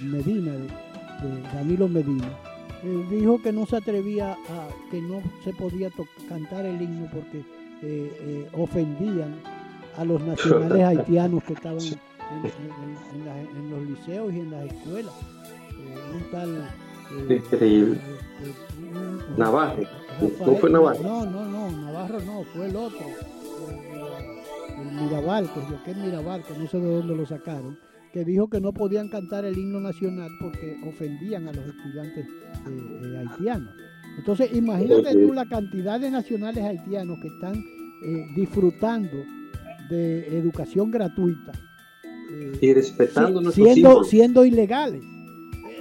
Medina, 0.00 0.52
de, 0.52 1.42
Danilo 1.54 1.88
Medina, 1.88 2.28
dijo 3.10 3.40
que 3.42 3.52
no 3.52 3.66
se 3.66 3.76
atrevía 3.76 4.32
a, 4.32 4.68
que 4.90 5.00
no 5.00 5.22
se 5.42 5.52
podía 5.52 5.90
cantar 6.28 6.66
el 6.66 6.80
himno 6.80 7.08
porque 7.12 7.44
ofendían 8.52 9.34
a 9.96 10.04
los 10.04 10.20
nacionales 10.22 10.82
haitianos 10.84 11.42
que 11.44 11.52
estaban 11.54 11.78
en, 11.78 13.70
los 13.70 13.82
liceos 13.82 14.32
y 14.32 14.40
en 14.40 14.50
las 14.50 14.64
escuelas. 14.64 15.14
Eh, 15.70 16.16
un 16.16 16.30
tal. 16.30 16.68
Eh, 17.28 17.36
Increíble. 17.36 17.96
Eh, 17.96 18.52
Navarro. 19.36 19.82
¿No 20.46 20.54
fue 20.56 20.70
Navarro? 20.70 21.02
No, 21.02 21.26
no, 21.26 21.44
no, 21.44 21.70
Navarro 21.70 22.20
no, 22.20 22.44
fue 22.54 22.66
el 22.66 22.76
otro. 22.76 23.06
El, 24.78 24.92
Mirabal, 24.92 25.50
que 25.52 25.60
yo 25.60 25.82
que 25.84 25.94
Mirabal, 25.94 26.42
que 26.42 26.58
no 26.58 26.68
sé 26.68 26.78
de 26.78 26.96
dónde 26.96 27.16
lo 27.16 27.26
sacaron, 27.26 27.78
que 28.14 28.24
dijo 28.24 28.48
que 28.48 28.60
no 28.60 28.72
podían 28.72 29.08
cantar 29.08 29.44
el 29.44 29.58
himno 29.58 29.80
nacional 29.80 30.30
porque 30.40 30.78
ofendían 30.86 31.48
a 31.48 31.52
los 31.52 31.66
estudiantes 31.66 32.24
haitianos. 33.18 33.74
Entonces, 34.16 34.54
imagínate 34.54 35.12
tú 35.14 35.32
la 35.32 35.44
cantidad 35.46 35.98
de 35.98 36.12
nacionales 36.12 36.62
haitianos 36.62 37.18
que 37.20 37.26
están 37.26 37.60
disfrutando 38.36 39.16
de 39.90 40.28
educación 40.38 40.92
gratuita 40.92 41.50
y 42.60 42.72
respetando 42.72 43.50
siendo, 43.50 44.04
siendo 44.04 44.44
ilegales. 44.44 45.02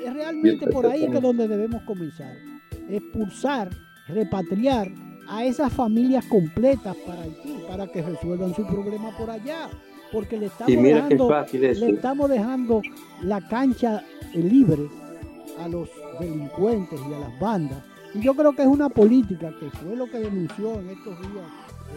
Es 0.03 0.11
realmente 0.11 0.65
por 0.65 0.87
ahí 0.87 1.07
que 1.07 1.17
es 1.17 1.21
donde 1.21 1.47
debemos 1.47 1.83
comenzar. 1.83 2.35
Expulsar, 2.89 3.69
repatriar 4.07 4.91
a 5.27 5.45
esas 5.45 5.71
familias 5.71 6.25
completas 6.25 6.95
para 7.05 7.21
Haití, 7.21 7.59
para 7.67 7.85
que 7.85 8.01
resuelvan 8.01 8.55
su 8.55 8.65
problema 8.65 9.15
por 9.15 9.29
allá. 9.29 9.69
Porque 10.13 10.37
le 10.37 10.45
estamos, 10.45 10.83
dejando, 10.83 11.45
le 11.51 11.89
estamos 11.89 12.29
dejando 12.29 12.81
la 13.21 13.41
cancha 13.47 14.03
libre 14.33 14.87
a 15.59 15.67
los 15.67 15.89
delincuentes 16.19 16.99
y 17.09 17.13
a 17.13 17.19
las 17.19 17.39
bandas. 17.39 17.83
Y 18.13 18.21
yo 18.21 18.35
creo 18.35 18.53
que 18.53 18.61
es 18.61 18.67
una 18.67 18.89
política 18.89 19.51
que 19.59 19.69
fue 19.71 19.95
lo 19.95 20.05
que 20.05 20.19
denunció 20.19 20.79
en 20.79 20.89
estos 20.89 21.19
días 21.19 21.45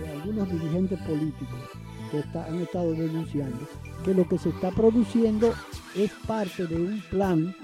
eh, 0.02 0.18
algunos 0.20 0.50
dirigentes 0.50 0.98
políticos 1.02 1.60
que 2.10 2.38
han 2.38 2.60
estado 2.60 2.92
denunciando 2.92 3.58
que 4.04 4.14
lo 4.14 4.28
que 4.28 4.38
se 4.38 4.50
está 4.50 4.70
produciendo 4.70 5.52
es 5.94 6.12
parte 6.26 6.66
de 6.66 6.76
un 6.76 7.02
plan, 7.10 7.54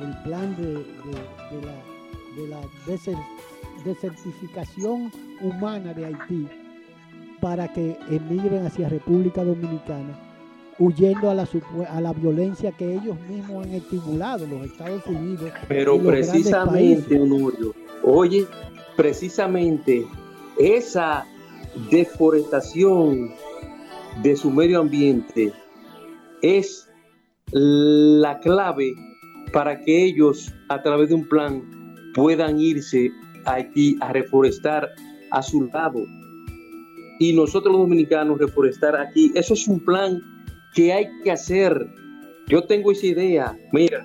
el 0.00 0.22
plan 0.22 0.56
de, 0.56 0.84
la, 2.48 2.60
desertificación 3.84 5.10
humana 5.40 5.94
de 5.94 6.06
Haití 6.06 6.48
para 7.40 7.72
que 7.72 7.98
emigren 8.10 8.66
hacia 8.66 8.88
República 8.88 9.44
Dominicana, 9.44 10.18
huyendo 10.78 11.30
a 11.30 11.34
la, 11.34 11.48
a 11.90 12.00
la 12.00 12.12
violencia 12.12 12.72
que 12.72 12.94
ellos 12.94 13.16
mismos 13.28 13.66
han 13.66 13.72
estimulado, 13.72 14.46
los 14.46 14.66
Estados 14.66 15.06
Unidos. 15.06 15.50
Pero 15.68 15.98
precisamente, 15.98 17.20
Honorio, 17.20 17.74
oye, 18.02 18.46
precisamente 18.96 20.06
esa 20.58 21.26
deforestación 21.90 23.30
de 24.22 24.36
su 24.36 24.50
medio 24.50 24.80
ambiente 24.80 25.52
es 26.42 26.88
la 27.52 28.40
clave 28.40 28.94
para 29.52 29.80
que 29.80 30.04
ellos, 30.04 30.52
a 30.68 30.82
través 30.82 31.10
de 31.10 31.14
un 31.14 31.28
plan, 31.28 31.62
puedan 32.14 32.58
irse 32.58 33.10
a 33.44 33.54
Haití 33.54 33.96
a 34.00 34.12
reforestar 34.12 34.88
a 35.30 35.42
su 35.42 35.66
lado. 35.66 36.04
Y 37.18 37.32
nosotros 37.32 37.72
los 37.72 37.82
dominicanos 37.82 38.38
reforestar 38.38 38.96
aquí. 38.96 39.32
Eso 39.34 39.54
es 39.54 39.66
un 39.68 39.80
plan 39.80 40.20
que 40.74 40.92
hay 40.92 41.08
que 41.22 41.30
hacer. 41.30 41.86
Yo 42.48 42.62
tengo 42.64 42.92
esa 42.92 43.06
idea. 43.06 43.58
Mira, 43.72 44.04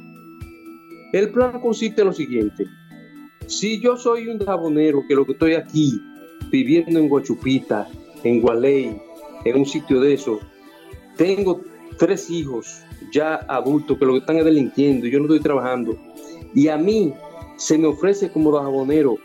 el 1.14 1.32
plan 1.32 1.60
consiste 1.60 2.02
en 2.02 2.08
lo 2.08 2.14
siguiente. 2.14 2.66
Si 3.48 3.80
yo 3.82 3.98
soy 3.98 4.28
un 4.28 4.40
jabonero, 4.40 5.04
que 5.08 5.16
lo 5.16 5.26
que 5.26 5.34
estoy 5.34 5.54
aquí, 5.56 6.02
viviendo 6.50 7.00
en 7.00 7.10
Guachupita, 7.10 7.88
en 8.24 8.42
Gualey, 8.42 8.96
en 9.44 9.58
un 9.58 9.66
sitio 9.66 10.00
de 10.00 10.14
eso, 10.14 10.40
tengo 11.18 11.62
tres 11.98 12.30
hijos 12.30 12.82
ya 13.12 13.36
adultos 13.48 13.98
que 13.98 14.06
lo 14.06 14.14
que 14.14 14.20
están 14.20 14.38
es 14.38 14.46
delinquiendo, 14.46 15.08
yo 15.08 15.20
no 15.20 15.26
estoy 15.26 15.42
trabajando, 15.42 15.98
y 16.54 16.68
a 16.68 16.78
mí 16.78 17.14
se 17.58 17.78
me 17.78 17.88
ofrece 17.88 18.32
como 18.32 18.52
jabonero 18.54 19.18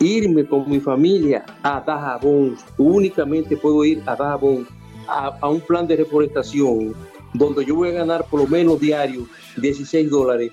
irme 0.00 0.44
con 0.46 0.68
mi 0.68 0.80
familia 0.80 1.44
a 1.62 1.80
Dajabón, 1.80 2.56
únicamente 2.78 3.56
puedo 3.56 3.84
ir 3.84 4.02
a 4.06 4.16
Dajabón, 4.16 4.66
a, 5.06 5.48
un 5.48 5.60
plan 5.60 5.86
de 5.86 5.96
reforestación, 5.96 6.94
donde 7.34 7.64
yo 7.64 7.74
voy 7.76 7.90
a 7.90 7.92
ganar 7.92 8.24
por 8.28 8.40
lo 8.40 8.46
menos 8.46 8.80
diario 8.80 9.26
16 9.58 10.10
dólares, 10.10 10.50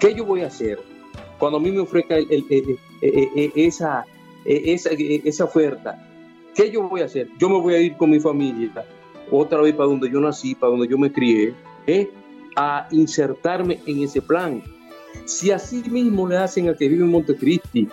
¿qué 0.00 0.14
yo 0.14 0.24
voy 0.24 0.40
a 0.40 0.46
hacer? 0.46 0.80
Cuando 1.38 1.58
a 1.58 1.60
mí 1.60 1.70
me 1.70 1.80
ofrezca 1.80 2.16
esa, 3.54 4.06
esa, 4.44 4.90
esa 4.90 5.44
oferta, 5.44 6.08
¿qué 6.54 6.70
yo 6.70 6.88
voy 6.88 7.02
a 7.02 7.04
hacer? 7.04 7.28
Yo 7.38 7.50
me 7.50 7.60
voy 7.60 7.74
a 7.74 7.80
ir 7.80 7.96
con 7.96 8.10
mi 8.10 8.18
familia 8.18 8.72
otra 9.30 9.60
vez 9.60 9.74
para 9.74 9.88
donde 9.88 10.10
yo 10.10 10.20
nací, 10.20 10.54
para 10.54 10.70
donde 10.70 10.88
yo 10.88 10.96
me 10.96 11.12
crié, 11.12 11.54
¿eh? 11.86 12.10
a 12.56 12.88
insertarme 12.90 13.80
en 13.86 14.02
ese 14.02 14.22
plan. 14.22 14.62
Si 15.26 15.50
así 15.50 15.82
mismo 15.90 16.26
le 16.28 16.38
hacen 16.38 16.68
al 16.68 16.76
que 16.76 16.88
vive 16.88 17.04
en 17.04 17.10
Montecristi, 17.10 17.88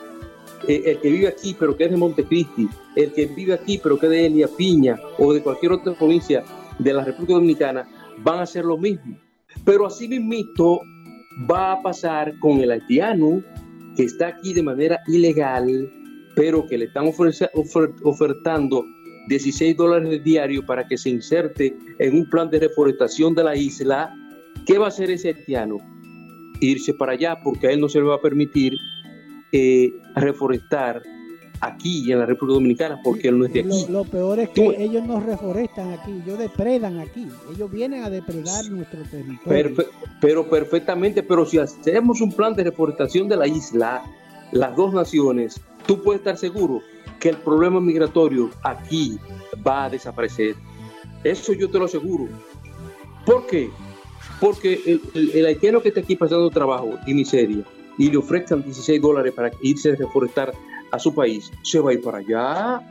eh, 0.67 0.83
el 0.85 0.99
que 0.99 1.09
vive 1.09 1.27
aquí 1.27 1.55
pero 1.57 1.75
que 1.75 1.85
es 1.85 1.91
de 1.91 1.97
Montecristi, 1.97 2.67
el 2.95 3.11
que 3.13 3.25
vive 3.27 3.53
aquí 3.53 3.79
pero 3.81 3.97
que 3.97 4.05
es 4.07 4.11
de 4.11 4.25
Elia 4.25 4.47
Piña 4.47 4.99
o 5.17 5.33
de 5.33 5.41
cualquier 5.41 5.73
otra 5.73 5.93
provincia 5.93 6.43
de 6.79 6.93
la 6.93 7.03
República 7.03 7.33
Dominicana, 7.33 7.87
van 8.23 8.39
a 8.39 8.43
hacer 8.43 8.65
lo 8.65 8.77
mismo. 8.77 9.17
Pero 9.65 9.85
así 9.85 10.07
mismo 10.07 10.81
va 11.49 11.73
a 11.73 11.81
pasar 11.81 12.37
con 12.39 12.59
el 12.59 12.71
haitiano 12.71 13.43
que 13.95 14.03
está 14.03 14.27
aquí 14.27 14.53
de 14.53 14.63
manera 14.63 14.99
ilegal, 15.07 15.91
pero 16.35 16.65
que 16.67 16.77
le 16.77 16.85
están 16.85 17.05
ofertando 18.03 18.85
16 19.27 19.77
dólares 19.77 20.23
diario 20.23 20.65
para 20.65 20.87
que 20.87 20.97
se 20.97 21.09
inserte 21.09 21.75
en 21.99 22.15
un 22.15 22.29
plan 22.29 22.49
de 22.49 22.59
reforestación 22.59 23.35
de 23.35 23.43
la 23.43 23.55
isla, 23.55 24.13
¿qué 24.65 24.77
va 24.77 24.85
a 24.85 24.89
hacer 24.89 25.11
ese 25.11 25.29
haitiano? 25.29 25.77
Irse 26.59 26.93
para 26.93 27.13
allá 27.13 27.37
porque 27.43 27.67
a 27.67 27.71
él 27.71 27.79
no 27.79 27.89
se 27.89 27.99
le 27.99 28.05
va 28.05 28.15
a 28.15 28.21
permitir 28.21 28.73
eh, 29.53 29.93
reforestar 30.15 31.03
aquí 31.61 32.11
en 32.11 32.19
la 32.19 32.25
República 32.25 32.55
Dominicana 32.55 32.99
porque 33.03 33.29
él 33.29 33.37
no 33.37 33.45
es 33.45 33.53
de 33.53 33.61
aquí. 33.61 33.85
Lo, 33.89 34.03
peor 34.03 34.39
es 34.39 34.49
que 34.49 34.83
ellos 34.83 35.05
no 35.05 35.19
reforestan 35.19 35.93
aquí, 35.93 36.11
ellos 36.25 36.39
depredan 36.39 36.99
aquí, 36.99 37.27
ellos 37.53 37.71
vienen 37.71 38.03
a 38.03 38.09
depredar 38.09 38.65
nuestro 38.69 39.03
territorio. 39.03 39.75
pero 40.19 40.49
perfectamente, 40.49 41.23
pero 41.23 41.45
si 41.45 41.59
hacemos 41.59 42.19
un 42.19 42.31
plan 42.31 42.55
de 42.55 42.63
reforestación 42.63 43.29
de 43.29 43.37
la 43.37 43.47
isla, 43.47 44.03
las 44.51 44.75
dos 44.75 44.93
naciones, 44.93 45.61
tú 45.85 46.01
puedes 46.01 46.21
estar 46.21 46.37
seguro 46.37 46.81
que 47.19 47.29
el 47.29 47.37
problema 47.37 47.79
migratorio 47.79 48.49
aquí 48.63 49.17
va 49.65 49.85
a 49.85 49.89
desaparecer. 49.89 50.55
Eso 51.23 51.53
yo 51.53 51.69
te 51.69 51.79
lo 51.79 51.85
aseguro. 51.85 52.27
¿Por 53.25 53.47
qué? 53.47 53.69
Porque 54.41 54.99
el, 55.13 55.45
haitiano 55.45 55.81
que 55.81 55.89
está 55.89 56.01
aquí 56.01 56.15
pasando 56.15 56.49
trabajo 56.49 56.97
y 57.07 57.13
miseria 57.13 57.63
y 57.97 58.09
le 58.09 58.17
ofrezcan 58.17 58.63
16 58.63 59.01
dólares 59.01 59.33
para 59.33 59.51
irse 59.61 59.91
a 59.91 59.95
reforestar 59.95 60.53
a 60.91 60.99
su 60.99 61.13
país, 61.13 61.51
se 61.63 61.79
va 61.79 61.91
a 61.91 61.93
ir 61.93 62.01
para 62.01 62.19
allá. 62.19 62.81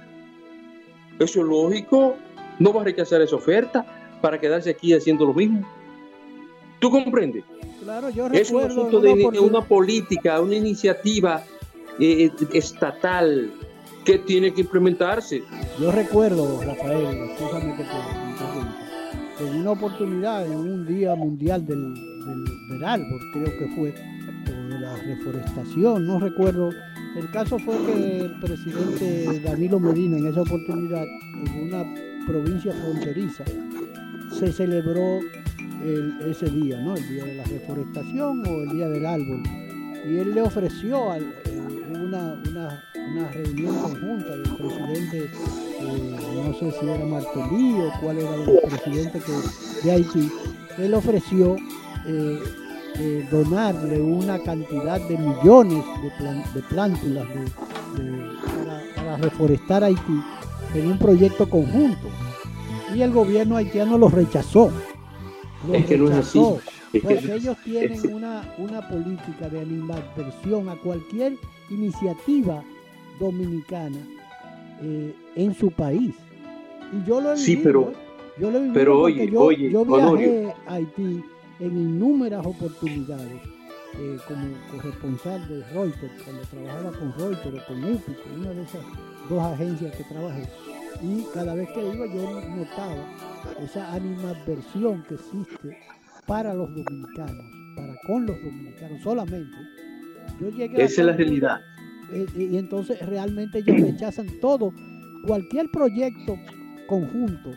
Eso 1.19 1.41
es 1.41 1.47
lógico. 1.47 2.17
No 2.59 2.73
va 2.73 2.83
a 2.83 2.85
rechazar 2.85 3.23
esa 3.23 3.37
oferta 3.37 3.85
para 4.21 4.39
quedarse 4.39 4.71
aquí 4.71 4.93
haciendo 4.93 5.27
lo 5.27 5.35
mismo. 5.35 5.67
¿Tú 6.79 6.91
comprendes? 6.91 7.45
Claro, 7.83 8.11
yo. 8.11 8.27
Es 8.29 8.51
un 8.51 8.63
asunto 8.63 9.01
de, 9.01 9.13
una 9.41 9.63
política, 9.63 10.41
una 10.41 10.57
iniciativa 10.57 11.45
eh, 11.99 12.31
estatal 12.53 13.53
que 14.05 14.19
tiene 14.19 14.53
que 14.53 14.63
implementarse. 14.63 15.43
Yo 15.81 15.93
recuerdo, 15.93 16.61
Rafael, 16.65 17.31
que 17.77 19.45
en 19.47 19.57
una 19.61 19.71
oportunidad, 19.73 20.47
en 20.47 20.53
un 20.53 20.87
día 20.87 21.15
mundial 21.15 21.65
del, 21.65 21.95
del, 22.69 22.85
árbol, 22.85 23.21
creo 23.33 23.59
que 23.59 23.69
fue, 23.75 23.95
o 24.51 24.69
de 24.69 24.79
la 24.79 24.97
reforestación, 24.97 26.07
no 26.07 26.19
recuerdo. 26.19 26.71
El 27.17 27.31
caso 27.31 27.59
fue 27.59 27.77
que 27.85 28.21
el 28.25 28.41
presidente 28.41 29.41
Danilo 29.41 29.79
Medina, 29.79 30.17
en 30.19 30.27
esa 30.27 30.43
oportunidad, 30.43 31.05
en 31.05 31.69
una 31.69 31.85
provincia 32.27 32.73
fronteriza, 32.73 33.45
se 34.31 34.53
celebró 34.53 35.21
ese 36.27 36.47
día, 36.47 36.81
¿no? 36.81 36.95
El 36.97 37.09
día 37.09 37.25
de 37.25 37.35
la 37.35 37.45
reforestación 37.45 38.47
o 38.47 38.63
el 38.63 38.71
día 38.71 38.89
del 38.89 39.05
árbol. 39.05 39.43
Y 40.09 40.17
él 40.17 40.35
le 40.35 40.43
ofreció 40.43 41.11
al, 41.13 41.35
una, 41.91 42.35
una 42.49 42.83
una 43.11 43.29
reunión 43.31 43.77
conjunta 43.79 44.37
del 44.37 44.43
presidente, 44.43 45.31
eh, 45.81 46.17
no 46.35 46.55
sé 46.55 46.73
si 46.79 46.89
era 46.89 47.05
Martelly 47.05 47.81
o 47.81 47.93
cuál 48.01 48.19
era 48.19 48.35
el 48.35 48.61
presidente 48.69 49.21
de 49.83 49.91
Haití, 49.91 50.31
él 50.79 50.95
ofreció 50.95 51.57
eh, 52.07 52.39
eh, 52.97 53.27
donarle 53.31 54.01
una 54.01 54.39
cantidad 54.39 55.01
de 55.01 55.17
millones 55.17 55.85
de, 56.03 56.61
de 56.61 56.67
plántulas 56.69 57.27
para, 58.95 59.17
reforestar 59.17 59.85
Haití 59.85 60.23
en 60.75 60.91
un 60.91 60.99
proyecto 60.99 61.49
conjunto. 61.49 62.09
Y 62.95 63.01
el 63.01 63.11
gobierno 63.11 63.57
haitiano 63.57 63.97
lo 63.97 64.09
rechazó. 64.09 64.71
es 65.73 65.87
que 65.87 65.97
no 65.97 66.11
es 66.11 66.17
así. 66.17 66.41
Porque 67.03 67.35
ellos 67.35 67.57
tienen 67.65 68.15
una, 68.15 68.55
una 68.59 68.87
política 68.87 69.49
de 69.49 69.61
animadversión 69.61 70.69
a 70.69 70.77
cualquier 70.77 71.35
iniciativa 71.71 72.63
dominicana 73.19 73.99
eh, 74.83 75.15
en 75.37 75.55
su 75.55 75.71
país. 75.71 76.15
Y 76.93 77.09
yo 77.09 77.23
lo 77.23 77.33
he 77.33 77.39
sí, 77.39 77.57
pero, 77.57 77.93
yo 78.39 78.51
lo 78.51 78.59
he 78.59 78.71
pero 78.75 79.01
oye, 79.01 79.31
yo, 79.31 79.41
oye, 79.41 79.71
yo 79.71 79.85
viajé 79.87 80.53
a 80.67 80.75
Haití 80.75 81.25
en 81.63 81.79
innumerables 81.79 82.57
oportunidades 82.57 83.41
eh, 83.99 84.17
como 84.27 84.49
corresponsal 84.73 85.47
de 85.49 85.63
Reuters, 85.73 86.23
cuando 86.25 86.43
trabajaba 86.43 86.91
con 86.99 87.13
Reuters 87.13 87.63
o 87.63 87.67
con 87.67 87.85
UPI, 87.85 88.17
una 88.41 88.51
de 88.51 88.63
esas 88.63 88.83
dos 89.29 89.41
agencias 89.41 89.95
que 89.95 90.05
trabajé. 90.05 90.49
Y 91.03 91.25
cada 91.33 91.55
vez 91.55 91.69
que 91.71 91.81
iba 91.81 92.07
yo 92.07 92.41
notaba 92.57 93.07
esa 93.63 93.93
animadversión 93.93 95.05
que 95.05 95.15
existe 95.15 95.79
para 96.27 96.53
los 96.53 96.69
dominicanos, 96.69 97.45
para 97.77 97.95
con 98.07 98.27
los 98.27 98.37
dominicanos 98.43 99.03
solamente. 99.03 99.57
Yo 100.41 100.49
llegué 100.51 100.83
Esa 100.83 101.03
es 101.03 101.07
la 101.07 101.13
realidad. 101.13 101.61
Y 102.37 102.57
entonces 102.57 102.99
realmente 103.07 103.59
ellos 103.59 103.81
rechazan 103.81 104.27
todo, 104.41 104.73
cualquier 105.27 105.71
proyecto 105.71 106.37
conjunto 106.89 107.53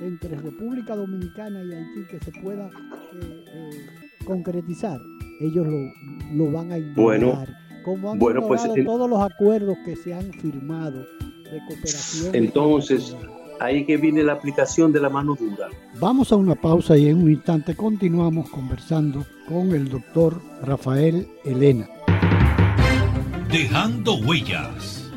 entre 0.00 0.36
República 0.36 0.94
Dominicana 0.94 1.62
y 1.62 1.72
Haití 1.72 2.06
que 2.10 2.20
se 2.20 2.32
pueda 2.40 2.70
eh, 3.22 3.86
concretizar, 4.24 5.00
ellos 5.40 5.66
lo, 6.32 6.50
van 6.50 6.72
a 6.72 6.78
ignorar. 6.78 7.48
como 7.84 8.12
han 8.12 8.18
bueno, 8.18 8.46
pues, 8.46 8.62
todos 8.84 9.08
los 9.08 9.20
acuerdos 9.20 9.76
que 9.84 9.96
se 9.96 10.14
han 10.14 10.32
firmado 10.32 11.00
de 11.50 11.60
cooperación. 11.68 12.34
Entonces, 12.34 13.16
ahí 13.60 13.84
que 13.84 13.96
viene 13.96 14.22
la 14.22 14.34
aplicación 14.34 14.92
de 14.92 15.00
la 15.00 15.08
mano 15.08 15.36
dura. 15.38 15.68
Vamos 15.98 16.32
a 16.32 16.36
una 16.36 16.54
pausa 16.54 16.96
y 16.96 17.08
en 17.08 17.22
un 17.22 17.30
instante 17.30 17.74
continuamos 17.74 18.50
conversando 18.50 19.24
con 19.48 19.72
el 19.72 19.88
doctor 19.88 20.40
Rafael 20.62 21.28
Elena. 21.44 21.88
Dejando 23.50 24.16
huellas. 24.16 25.10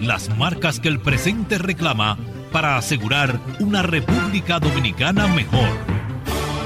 Las 0.00 0.36
marcas 0.38 0.78
que 0.78 0.88
el 0.88 1.00
presente 1.00 1.58
reclama 1.58 2.18
para 2.52 2.76
asegurar 2.76 3.40
una 3.60 3.82
República 3.82 4.58
Dominicana 4.58 5.26
mejor, 5.28 5.68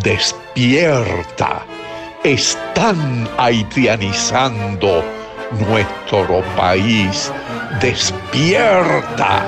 despierta. 0.00 1.64
Están 2.24 3.28
haitianizando 3.36 5.02
nuestro 5.68 6.42
país. 6.56 7.32
Despierta. 7.80 9.44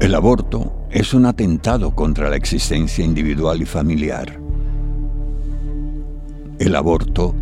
El 0.00 0.14
aborto 0.14 0.86
es 0.90 1.14
un 1.14 1.26
atentado 1.26 1.94
contra 1.94 2.30
la 2.30 2.36
existencia 2.36 3.04
individual 3.04 3.60
y 3.60 3.66
familiar. 3.66 4.40
El 6.58 6.76
aborto 6.76 7.34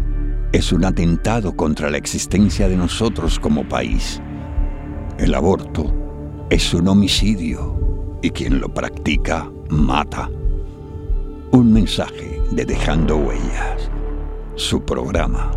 es 0.53 0.72
un 0.72 0.84
atentado 0.84 1.55
contra 1.55 1.90
la 1.90 1.99
existencia 1.99 2.68
de 2.68 2.76
nosotros 2.76 3.38
como 3.38 3.68
país. 3.68 4.20
El 5.19 5.33
aborto 5.37 6.47
es 6.51 6.75
un 6.75 6.89
homicidio 6.89 8.19
y 8.21 8.31
quien 8.31 8.59
lo 8.59 8.75
practica 8.75 9.49
mata. 9.71 10.29
Un 11.53 11.73
mensaje 11.73 12.41
de 12.51 12.65
Dejando 12.65 13.19
Huellas, 13.19 13.91
su 14.57 14.85
programa. 14.85 15.53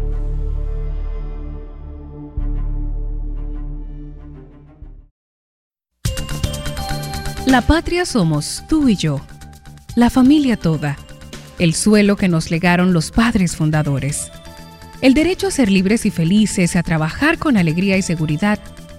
La 7.47 7.61
patria 7.61 8.05
somos 8.05 8.63
tú 8.69 8.87
y 8.89 8.95
yo, 8.95 9.21
la 9.95 10.11
familia 10.11 10.55
toda, 10.55 10.97
el 11.57 11.73
suelo 11.73 12.15
que 12.15 12.27
nos 12.27 12.51
legaron 12.51 12.93
los 12.93 13.09
padres 13.09 13.55
fundadores 13.55 14.29
el 15.01 15.13
derecho 15.13 15.47
a 15.47 15.51
ser 15.51 15.69
libres 15.69 16.07
y 16.07 16.11
felices, 16.11 16.75
a 16.75 16.81
trabajar 16.81 17.37
con 17.37 17.55
alegría 17.55 17.97
y 17.97 18.01
seguridad, 18.01 18.59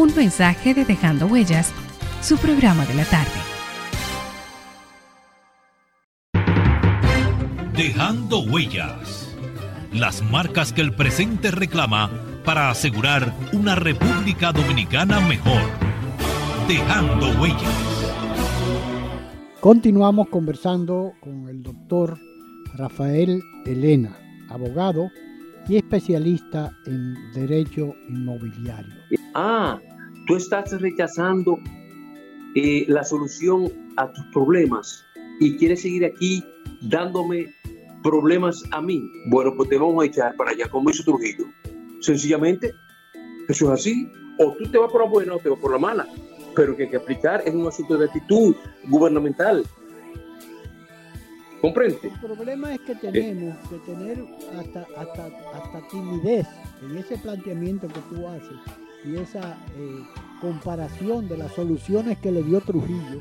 Un 0.00 0.16
mensaje 0.16 0.72
de 0.72 0.86
Dejando 0.86 1.26
Huellas, 1.26 1.74
su 2.22 2.38
programa 2.38 2.86
de 2.86 2.94
la 2.94 3.04
tarde. 3.04 3.30
Dejando 7.74 8.38
Huellas, 8.40 9.36
las 9.92 10.22
marcas 10.22 10.72
que 10.72 10.80
el 10.80 10.94
presente 10.94 11.50
reclama 11.50 12.10
para 12.46 12.70
asegurar 12.70 13.34
una 13.52 13.74
República 13.74 14.52
Dominicana 14.52 15.20
mejor. 15.20 15.60
Dejando 16.66 17.38
Huellas. 17.38 18.14
Continuamos 19.60 20.30
conversando 20.30 21.12
con 21.20 21.46
el 21.46 21.62
doctor 21.62 22.18
Rafael 22.74 23.42
Elena 23.66 24.16
abogado 24.48 25.10
y 25.68 25.76
especialista 25.76 26.72
en 26.86 27.14
derecho 27.34 27.94
inmobiliario. 28.08 28.94
Ah, 29.34 29.78
tú 30.30 30.36
estás 30.36 30.80
rechazando 30.80 31.58
eh, 32.54 32.84
la 32.86 33.02
solución 33.02 33.64
a 33.96 34.12
tus 34.12 34.24
problemas 34.26 35.04
y 35.40 35.56
quieres 35.56 35.82
seguir 35.82 36.04
aquí 36.04 36.44
dándome 36.82 37.52
problemas 38.04 38.62
a 38.70 38.80
mí. 38.80 39.10
Bueno, 39.26 39.52
pues 39.56 39.68
te 39.70 39.76
vamos 39.76 40.00
a 40.04 40.06
echar 40.06 40.36
para 40.36 40.52
allá, 40.52 40.68
como 40.68 40.88
hizo 40.88 41.02
Trujillo. 41.02 41.46
Sencillamente, 42.00 42.72
eso 43.48 43.74
es 43.74 43.80
así. 43.80 44.08
O 44.38 44.52
tú 44.52 44.70
te 44.70 44.78
vas 44.78 44.92
por 44.92 45.02
la 45.02 45.10
buena 45.10 45.34
o 45.34 45.40
te 45.40 45.48
vas 45.48 45.58
por 45.58 45.72
la 45.72 45.78
mala. 45.78 46.06
Pero 46.54 46.76
que 46.76 46.84
hay 46.84 46.90
que 46.90 46.96
aplicar 46.96 47.42
es 47.44 47.52
un 47.52 47.66
asunto 47.66 47.98
de 47.98 48.04
actitud 48.04 48.54
gubernamental. 48.84 49.64
¿Comprende? 51.60 51.98
El 52.04 52.20
problema 52.20 52.72
es 52.72 52.80
que 52.82 52.94
tenemos 52.94 53.56
que 53.68 53.78
tener 53.78 54.24
hasta, 54.56 54.86
hasta, 54.96 55.26
hasta 55.26 55.88
timidez 55.88 56.46
en 56.82 56.98
ese 56.98 57.18
planteamiento 57.18 57.88
que 57.88 58.00
tú 58.14 58.28
haces 58.28 58.56
y 59.04 59.16
esa 59.16 59.58
eh, 59.76 60.02
comparación 60.40 61.28
de 61.28 61.36
las 61.36 61.52
soluciones 61.52 62.18
que 62.18 62.32
le 62.32 62.42
dio 62.42 62.60
Trujillo 62.60 63.20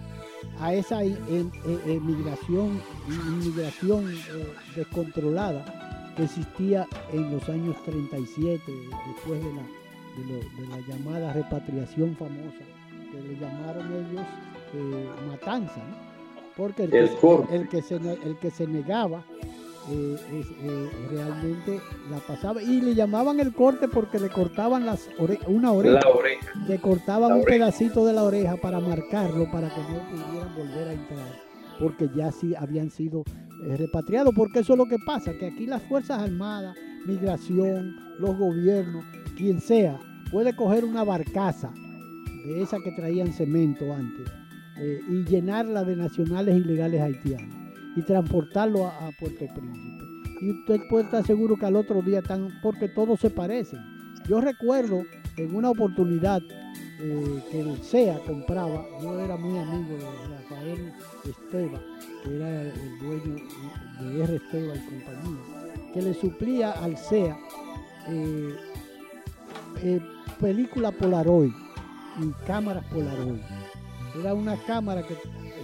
a 0.59 0.73
esa 0.73 1.03
emigración, 1.03 2.82
inmigración 3.07 4.11
eh, 4.11 4.53
descontrolada 4.75 6.13
que 6.15 6.23
existía 6.23 6.88
en 7.13 7.32
los 7.32 7.47
años 7.49 7.75
37, 7.86 8.61
después 9.07 9.43
de 9.43 9.53
la, 9.53 9.63
de, 10.27 10.67
la 10.67 10.88
llamada 10.88 11.34
repatriación 11.34 12.15
famosa, 12.15 12.63
que 13.11 13.21
le 13.21 13.39
llamaron 13.39 13.88
ellos 13.93 14.25
eh, 14.73 15.09
matanza, 15.30 15.77
¿no? 15.77 16.09
porque 16.57 16.84
el, 16.84 17.69
que, 17.69 17.82
se, 17.82 17.95
el 17.95 18.38
que 18.38 18.51
se 18.51 18.67
negaba 18.67 19.23
eh, 19.92 20.18
eh, 20.32 20.90
realmente 21.10 21.82
la 22.12 22.18
pasaba 22.18 22.62
y 22.62 22.80
le 22.80 22.94
llamaban 22.94 23.40
el 23.40 23.54
corte 23.54 23.88
porque 23.88 24.20
le 24.20 24.30
cortaban 24.30 24.86
las 24.86 25.10
una 25.48 25.72
oreja, 25.72 26.00
le 26.68 26.80
cortaban 26.80 27.34
un 27.34 27.44
pedacito 27.44 28.06
de 28.06 28.14
la 28.14 28.24
oreja 28.24 28.58
para 28.58 28.80
marcarlo 28.80 29.50
para 29.52 29.70
que 29.70 29.82
no 29.82 30.00
pudieran 30.10 30.56
volver 30.56 30.88
a 30.90 30.94
entrar 30.94 31.40
porque 31.80 32.10
ya 32.16 32.32
sí 32.32 32.54
habían 32.56 32.92
sido 32.92 33.24
eh, 33.64 33.78
repatriados 33.78 34.34
porque 34.36 34.60
eso 34.60 34.74
es 34.74 34.78
lo 34.78 34.86
que 34.86 35.00
pasa 35.04 35.34
que 35.34 35.48
aquí 35.48 35.66
las 35.66 35.82
fuerzas 35.84 36.22
armadas 36.22 36.76
migración 37.08 37.96
los 38.20 38.38
gobiernos 38.38 39.06
quien 39.36 39.60
sea 39.60 40.00
puede 40.30 40.56
coger 40.56 40.86
una 40.86 41.04
barcaza 41.04 41.74
de 42.46 42.62
esa 42.62 42.78
que 42.84 42.92
traían 42.92 43.34
cemento 43.34 43.92
antes 43.92 44.30
y 45.10 45.26
llenarla 45.26 45.84
de 45.84 45.96
nacionales 45.96 46.56
ilegales 46.56 47.02
haitianos 47.02 47.59
y 48.00 48.02
transportarlo 48.04 48.88
a, 48.88 49.12
Puerto 49.20 49.45
Príncipe. 49.54 50.06
Y 50.41 50.52
usted 50.52 50.80
puede 50.89 51.04
estar 51.04 51.26
seguro 51.26 51.58
que 51.58 51.66
al 51.66 51.76
otro 51.76 52.02
día 52.02 52.20
están, 52.20 52.50
porque 52.64 52.88
todos 52.88 53.20
se 53.20 53.30
parecen. 53.30 53.80
Yo 54.28 54.39
recuerdo 54.39 55.04
en 55.36 55.54
una 55.54 55.70
oportunidad 55.70 56.41
eh, 57.02 57.43
que 57.52 57.60
el 57.60 57.82
SEA 57.84 58.20
compraba, 58.26 58.86
yo 59.02 59.20
era 59.20 59.36
muy 59.36 59.58
amigo 59.58 59.97
de 59.97 60.36
Rafael 60.36 60.93
Esteba, 61.26 61.80
que 62.24 62.36
era 62.36 62.62
el 62.62 63.00
dueño 63.00 63.36
de 64.02 64.24
R. 64.24 64.36
Esteba 64.36 64.76
y 64.76 64.80
compañía, 64.80 65.93
que 65.93 66.02
le 66.02 66.14
suplía 66.14 66.72
al 66.72 66.97
SEA 66.97 67.38
eh, 68.08 68.56
eh, 69.84 70.02
película 70.39 70.91
Polaroid 70.91 71.52
y 72.22 72.45
cámaras 72.45 72.86
Polaroid. 72.86 73.41
Era 74.20 74.34
una 74.34 74.56
cámara 74.66 75.04
que 75.04 75.16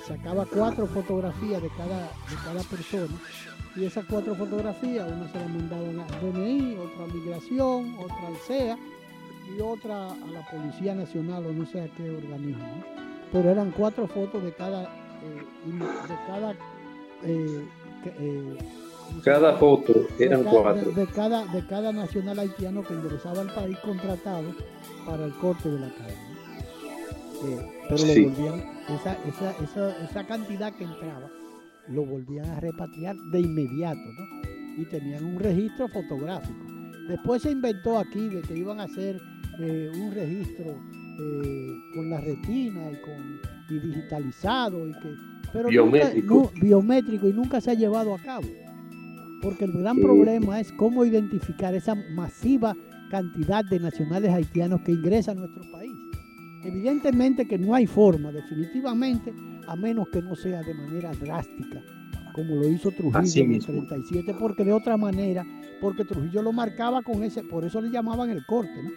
sacaba 0.08 0.46
cuatro 0.46 0.86
fotografías 0.88 1.62
de 1.62 1.70
cada, 1.70 2.00
de 2.00 2.36
cada 2.44 2.62
persona 2.64 3.18
y 3.76 3.86
esas 3.86 4.06
cuatro 4.06 4.36
fotografías, 4.36 5.12
una 5.12 5.28
se 5.32 5.40
la 5.40 5.48
mandaban 5.48 6.00
a 6.00 6.06
DNI, 6.22 6.78
otra 6.78 7.04
a 7.04 7.08
Migración, 7.08 7.96
otra 8.00 8.28
al 8.28 8.36
CEA 8.48 8.78
y 9.56 9.62
otra 9.62 10.12
a 10.12 10.28
la 10.32 10.50
Policía 10.50 10.96
Nacional 10.96 11.46
o 11.46 11.52
no 11.52 11.66
sé 11.66 11.82
a 11.82 11.88
qué 11.90 12.10
organismo. 12.10 12.84
Pero 13.32 13.50
eran 13.50 13.72
cuatro 13.72 14.08
fotos 14.08 14.44
de 14.44 14.54
cada, 14.54 14.84
eh, 14.84 15.44
de 15.66 16.16
cada 16.28 16.52
eh, 17.24 17.68
eh, 18.06 18.58
cada 19.24 19.54
foto 19.58 19.94
eran 20.20 20.44
cuatro. 20.44 20.92
De, 20.92 21.08
cada, 21.08 21.46
de 21.48 21.66
cada 21.68 21.92
nacional 21.92 22.40
haitiano 22.40 22.84
que 22.84 22.94
ingresaba 22.94 23.42
al 23.42 23.54
país 23.54 23.78
contratado 23.80 24.54
para 25.06 25.26
el 25.26 25.34
corte 25.36 25.70
de 25.70 25.80
la 25.80 25.90
pero 27.90 28.02
lo 28.02 28.08
volvían, 28.08 28.64
esa, 28.90 29.18
esa, 29.28 29.52
esa, 29.64 30.04
esa, 30.04 30.28
cantidad 30.28 30.74
que 30.74 30.84
entraba, 30.84 31.30
lo 31.90 32.06
volvían 32.06 32.46
a 32.46 32.60
repatriar 32.60 33.16
de 33.16 33.40
inmediato, 33.40 34.00
¿no? 34.00 34.82
Y 34.82 34.86
tenían 34.86 35.24
un 35.24 35.40
registro 35.40 35.88
fotográfico. 35.88 36.60
Después 37.08 37.42
se 37.44 37.52
inventó 37.52 38.00
aquí 38.00 38.30
de 38.30 38.42
que 38.42 38.58
iban 38.58 38.80
a 38.80 38.84
hacer 38.84 39.20
eh, 39.60 39.92
un 39.96 40.12
registro 40.12 40.76
eh, 41.20 41.72
con 41.94 42.10
la 42.10 42.20
retina 42.20 42.92
y, 42.92 43.02
con, 43.02 43.40
y 43.70 43.80
digitalizado 43.80 44.88
y 44.88 44.92
que 44.92 45.16
pero 45.56 45.70
biométrico. 45.70 46.52
biométrico 46.60 47.30
y 47.30 47.34
nunca 47.34 47.62
se 47.62 47.72
ha 47.72 47.74
llevado 47.74 48.14
a 48.14 48.20
cabo. 48.20 48.48
Porque 49.42 49.64
el 49.64 49.72
gran 49.72 49.98
problema 50.02 50.60
es 50.60 50.72
cómo 50.74 51.06
identificar 51.06 51.74
esa 51.74 51.96
masiva 51.96 52.76
cantidad 53.10 53.64
de 53.64 53.80
nacionales 53.80 54.34
haitianos 54.34 54.82
que 54.82 54.92
ingresan 54.92 55.38
a 55.38 55.42
nuestro 55.42 55.64
país. 55.72 55.95
Evidentemente 56.66 57.48
que 57.48 57.60
no 57.60 57.76
hay 57.76 57.86
forma, 57.86 58.32
definitivamente, 58.32 59.32
a 59.68 59.76
menos 59.76 60.10
que 60.10 60.22
no 60.22 60.36
sea 60.36 60.64
de 60.64 60.74
manera 60.74 61.12
drástica, 61.12 61.80
como 62.34 62.56
lo 62.56 62.68
hizo 62.68 62.92
Trujillo 62.92 63.44
en 63.44 63.54
el 63.54 63.64
37, 63.64 64.36
porque 64.40 64.66
de 64.66 64.74
otra 64.74 64.98
manera, 64.98 65.46
porque 65.80 66.06
Trujillo 66.06 66.42
lo 66.42 66.52
marcaba 66.52 67.04
con 67.04 67.24
ese, 67.24 67.44
por 67.44 67.66
eso 67.66 67.80
le 67.82 67.92
llamaban 67.92 68.32
el 68.32 68.44
corte, 68.48 68.74
¿no? 68.84 68.90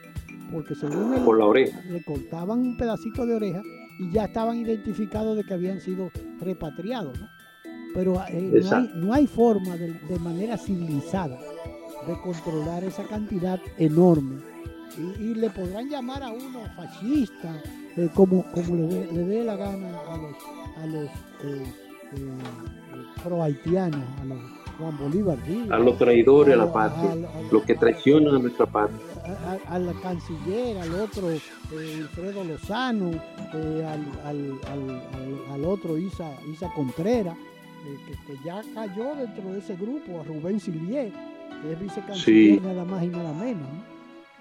Porque 0.50 0.74
según 0.74 1.12
él, 1.12 1.20
por 1.22 1.38
la 1.38 1.44
oreja. 1.44 1.78
le 1.90 2.02
cortaban 2.02 2.60
un 2.60 2.76
pedacito 2.78 3.26
de 3.26 3.34
oreja 3.34 3.62
y 3.98 4.10
ya 4.10 4.24
estaban 4.24 4.56
identificados 4.56 5.36
de 5.36 5.44
que 5.44 5.52
habían 5.52 5.80
sido 5.82 6.10
repatriados, 6.40 7.20
¿no? 7.20 7.28
Pero 7.94 8.22
eh, 8.28 8.62
no, 8.62 8.76
hay, 8.76 8.90
no, 8.94 9.12
hay, 9.12 9.26
forma 9.26 9.76
de, 9.76 9.92
de 9.92 10.18
manera 10.18 10.56
civilizada 10.56 11.38
de 12.06 12.14
controlar 12.22 12.84
esa 12.84 13.04
cantidad 13.04 13.60
enorme 13.76 14.36
y, 14.99 15.34
le 15.34 15.51
podrán 15.51 15.88
llamar 15.88 16.22
a 16.22 16.30
uno 16.30 16.61
fascista, 16.76 17.62
eh, 17.96 18.09
como, 18.14 18.44
como 18.53 18.76
le, 18.76 19.07
dé 19.07 19.44
la 19.44 19.57
gana 19.57 19.88
a 20.09 20.16
los, 20.16 20.36
a 20.76 20.86
los 20.86 21.11
eh, 21.44 21.64
eh, 22.16 23.42
haitianos, 23.42 24.05
a 24.20 24.24
los 24.24 24.38
Juan 24.78 24.96
Bolívar 24.96 25.38
a 25.70 25.78
los 25.80 25.99
traidores 25.99 26.55
a, 26.55 26.59
la 26.59 26.72
patria, 26.72 27.28
los 27.51 27.64
que 27.64 27.74
traicionan 27.74 28.36
a 28.36 28.38
nuestra 28.38 28.64
patria. 28.64 28.99
Al 29.68 29.92
canciller, 30.01 30.78
al 30.78 30.94
otro 30.94 31.28
Alfredo 31.28 32.44
Lozano, 32.44 33.11
al, 34.24 34.61
al, 35.53 35.64
otro 35.64 35.99
Isa, 35.99 36.30
Isa 36.53 36.72
Contreras, 36.74 37.36
que, 38.26 38.36
ya 38.44 38.62
cayó 38.72 39.16
dentro 39.16 39.53
de 39.53 39.59
ese 39.59 39.74
grupo, 39.74 40.20
a 40.20 40.24
Rubén 40.24 40.61
Silier, 40.61 41.12
que 41.61 41.72
es 41.72 41.80
vicecanciller 41.80 42.62
nada 42.62 42.84
más 42.84 43.03
y 43.03 43.09
nada 43.09 43.32
menos 43.32 43.68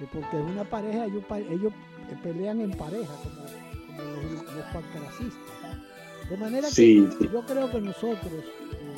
porque 0.05 0.37
es 0.37 0.45
una 0.45 0.63
pareja, 0.63 1.05
ellos, 1.05 1.23
ellos 1.49 1.73
pelean 2.21 2.61
en 2.61 2.71
pareja, 2.71 3.11
como, 3.23 4.05
los, 4.31 4.43
los 4.43 6.29
De 6.29 6.37
manera 6.37 6.67
que 6.75 7.09
yo 7.31 7.41
creo 7.45 7.71
que 7.71 7.81
nosotros, 7.81 8.33
eh, 8.33 8.93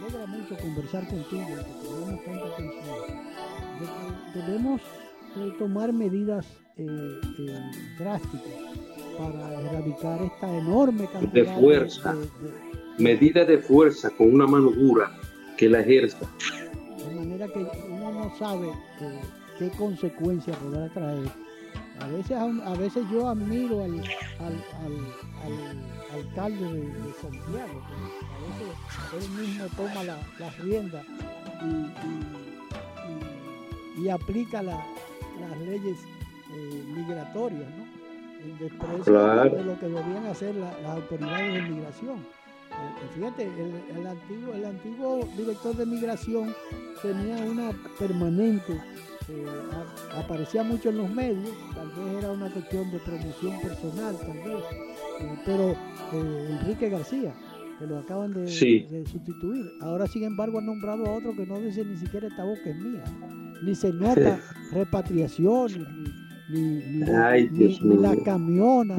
me 0.00 0.06
alegra 0.06 0.26
mucho 0.26 0.56
conversar 0.56 1.06
contigo, 1.06 1.46
porque 1.56 1.88
tenemos 1.88 2.24
tanta 2.24 2.46
atención, 2.46 3.24
debemos 4.34 4.80
eh, 5.36 5.52
tomar 5.58 5.92
medidas 5.92 6.46
eh, 6.76 7.20
drásticas 7.98 8.52
para 9.16 9.60
erradicar 9.60 10.20
esta 10.22 10.58
enorme 10.58 11.08
cantidad 11.12 11.32
de 11.32 11.60
fuerza, 11.60 12.16
medidas 12.98 13.46
de 13.46 13.58
fuerza 13.58 14.10
con 14.10 14.34
una 14.34 14.48
mano 14.48 14.70
dura 14.70 15.12
que 15.56 15.68
la 15.68 15.80
ejerza. 15.80 16.28
De 16.98 17.14
manera 17.14 17.46
que 17.46 17.60
uno 17.88 18.10
no 18.10 18.36
sabe 18.36 18.72
qué 19.58 19.70
consecuencias 19.70 20.56
podrá 20.56 20.88
traer. 20.90 21.30
A 22.00 22.08
veces, 22.08 22.36
a 22.36 22.74
veces 22.74 23.04
yo 23.10 23.28
admiro 23.28 23.82
al, 23.84 24.02
alcalde 26.12 26.72
de, 26.72 27.12
Santiago, 27.20 27.82
a 28.32 29.16
veces 29.16 29.24
él 29.24 29.46
mismo 29.46 29.64
toma 29.76 30.02
las 30.04 30.58
riendas 30.58 31.04
y, 33.96 34.08
aplica 34.08 34.62
las 34.62 34.84
leyes 35.64 35.98
eh, 36.52 36.84
migratorias, 36.94 37.68
¿no? 37.70 37.84
En 38.44 38.58
desprecio 38.58 39.44
de 39.44 39.64
lo 39.64 39.78
que 39.78 39.86
debían 39.86 40.26
hacer 40.26 40.54
las 40.56 40.84
autoridades 40.84 41.54
de 41.54 41.62
migración. 41.62 42.18
Eh, 42.18 43.08
fíjate, 43.14 43.44
el, 43.44 44.06
antiguo, 44.06 44.52
el 44.52 44.64
antiguo 44.64 45.20
director 45.36 45.76
de 45.76 45.86
migración 45.86 46.54
tenía 47.00 47.36
una 47.36 47.70
permanente 47.98 48.80
eh, 49.28 49.46
aparecía 50.14 50.62
mucho 50.62 50.90
en 50.90 50.98
los 50.98 51.10
medios, 51.10 51.48
tal 51.74 51.88
vez 51.88 52.18
era 52.18 52.30
una 52.30 52.50
cuestión 52.50 52.90
de 52.90 52.98
promoción 52.98 53.58
personal, 53.62 54.16
tal 54.18 54.36
vez, 54.36 54.64
eh, 55.20 55.38
pero 55.46 55.70
eh, 56.12 56.58
Enrique 56.60 56.90
García, 56.90 57.34
que 57.78 57.86
lo 57.86 58.00
acaban 58.00 58.34
de, 58.34 58.46
sustituir, 59.06 59.64
ahora 59.80 60.06
sin 60.06 60.24
embargo 60.24 60.58
han 60.58 60.66
nombrado 60.66 61.06
a 61.06 61.12
otro 61.12 61.34
que 61.34 61.46
no 61.46 61.58
dice 61.58 61.86
ni 61.86 61.96
siquiera 61.96 62.26
esta 62.26 62.44
boca 62.44 62.60
es 62.66 62.76
mía, 62.76 63.02
ni 63.62 63.74
se 63.74 63.94
nota 63.94 64.38
repatriación, 64.72 65.72
ni, 66.50 66.60
ni, 66.60 66.98
la 67.00 68.14
camiona, 68.26 68.96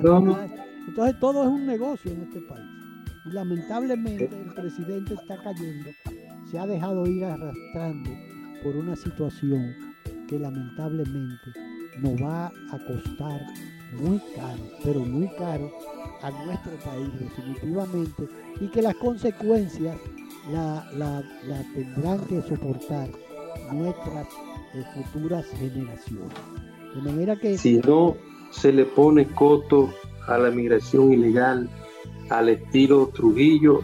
entonces 0.88 1.20
todo 1.20 1.44
es 1.44 1.50
un 1.50 1.68
negocio 1.68 2.12
en 2.12 2.22
este 2.22 2.42
país. 2.42 2.66
Y 3.28 3.32
lamentablemente 3.32 4.30
el 4.44 4.54
presidente 4.56 5.14
está 5.14 5.38
cayendo, 5.44 5.92
se 6.50 6.58
ha 6.58 6.66
dejado 6.66 7.06
ir 7.06 7.26
arrastrando 7.26 8.10
por 8.64 8.76
una 8.76 8.96
situación 8.96 9.95
que 10.28 10.40
lamentablemente 10.40 11.52
nos 12.00 12.22
va 12.22 12.48
a 12.48 12.80
costar 12.88 13.46
muy 13.94 14.20
caro, 14.36 14.60
pero 14.84 15.00
muy 15.02 15.30
caro 15.38 15.72
a 16.22 16.32
nuestro 16.46 16.74
país 16.80 17.10
definitivamente 17.20 18.28
y 18.60 18.68
que 18.68 18.82
las 18.82 18.96
consecuencias 18.96 19.98
la, 20.52 21.24
tendrán 21.74 22.20
que 22.26 22.42
soportar 22.42 23.10
nuestras 23.72 24.28
eh, 24.74 24.84
futuras 24.96 25.46
generaciones. 25.58 26.34
De 26.96 27.02
manera 27.02 27.36
que... 27.36 27.58
Si 27.58 27.78
no 27.80 28.16
se 28.52 28.72
le 28.72 28.86
pone 28.86 29.26
coto 29.26 29.90
a 30.28 30.38
la 30.38 30.52
migración 30.52 31.14
ilegal 31.14 31.70
al 32.30 32.50
estilo 32.50 33.08
Trujillo, 33.14 33.82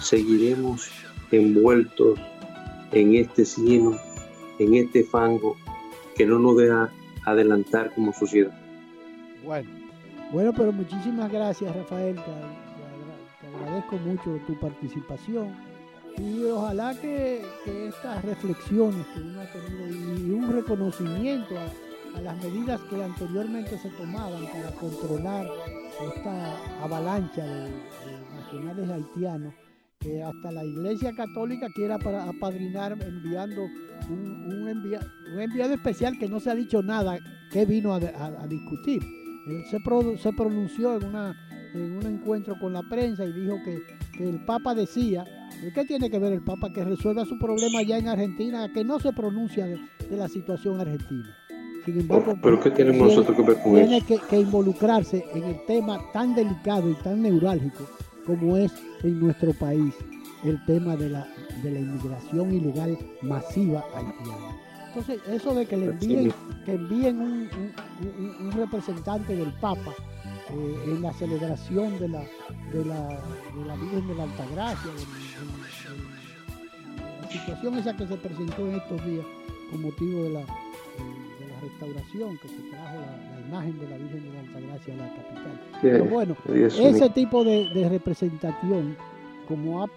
seguiremos 0.00 0.88
envueltos 1.30 2.18
en 2.92 3.14
este 3.14 3.44
cielo 3.44 3.98
en 4.58 4.74
este 4.74 5.04
fango 5.04 5.56
que 6.16 6.26
no 6.26 6.38
nos 6.38 6.56
deja 6.56 6.90
adelantar 7.24 7.94
como 7.94 8.12
sociedad. 8.12 8.52
Bueno, 9.44 9.70
bueno, 10.32 10.52
pero 10.54 10.72
muchísimas 10.72 11.30
gracias 11.32 11.74
Rafael, 11.74 12.16
te, 12.16 13.56
agradezco 13.56 13.96
mucho 13.96 14.40
tu 14.46 14.58
participación 14.60 15.54
Y 16.18 16.44
ojalá 16.44 16.94
que, 17.00 17.42
estas 17.64 18.24
reflexiones 18.24 19.06
que 19.14 19.20
uno 19.20 19.40
ha 19.40 19.46
tenido 19.46 20.18
y 20.18 20.30
un 20.30 20.52
reconocimiento 20.52 21.54
a, 21.58 22.20
las 22.20 22.36
medidas 22.42 22.80
que 22.90 23.02
anteriormente 23.02 23.78
se 23.78 23.90
tomaban 23.90 24.44
para 24.46 24.70
controlar 24.72 25.46
esta 26.14 26.82
avalancha 26.82 27.44
de, 27.44 27.70
nacionales 28.34 28.90
haitianos, 28.90 29.54
que 29.98 30.22
hasta 30.22 30.52
la 30.52 30.64
Iglesia 30.64 31.12
Católica 31.14 31.68
quiera 31.74 31.98
para 31.98 32.24
apadrinar 32.24 32.96
enviando 33.00 33.64
un, 34.08 34.68
enviado 34.68 35.74
especial 35.74 36.18
que 36.18 36.28
no 36.28 36.40
se 36.40 36.50
ha 36.50 36.54
dicho 36.54 36.82
nada 36.82 37.18
que 37.50 37.66
vino 37.66 37.92
a, 37.94 38.46
discutir. 38.46 39.02
Él 39.46 39.64
se, 39.70 39.78
se 40.18 40.32
pronunció 40.32 40.96
en, 40.96 41.06
una, 41.06 41.34
en 41.74 41.96
un 41.96 42.06
encuentro 42.06 42.58
con 42.58 42.72
la 42.72 42.82
prensa 42.82 43.24
y 43.24 43.32
dijo 43.32 43.56
que, 43.64 43.82
que 44.16 44.28
el 44.28 44.44
Papa 44.44 44.74
decía 44.74 45.24
¿Qué 45.74 45.84
tiene 45.84 46.10
que 46.10 46.18
ver 46.18 46.32
el 46.32 46.42
Papa 46.42 46.72
que 46.72 46.84
resuelva 46.84 47.24
su 47.24 47.38
problema 47.38 47.80
allá 47.80 47.98
en 47.98 48.08
Argentina, 48.08 48.70
que 48.72 48.84
no 48.84 49.00
se 49.00 49.12
pronuncia 49.12 49.66
de, 49.66 49.78
la 50.10 50.28
situación 50.28 50.80
argentina? 50.80 51.36
Sin 51.84 52.00
embargo, 52.00 52.36
¿Pero 52.40 52.60
qué 52.60 52.70
tenemos 52.70 53.08
tiene, 53.08 53.16
nosotros 53.16 53.36
que 53.36 53.42
ver 53.42 53.62
con 53.62 53.74
tiene 53.74 54.02
que, 54.02 54.40
involucrarse 54.40 55.24
en 55.34 55.44
el 55.44 55.56
tema 55.66 55.98
tan 56.12 56.34
delicado 56.34 56.88
y 56.90 56.94
tan 56.94 57.22
neurálgico 57.22 57.88
como 58.28 58.58
es 58.58 58.72
en 59.02 59.18
nuestro 59.20 59.52
país 59.54 59.94
el 60.44 60.62
tema 60.66 60.94
de 60.96 61.08
la, 61.08 61.26
de 61.62 61.70
la 61.72 61.80
inmigración 61.80 62.54
ilegal 62.54 62.96
masiva 63.22 63.82
haitiana. 63.94 64.54
Entonces, 64.88 65.20
eso 65.28 65.54
de 65.54 65.66
que 65.66 65.76
le 65.76 65.86
envíen, 65.86 66.32
que 66.64 66.74
envíen 66.74 67.20
un, 67.20 67.48
un 68.40 68.52
representante 68.52 69.34
del 69.34 69.52
Papa 69.54 69.94
eh, 70.50 70.84
en 70.86 71.02
la 71.02 71.12
celebración 71.14 71.98
de 71.98 72.08
la, 72.08 72.20
de 72.72 72.84
la, 72.84 73.08
de 73.08 73.64
la 73.66 73.74
Virgen 73.76 74.08
de 74.08 74.14
la 74.14 74.22
Altagracia, 74.24 74.90
la 77.22 77.30
situación 77.30 77.78
esa 77.78 77.96
que 77.96 78.06
se 78.06 78.16
presentó 78.16 78.66
en 78.66 78.74
estos 78.74 79.04
días 79.06 79.26
con 79.70 79.82
motivo 79.82 80.22
de 80.24 80.30
la, 80.30 80.40
de 80.40 81.48
la 81.48 81.60
restauración 81.62 82.38
que 82.38 82.48
se 82.48 82.60
trajo 82.70 82.96
la, 82.96 83.27
imagen 83.48 83.78
de 83.78 83.88
la 83.88 83.96
Virgen 83.96 84.22
de 84.24 84.32
la 84.32 84.40
Altagracia 84.40 84.94
a 84.94 84.96
la 84.96 85.08
capital. 85.08 85.60
Pero 85.82 86.04
bueno, 86.04 86.36
ese 86.54 87.10
tipo 87.10 87.44
de, 87.44 87.88
representación, 87.88 88.96
como 89.46 89.82
ha, 89.82 89.88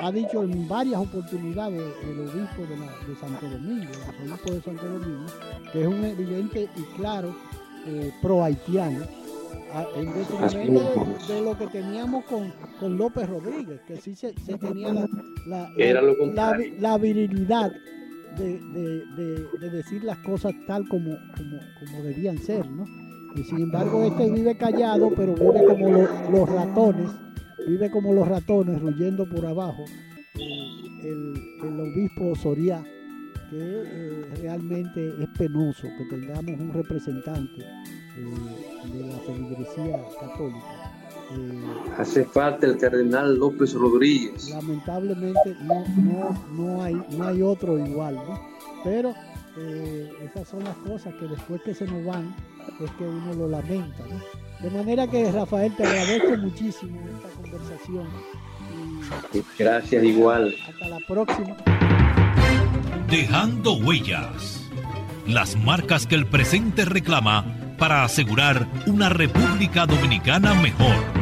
ha, 0.00 0.12
dicho 0.12 0.42
en 0.42 0.68
varias 0.68 1.00
oportunidades 1.00 1.82
el 2.04 2.20
obispo 2.20 2.62
de, 2.62 2.76
de 3.08 3.16
Santo 3.18 3.48
Domingo, 3.48 3.92
el 4.22 4.30
obispo 4.30 4.52
de 4.52 4.60
Santo 4.62 4.88
Domingo, 4.88 5.26
que 5.72 5.80
es 5.82 5.86
un 5.86 6.04
evidente 6.04 6.68
y 6.76 6.82
claro 6.96 7.34
eh, 7.86 8.12
pro 8.22 8.44
haitiano, 8.44 9.04
en 9.96 10.12
detrimento 10.12 11.06
de, 11.28 11.40
lo 11.40 11.56
que 11.56 11.66
teníamos 11.68 12.24
con, 12.26 12.52
con, 12.78 12.96
López 12.96 13.28
Rodríguez, 13.28 13.80
que 13.86 13.96
sí 13.96 14.14
se, 14.14 14.32
tenía 14.58 14.92
la, 14.92 15.08
la, 15.46 16.58
la, 16.78 16.98
virilidad 16.98 17.72
de, 18.36 18.58
de, 19.58 19.70
decir 19.70 20.04
las 20.04 20.18
cosas 20.18 20.52
tal 20.66 20.88
como, 20.88 21.16
como, 21.36 22.02
debían 22.02 22.38
ser, 22.38 22.68
¿no? 22.70 22.84
Y 23.34 23.44
sin 23.44 23.60
embargo 23.60 24.04
este 24.04 24.30
vive 24.30 24.56
callado, 24.56 25.10
pero 25.16 25.34
vive 25.34 25.66
como 25.66 25.88
los 26.30 26.48
ratones, 26.48 27.10
vive 27.66 27.90
como 27.90 28.12
los 28.12 28.28
ratones, 28.28 28.80
ruyendo 28.80 29.28
por 29.28 29.46
abajo. 29.46 29.84
El, 30.34 31.34
el 31.62 31.80
obispo 31.80 32.34
Soria, 32.36 32.84
que 33.52 33.58
eh, 33.58 34.24
realmente 34.40 35.14
es 35.20 35.28
penoso 35.36 35.82
que 35.82 36.04
tengamos 36.16 36.58
un 36.58 36.72
representante 36.72 37.60
eh, 37.60 38.88
de 38.92 39.06
la 39.06 39.18
feligresía 39.18 40.00
católica. 40.18 40.81
Eh, 41.36 41.62
Hace 41.98 42.24
falta 42.24 42.66
el 42.66 42.78
cardenal 42.78 43.36
López 43.36 43.74
Rodríguez. 43.74 44.48
Lamentablemente 44.50 45.56
no, 45.62 45.84
no, 46.52 46.82
hay, 46.82 46.94
no 47.10 47.26
hay 47.26 47.42
otro 47.42 47.78
igual, 47.78 48.14
¿no? 48.14 48.40
pero 48.82 49.14
eh, 49.58 50.10
esas 50.24 50.48
son 50.48 50.64
las 50.64 50.76
cosas 50.78 51.14
que 51.14 51.26
después 51.26 51.60
que 51.62 51.74
se 51.74 51.86
nos 51.86 52.04
van 52.04 52.34
es 52.80 52.90
que 52.92 53.04
uno 53.04 53.34
lo 53.34 53.48
lamenta. 53.48 54.02
¿no? 54.08 54.68
De 54.68 54.70
manera 54.76 55.06
que 55.06 55.30
Rafael 55.30 55.74
te 55.76 55.86
agradezco 55.86 56.36
muchísimo 56.38 57.00
esta 57.16 57.28
conversación. 57.40 58.06
Gracias 59.58 60.04
igual. 60.04 60.54
Hasta 60.68 60.88
la 60.88 60.98
próxima. 61.06 61.56
Dejando 63.10 63.74
huellas. 63.74 64.70
Las 65.26 65.56
marcas 65.56 66.06
que 66.06 66.14
el 66.14 66.26
presente 66.26 66.84
reclama 66.84 67.44
para 67.78 68.04
asegurar 68.04 68.66
una 68.86 69.08
República 69.08 69.86
Dominicana 69.86 70.54
mejor. 70.54 71.21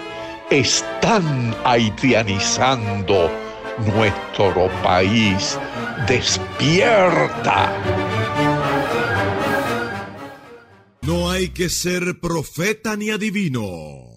están 0.51 1.55
haitianizando 1.63 3.31
nuestro 3.95 4.69
país, 4.83 5.57
despierta. 6.05 7.71
No 11.03 11.31
hay 11.31 11.49
que 11.49 11.69
ser 11.69 12.19
profeta 12.19 12.97
ni 12.97 13.11
adivino. 13.11 14.09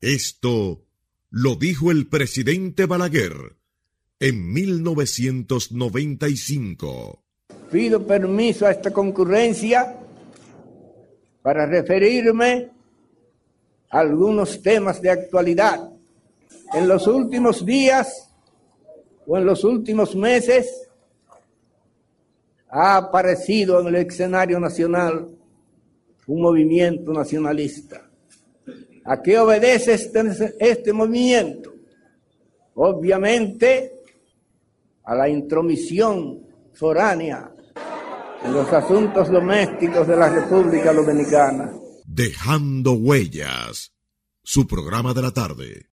Esto 0.00 0.86
lo 1.28 1.56
dijo 1.56 1.90
el 1.90 2.06
presidente 2.06 2.86
Balaguer 2.86 3.56
en 4.20 4.52
1995. 4.52 7.24
Pido 7.72 8.06
permiso 8.06 8.64
a 8.64 8.70
esta 8.70 8.92
concurrencia 8.92 9.96
para 11.42 11.66
referirme 11.66 12.78
algunos 13.90 14.62
temas 14.62 15.02
de 15.02 15.10
actualidad. 15.10 15.90
En 16.72 16.88
los 16.88 17.06
últimos 17.06 17.66
días 17.66 18.30
o 19.26 19.36
en 19.36 19.44
los 19.44 19.64
últimos 19.64 20.14
meses 20.14 20.88
ha 22.68 22.96
aparecido 22.96 23.80
en 23.80 23.88
el 23.88 23.96
escenario 23.96 24.60
nacional 24.60 25.28
un 26.26 26.40
movimiento 26.40 27.12
nacionalista. 27.12 28.08
¿A 29.04 29.20
qué 29.20 29.38
obedece 29.38 29.94
este, 29.94 30.54
este 30.60 30.92
movimiento? 30.92 31.72
Obviamente 32.74 33.92
a 35.04 35.14
la 35.16 35.28
intromisión 35.28 36.46
foránea 36.72 37.50
en 38.44 38.52
los 38.52 38.72
asuntos 38.72 39.28
domésticos 39.28 40.06
de 40.06 40.16
la 40.16 40.28
República 40.28 40.92
Dominicana. 40.92 41.72
Dejando 42.12 42.94
Huellas, 42.94 43.92
su 44.42 44.66
programa 44.66 45.14
de 45.14 45.22
la 45.22 45.30
tarde. 45.30 45.90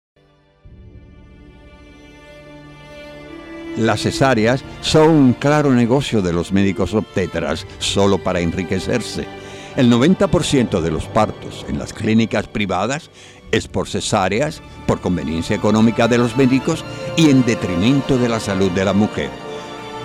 Las 3.77 4.01
cesáreas 4.01 4.65
son 4.81 5.11
un 5.11 5.33
claro 5.35 5.73
negocio 5.73 6.23
de 6.23 6.33
los 6.33 6.53
médicos 6.53 6.95
obstetras 6.95 7.67
solo 7.81 8.17
para 8.17 8.41
enriquecerse. 8.41 9.29
El 9.77 9.93
90% 9.93 10.81
de 10.81 10.91
los 10.91 11.05
partos 11.05 11.67
en 11.69 11.79
las 11.79 11.93
clínicas 11.93 12.49
privadas 12.49 13.11
es 13.53 13.69
por 13.69 13.87
cesáreas, 13.87 14.63
por 14.87 15.03
conveniencia 15.03 15.55
económica 15.55 16.09
de 16.09 16.17
los 16.17 16.35
médicos 16.35 16.83
y 17.19 17.29
en 17.29 17.45
detrimento 17.45 18.17
de 18.17 18.31
la 18.31 18.41
salud 18.41 18.71
de 18.71 18.87
la 18.87 18.95
mujer. 18.95 19.29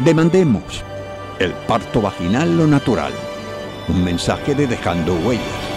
Demandemos 0.03 0.84
el 1.39 1.53
parto 1.53 2.01
vaginal 2.01 2.57
lo 2.57 2.68
natural. 2.68 3.14
Un 3.88 4.03
mensaje 4.03 4.53
de 4.55 4.68
Dejando 4.68 5.16
Huellas. 5.16 5.71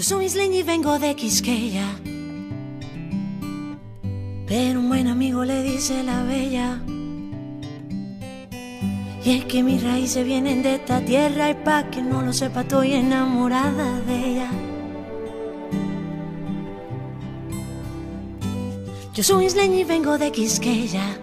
Yo 0.00 0.04
soy 0.04 0.24
isleña 0.24 0.60
y 0.60 0.62
vengo 0.62 0.98
de 0.98 1.14
Quisqueya. 1.14 1.84
Pero 4.46 4.80
un 4.80 4.88
buen 4.88 5.06
amigo 5.08 5.44
le 5.44 5.62
dice 5.62 6.02
la 6.02 6.22
bella. 6.22 6.80
Y 9.22 9.30
es 9.36 9.44
que 9.44 9.62
mis 9.62 9.82
raíces 9.82 10.24
vienen 10.24 10.62
de 10.62 10.76
esta 10.76 11.04
tierra 11.04 11.50
y 11.50 11.54
pa' 11.54 11.90
que 11.90 12.00
no 12.00 12.22
lo 12.22 12.32
sepa 12.32 12.62
estoy 12.62 12.94
enamorada 12.94 14.00
de 14.06 14.14
ella. 14.26 14.50
Yo 19.12 19.22
soy 19.22 19.44
isleña 19.44 19.80
y 19.80 19.84
vengo 19.84 20.16
de 20.16 20.32
Quisqueya. 20.32 21.18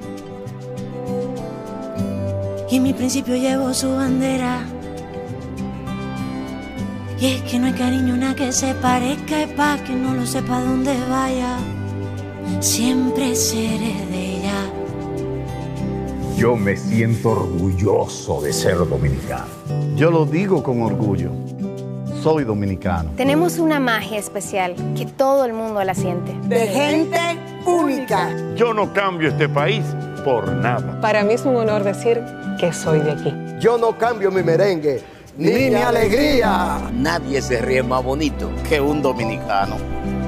Y 2.69 2.75
en 2.75 2.83
mi 2.83 2.93
principio 2.93 3.35
llevo 3.37 3.73
su 3.73 3.89
bandera 3.89 4.67
Y 7.19 7.25
es 7.33 7.41
que 7.43 7.57
no 7.57 7.65
hay 7.65 7.73
cariño 7.73 8.13
una 8.13 8.35
que 8.35 8.51
se 8.51 8.75
parezca 8.75 9.41
y 9.41 9.47
pa' 9.47 9.77
que 9.83 9.93
no 9.93 10.13
lo 10.13 10.23
sepa 10.25 10.61
dónde 10.61 10.95
vaya. 11.09 11.57
Siempre 12.59 13.35
seré 13.35 13.95
de 14.11 14.37
ella. 14.37 14.71
Yo 16.37 16.55
me 16.55 16.77
siento 16.77 17.31
orgulloso 17.31 18.39
de 18.41 18.53
ser 18.53 18.77
dominicano. 18.77 19.47
Yo 19.95 20.11
lo 20.11 20.27
digo 20.27 20.61
con 20.61 20.83
orgullo. 20.83 21.31
Soy 22.21 22.43
dominicano. 22.43 23.09
Tenemos 23.17 23.57
una 23.57 23.79
magia 23.79 24.19
especial 24.19 24.75
que 24.95 25.07
todo 25.07 25.43
el 25.45 25.53
mundo 25.53 25.83
la 25.83 25.95
siente. 25.95 26.33
De 26.47 26.67
gente 26.67 27.19
única. 27.65 28.29
Yo 28.55 28.75
no 28.75 28.93
cambio 28.93 29.29
este 29.29 29.49
país 29.49 29.83
por 30.23 30.51
nada. 30.51 31.01
Para 31.01 31.23
mí 31.23 31.33
es 31.33 31.45
un 31.45 31.55
honor 31.55 31.83
decir 31.83 32.21
que 32.59 32.71
soy 32.71 32.99
de 32.99 33.11
aquí. 33.11 33.33
Yo 33.59 33.79
no 33.79 33.97
cambio 33.97 34.29
mi 34.29 34.43
merengue 34.43 35.16
ni, 35.37 35.69
mi 35.69 35.75
alegría. 35.75 36.89
Nadie 36.93 37.41
se 37.41 37.61
ríe 37.61 37.83
más 37.83 38.03
bonito 38.03 38.49
que 38.67 38.81
un 38.81 39.01
dominicano. 39.01 39.77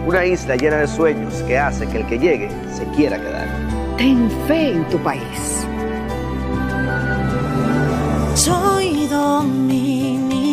Una 0.07 0.25
isla 0.25 0.55
llena 0.55 0.77
de 0.77 0.87
sueños 0.87 1.33
que 1.47 1.57
hace 1.57 1.85
que 1.87 1.97
el 1.97 2.07
que 2.07 2.17
llegue 2.17 2.49
se 2.73 2.85
quiera 2.95 3.19
quedar. 3.19 3.47
Ten 3.97 4.29
fe 4.47 4.71
en 4.71 4.87
tu 4.89 4.97
país. 4.99 5.65
Soy 8.35 9.07
dominicana 9.07 10.49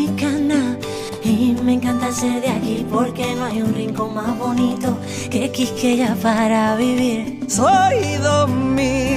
y 1.22 1.56
me 1.62 1.74
encanta 1.74 2.10
ser 2.10 2.40
de 2.40 2.48
aquí 2.48 2.84
porque 2.90 3.34
no 3.36 3.44
hay 3.44 3.62
un 3.62 3.72
rincón 3.74 4.14
más 4.14 4.36
bonito 4.38 4.98
que 5.30 5.52
Quisqueya 5.52 6.16
para 6.20 6.74
vivir. 6.76 7.40
Soy 7.48 8.16
dominicana 8.22 9.16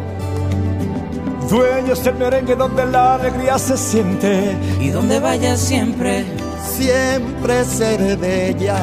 Dueño 1.51 1.91
es 1.91 2.07
el 2.07 2.15
merengue 2.15 2.55
donde 2.55 2.85
la 2.85 3.15
alegría 3.15 3.59
se 3.59 3.75
siente 3.75 4.55
y 4.79 4.87
donde 4.87 5.19
vaya 5.19 5.57
siempre, 5.57 6.23
siempre 6.63 7.65
seré 7.65 8.15
bella. 8.15 8.77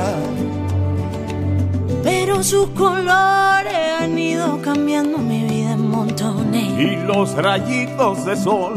Pero 2.04 2.44
sus 2.44 2.68
colores 2.72 3.72
han 4.02 4.18
ido 4.18 4.60
cambiando 4.60 5.16
mi 5.16 5.44
vida 5.44 5.72
en 5.72 5.88
montones. 5.88 6.78
Y 6.78 6.96
los 6.96 7.32
rayitos 7.36 8.26
de 8.26 8.36
sol, 8.36 8.74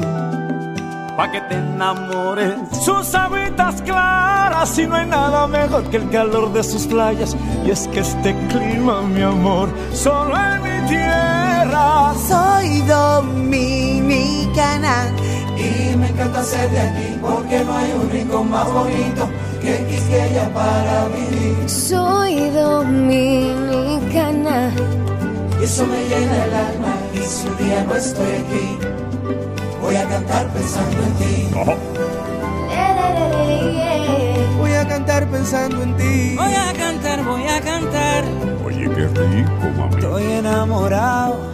pa' 1.17 1.29
que 1.29 1.41
te 1.41 1.55
enamores. 1.55 2.53
Sus 2.85 3.13
aguitas 3.13 3.81
claras 3.81 4.79
y 4.79 4.87
no 4.87 4.95
hay 4.95 5.05
nada 5.05 5.47
mejor 5.47 5.83
que 5.89 5.97
el 5.97 6.09
calor 6.09 6.53
de 6.53 6.63
sus 6.63 6.87
playas. 6.87 7.35
Y 7.65 7.71
es 7.71 7.89
que 7.89 7.99
este 7.99 8.33
clima, 8.47 9.01
mi 9.01 9.21
amor, 9.21 9.67
solo 9.91 10.33
en 10.37 10.63
mi 10.63 10.87
tierra. 10.87 12.13
Soy 12.25 12.81
dominicana 14.51 15.07
y 15.57 15.95
me 15.95 16.07
encanta 16.09 16.43
ser 16.43 16.69
de 16.71 16.79
aquí 16.79 17.17
porque 17.21 17.63
no 17.63 17.77
hay 17.77 17.91
un 17.93 18.09
rincón 18.09 18.49
más 18.49 18.69
bonito 18.71 19.29
que 19.61 19.85
Quisqueya 19.85 20.51
para 20.53 21.05
vivir. 21.07 21.69
Soy 21.69 22.49
dominicana 22.49 23.91
y 25.59 25.63
eso 25.63 25.85
me 25.85 26.03
llena 26.03 26.45
el 26.45 26.53
alma 26.53 26.95
y 27.13 27.19
si 27.19 27.47
un 27.47 27.57
día 27.57 27.83
no 27.83 27.95
estoy 27.95 28.27
aquí 28.27 28.77
voy 29.81 29.95
a 29.95 30.07
cantar 30.07 30.47
pensando 30.49 31.03
en 31.03 31.13
ti. 31.13 31.47
Voy 34.57 34.73
a 34.73 34.87
cantar 34.87 35.27
pensando 35.27 35.83
en 35.83 35.95
ti. 35.97 36.35
Voy 36.35 36.53
a 36.53 36.73
cantar, 36.73 37.23
voy 37.23 37.47
a 37.47 37.61
cantar. 37.61 38.23
Oye, 38.65 38.89
qué 38.89 39.07
rico, 39.07 39.69
mami. 39.77 39.95
Estoy 39.95 40.23
enamorado. 40.23 41.51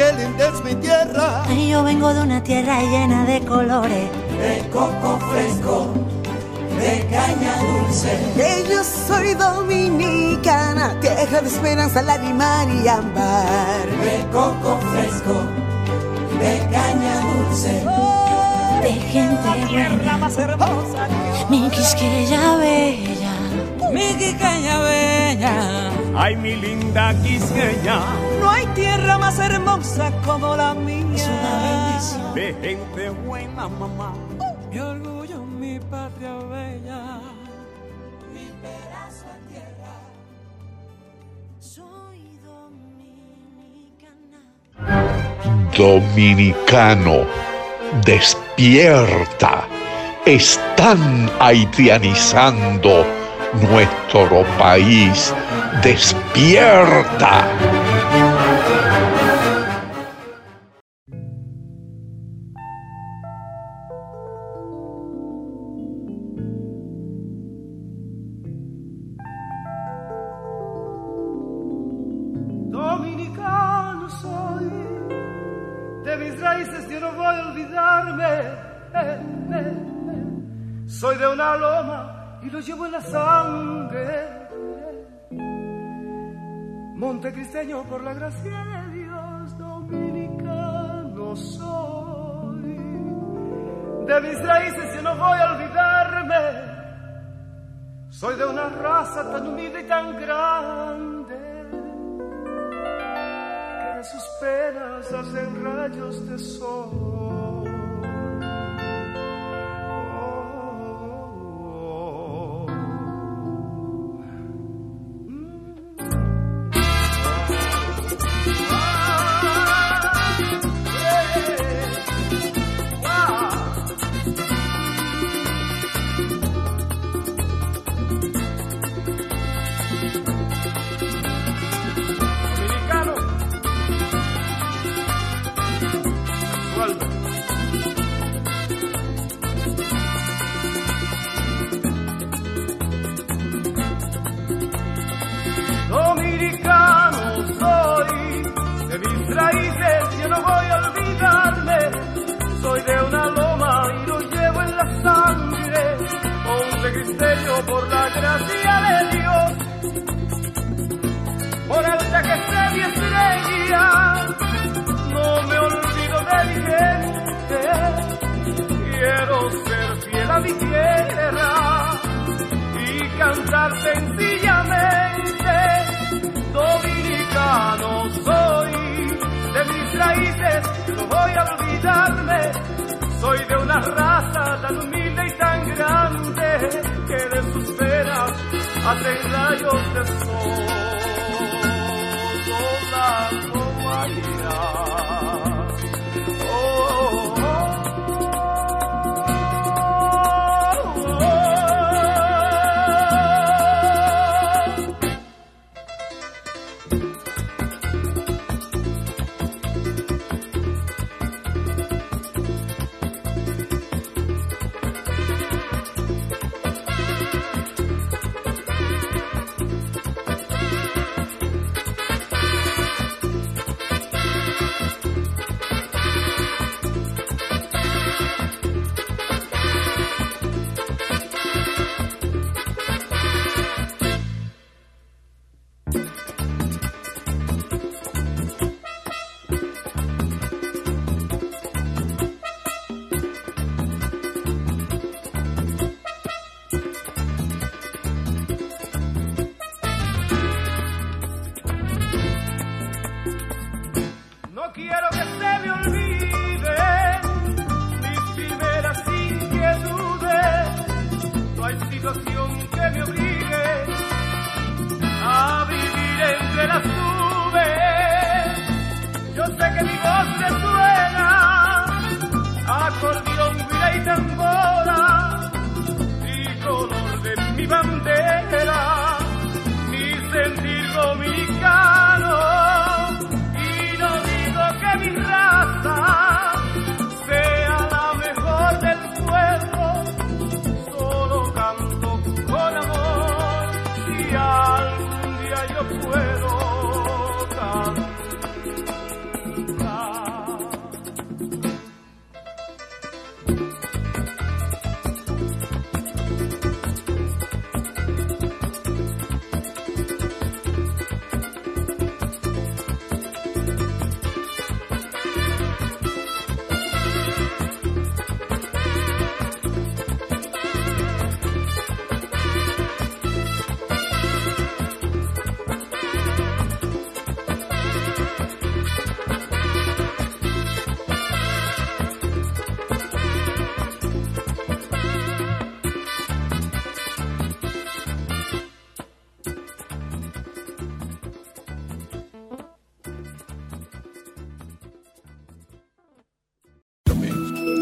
Qué 0.00 0.10
linda 0.14 0.48
es 0.48 0.64
mi 0.64 0.74
tierra. 0.76 1.42
Ay, 1.46 1.68
yo 1.68 1.82
vengo 1.84 2.14
de 2.14 2.22
una 2.22 2.42
tierra 2.42 2.80
llena 2.80 3.26
de 3.26 3.38
colores. 3.42 4.08
De 4.40 4.66
coco 4.70 5.18
fresco, 5.30 5.92
de 6.80 7.06
caña 7.10 7.54
dulce. 7.60 8.18
Que 8.34 8.64
yo 8.70 8.82
soy 8.82 9.34
dominicana, 9.34 10.98
tierra 11.02 11.42
de 11.42 11.48
esperanza, 11.48 12.00
lágrima 12.00 12.64
y 12.82 12.88
ámbar. 12.88 13.86
De 14.02 14.24
coco 14.32 14.78
fresco, 14.90 15.34
de 16.40 16.58
caña 16.72 17.20
dulce. 17.34 17.84
de 18.82 18.92
gente 19.12 19.66
tierra 19.68 20.16
más 20.16 20.38
hermosa. 20.38 21.08
Mi 21.50 21.68
Quisqueya 21.68 22.56
bella. 22.56 23.34
Mi 23.92 24.14
Quisqueya 24.14 24.78
bella. 24.78 25.90
Ay, 26.16 26.36
mi 26.36 26.56
linda 26.56 27.12
Quisqueya. 27.22 28.29
Hay 28.60 28.66
tierra 28.74 29.16
más 29.16 29.38
hermosa 29.38 30.12
como 30.22 30.54
la 30.54 30.74
mía. 30.74 31.06
Es 31.16 31.26
una 31.26 31.62
bendición. 31.62 32.34
De 32.34 32.54
gente 32.60 33.08
buena, 33.08 33.68
mamá. 33.68 34.12
Mi 34.70 34.78
orgullo, 34.78 35.42
mi 35.44 35.80
patria 35.80 36.34
bella. 36.34 37.20
Mi 38.34 38.50
pedazo 38.60 39.24
de 39.32 39.40
tierra. 39.48 39.94
Soy 41.58 42.38
dominicana. 42.44 44.40
Dominicano, 45.74 47.24
despierta. 48.04 49.64
Están 50.26 51.30
haitianizando 51.40 53.06
nuestro 53.54 54.44
país. 54.58 55.34
Despierta. 55.82 57.48
Llevo 82.60 82.86
en 82.86 82.92
la 82.92 83.00
sangre. 83.00 84.40
Montecristeño 86.96 87.84
por 87.84 88.02
la 88.02 88.14
gracia 88.14 88.64
de 88.64 88.98
Dios, 88.98 89.58
dominicano 89.58 91.36
soy. 91.36 92.76
De 94.06 94.20
mis 94.20 94.42
raíces 94.46 94.94
yo 94.94 95.02
no 95.02 95.16
voy 95.16 95.38
a 95.38 95.52
olvidarme. 95.52 96.70
Soy 98.10 98.36
de 98.36 98.44
una 98.44 98.68
raza 98.68 99.32
tan 99.32 99.46
humilde 99.46 99.80
y 99.80 99.84
tan 99.84 100.20
grande 100.20 101.36
que 103.96 104.04
sus 104.04 104.24
penas 104.40 105.12
hacen 105.12 105.64
rayos 105.64 106.28
de 106.28 106.38
sol. 106.38 107.19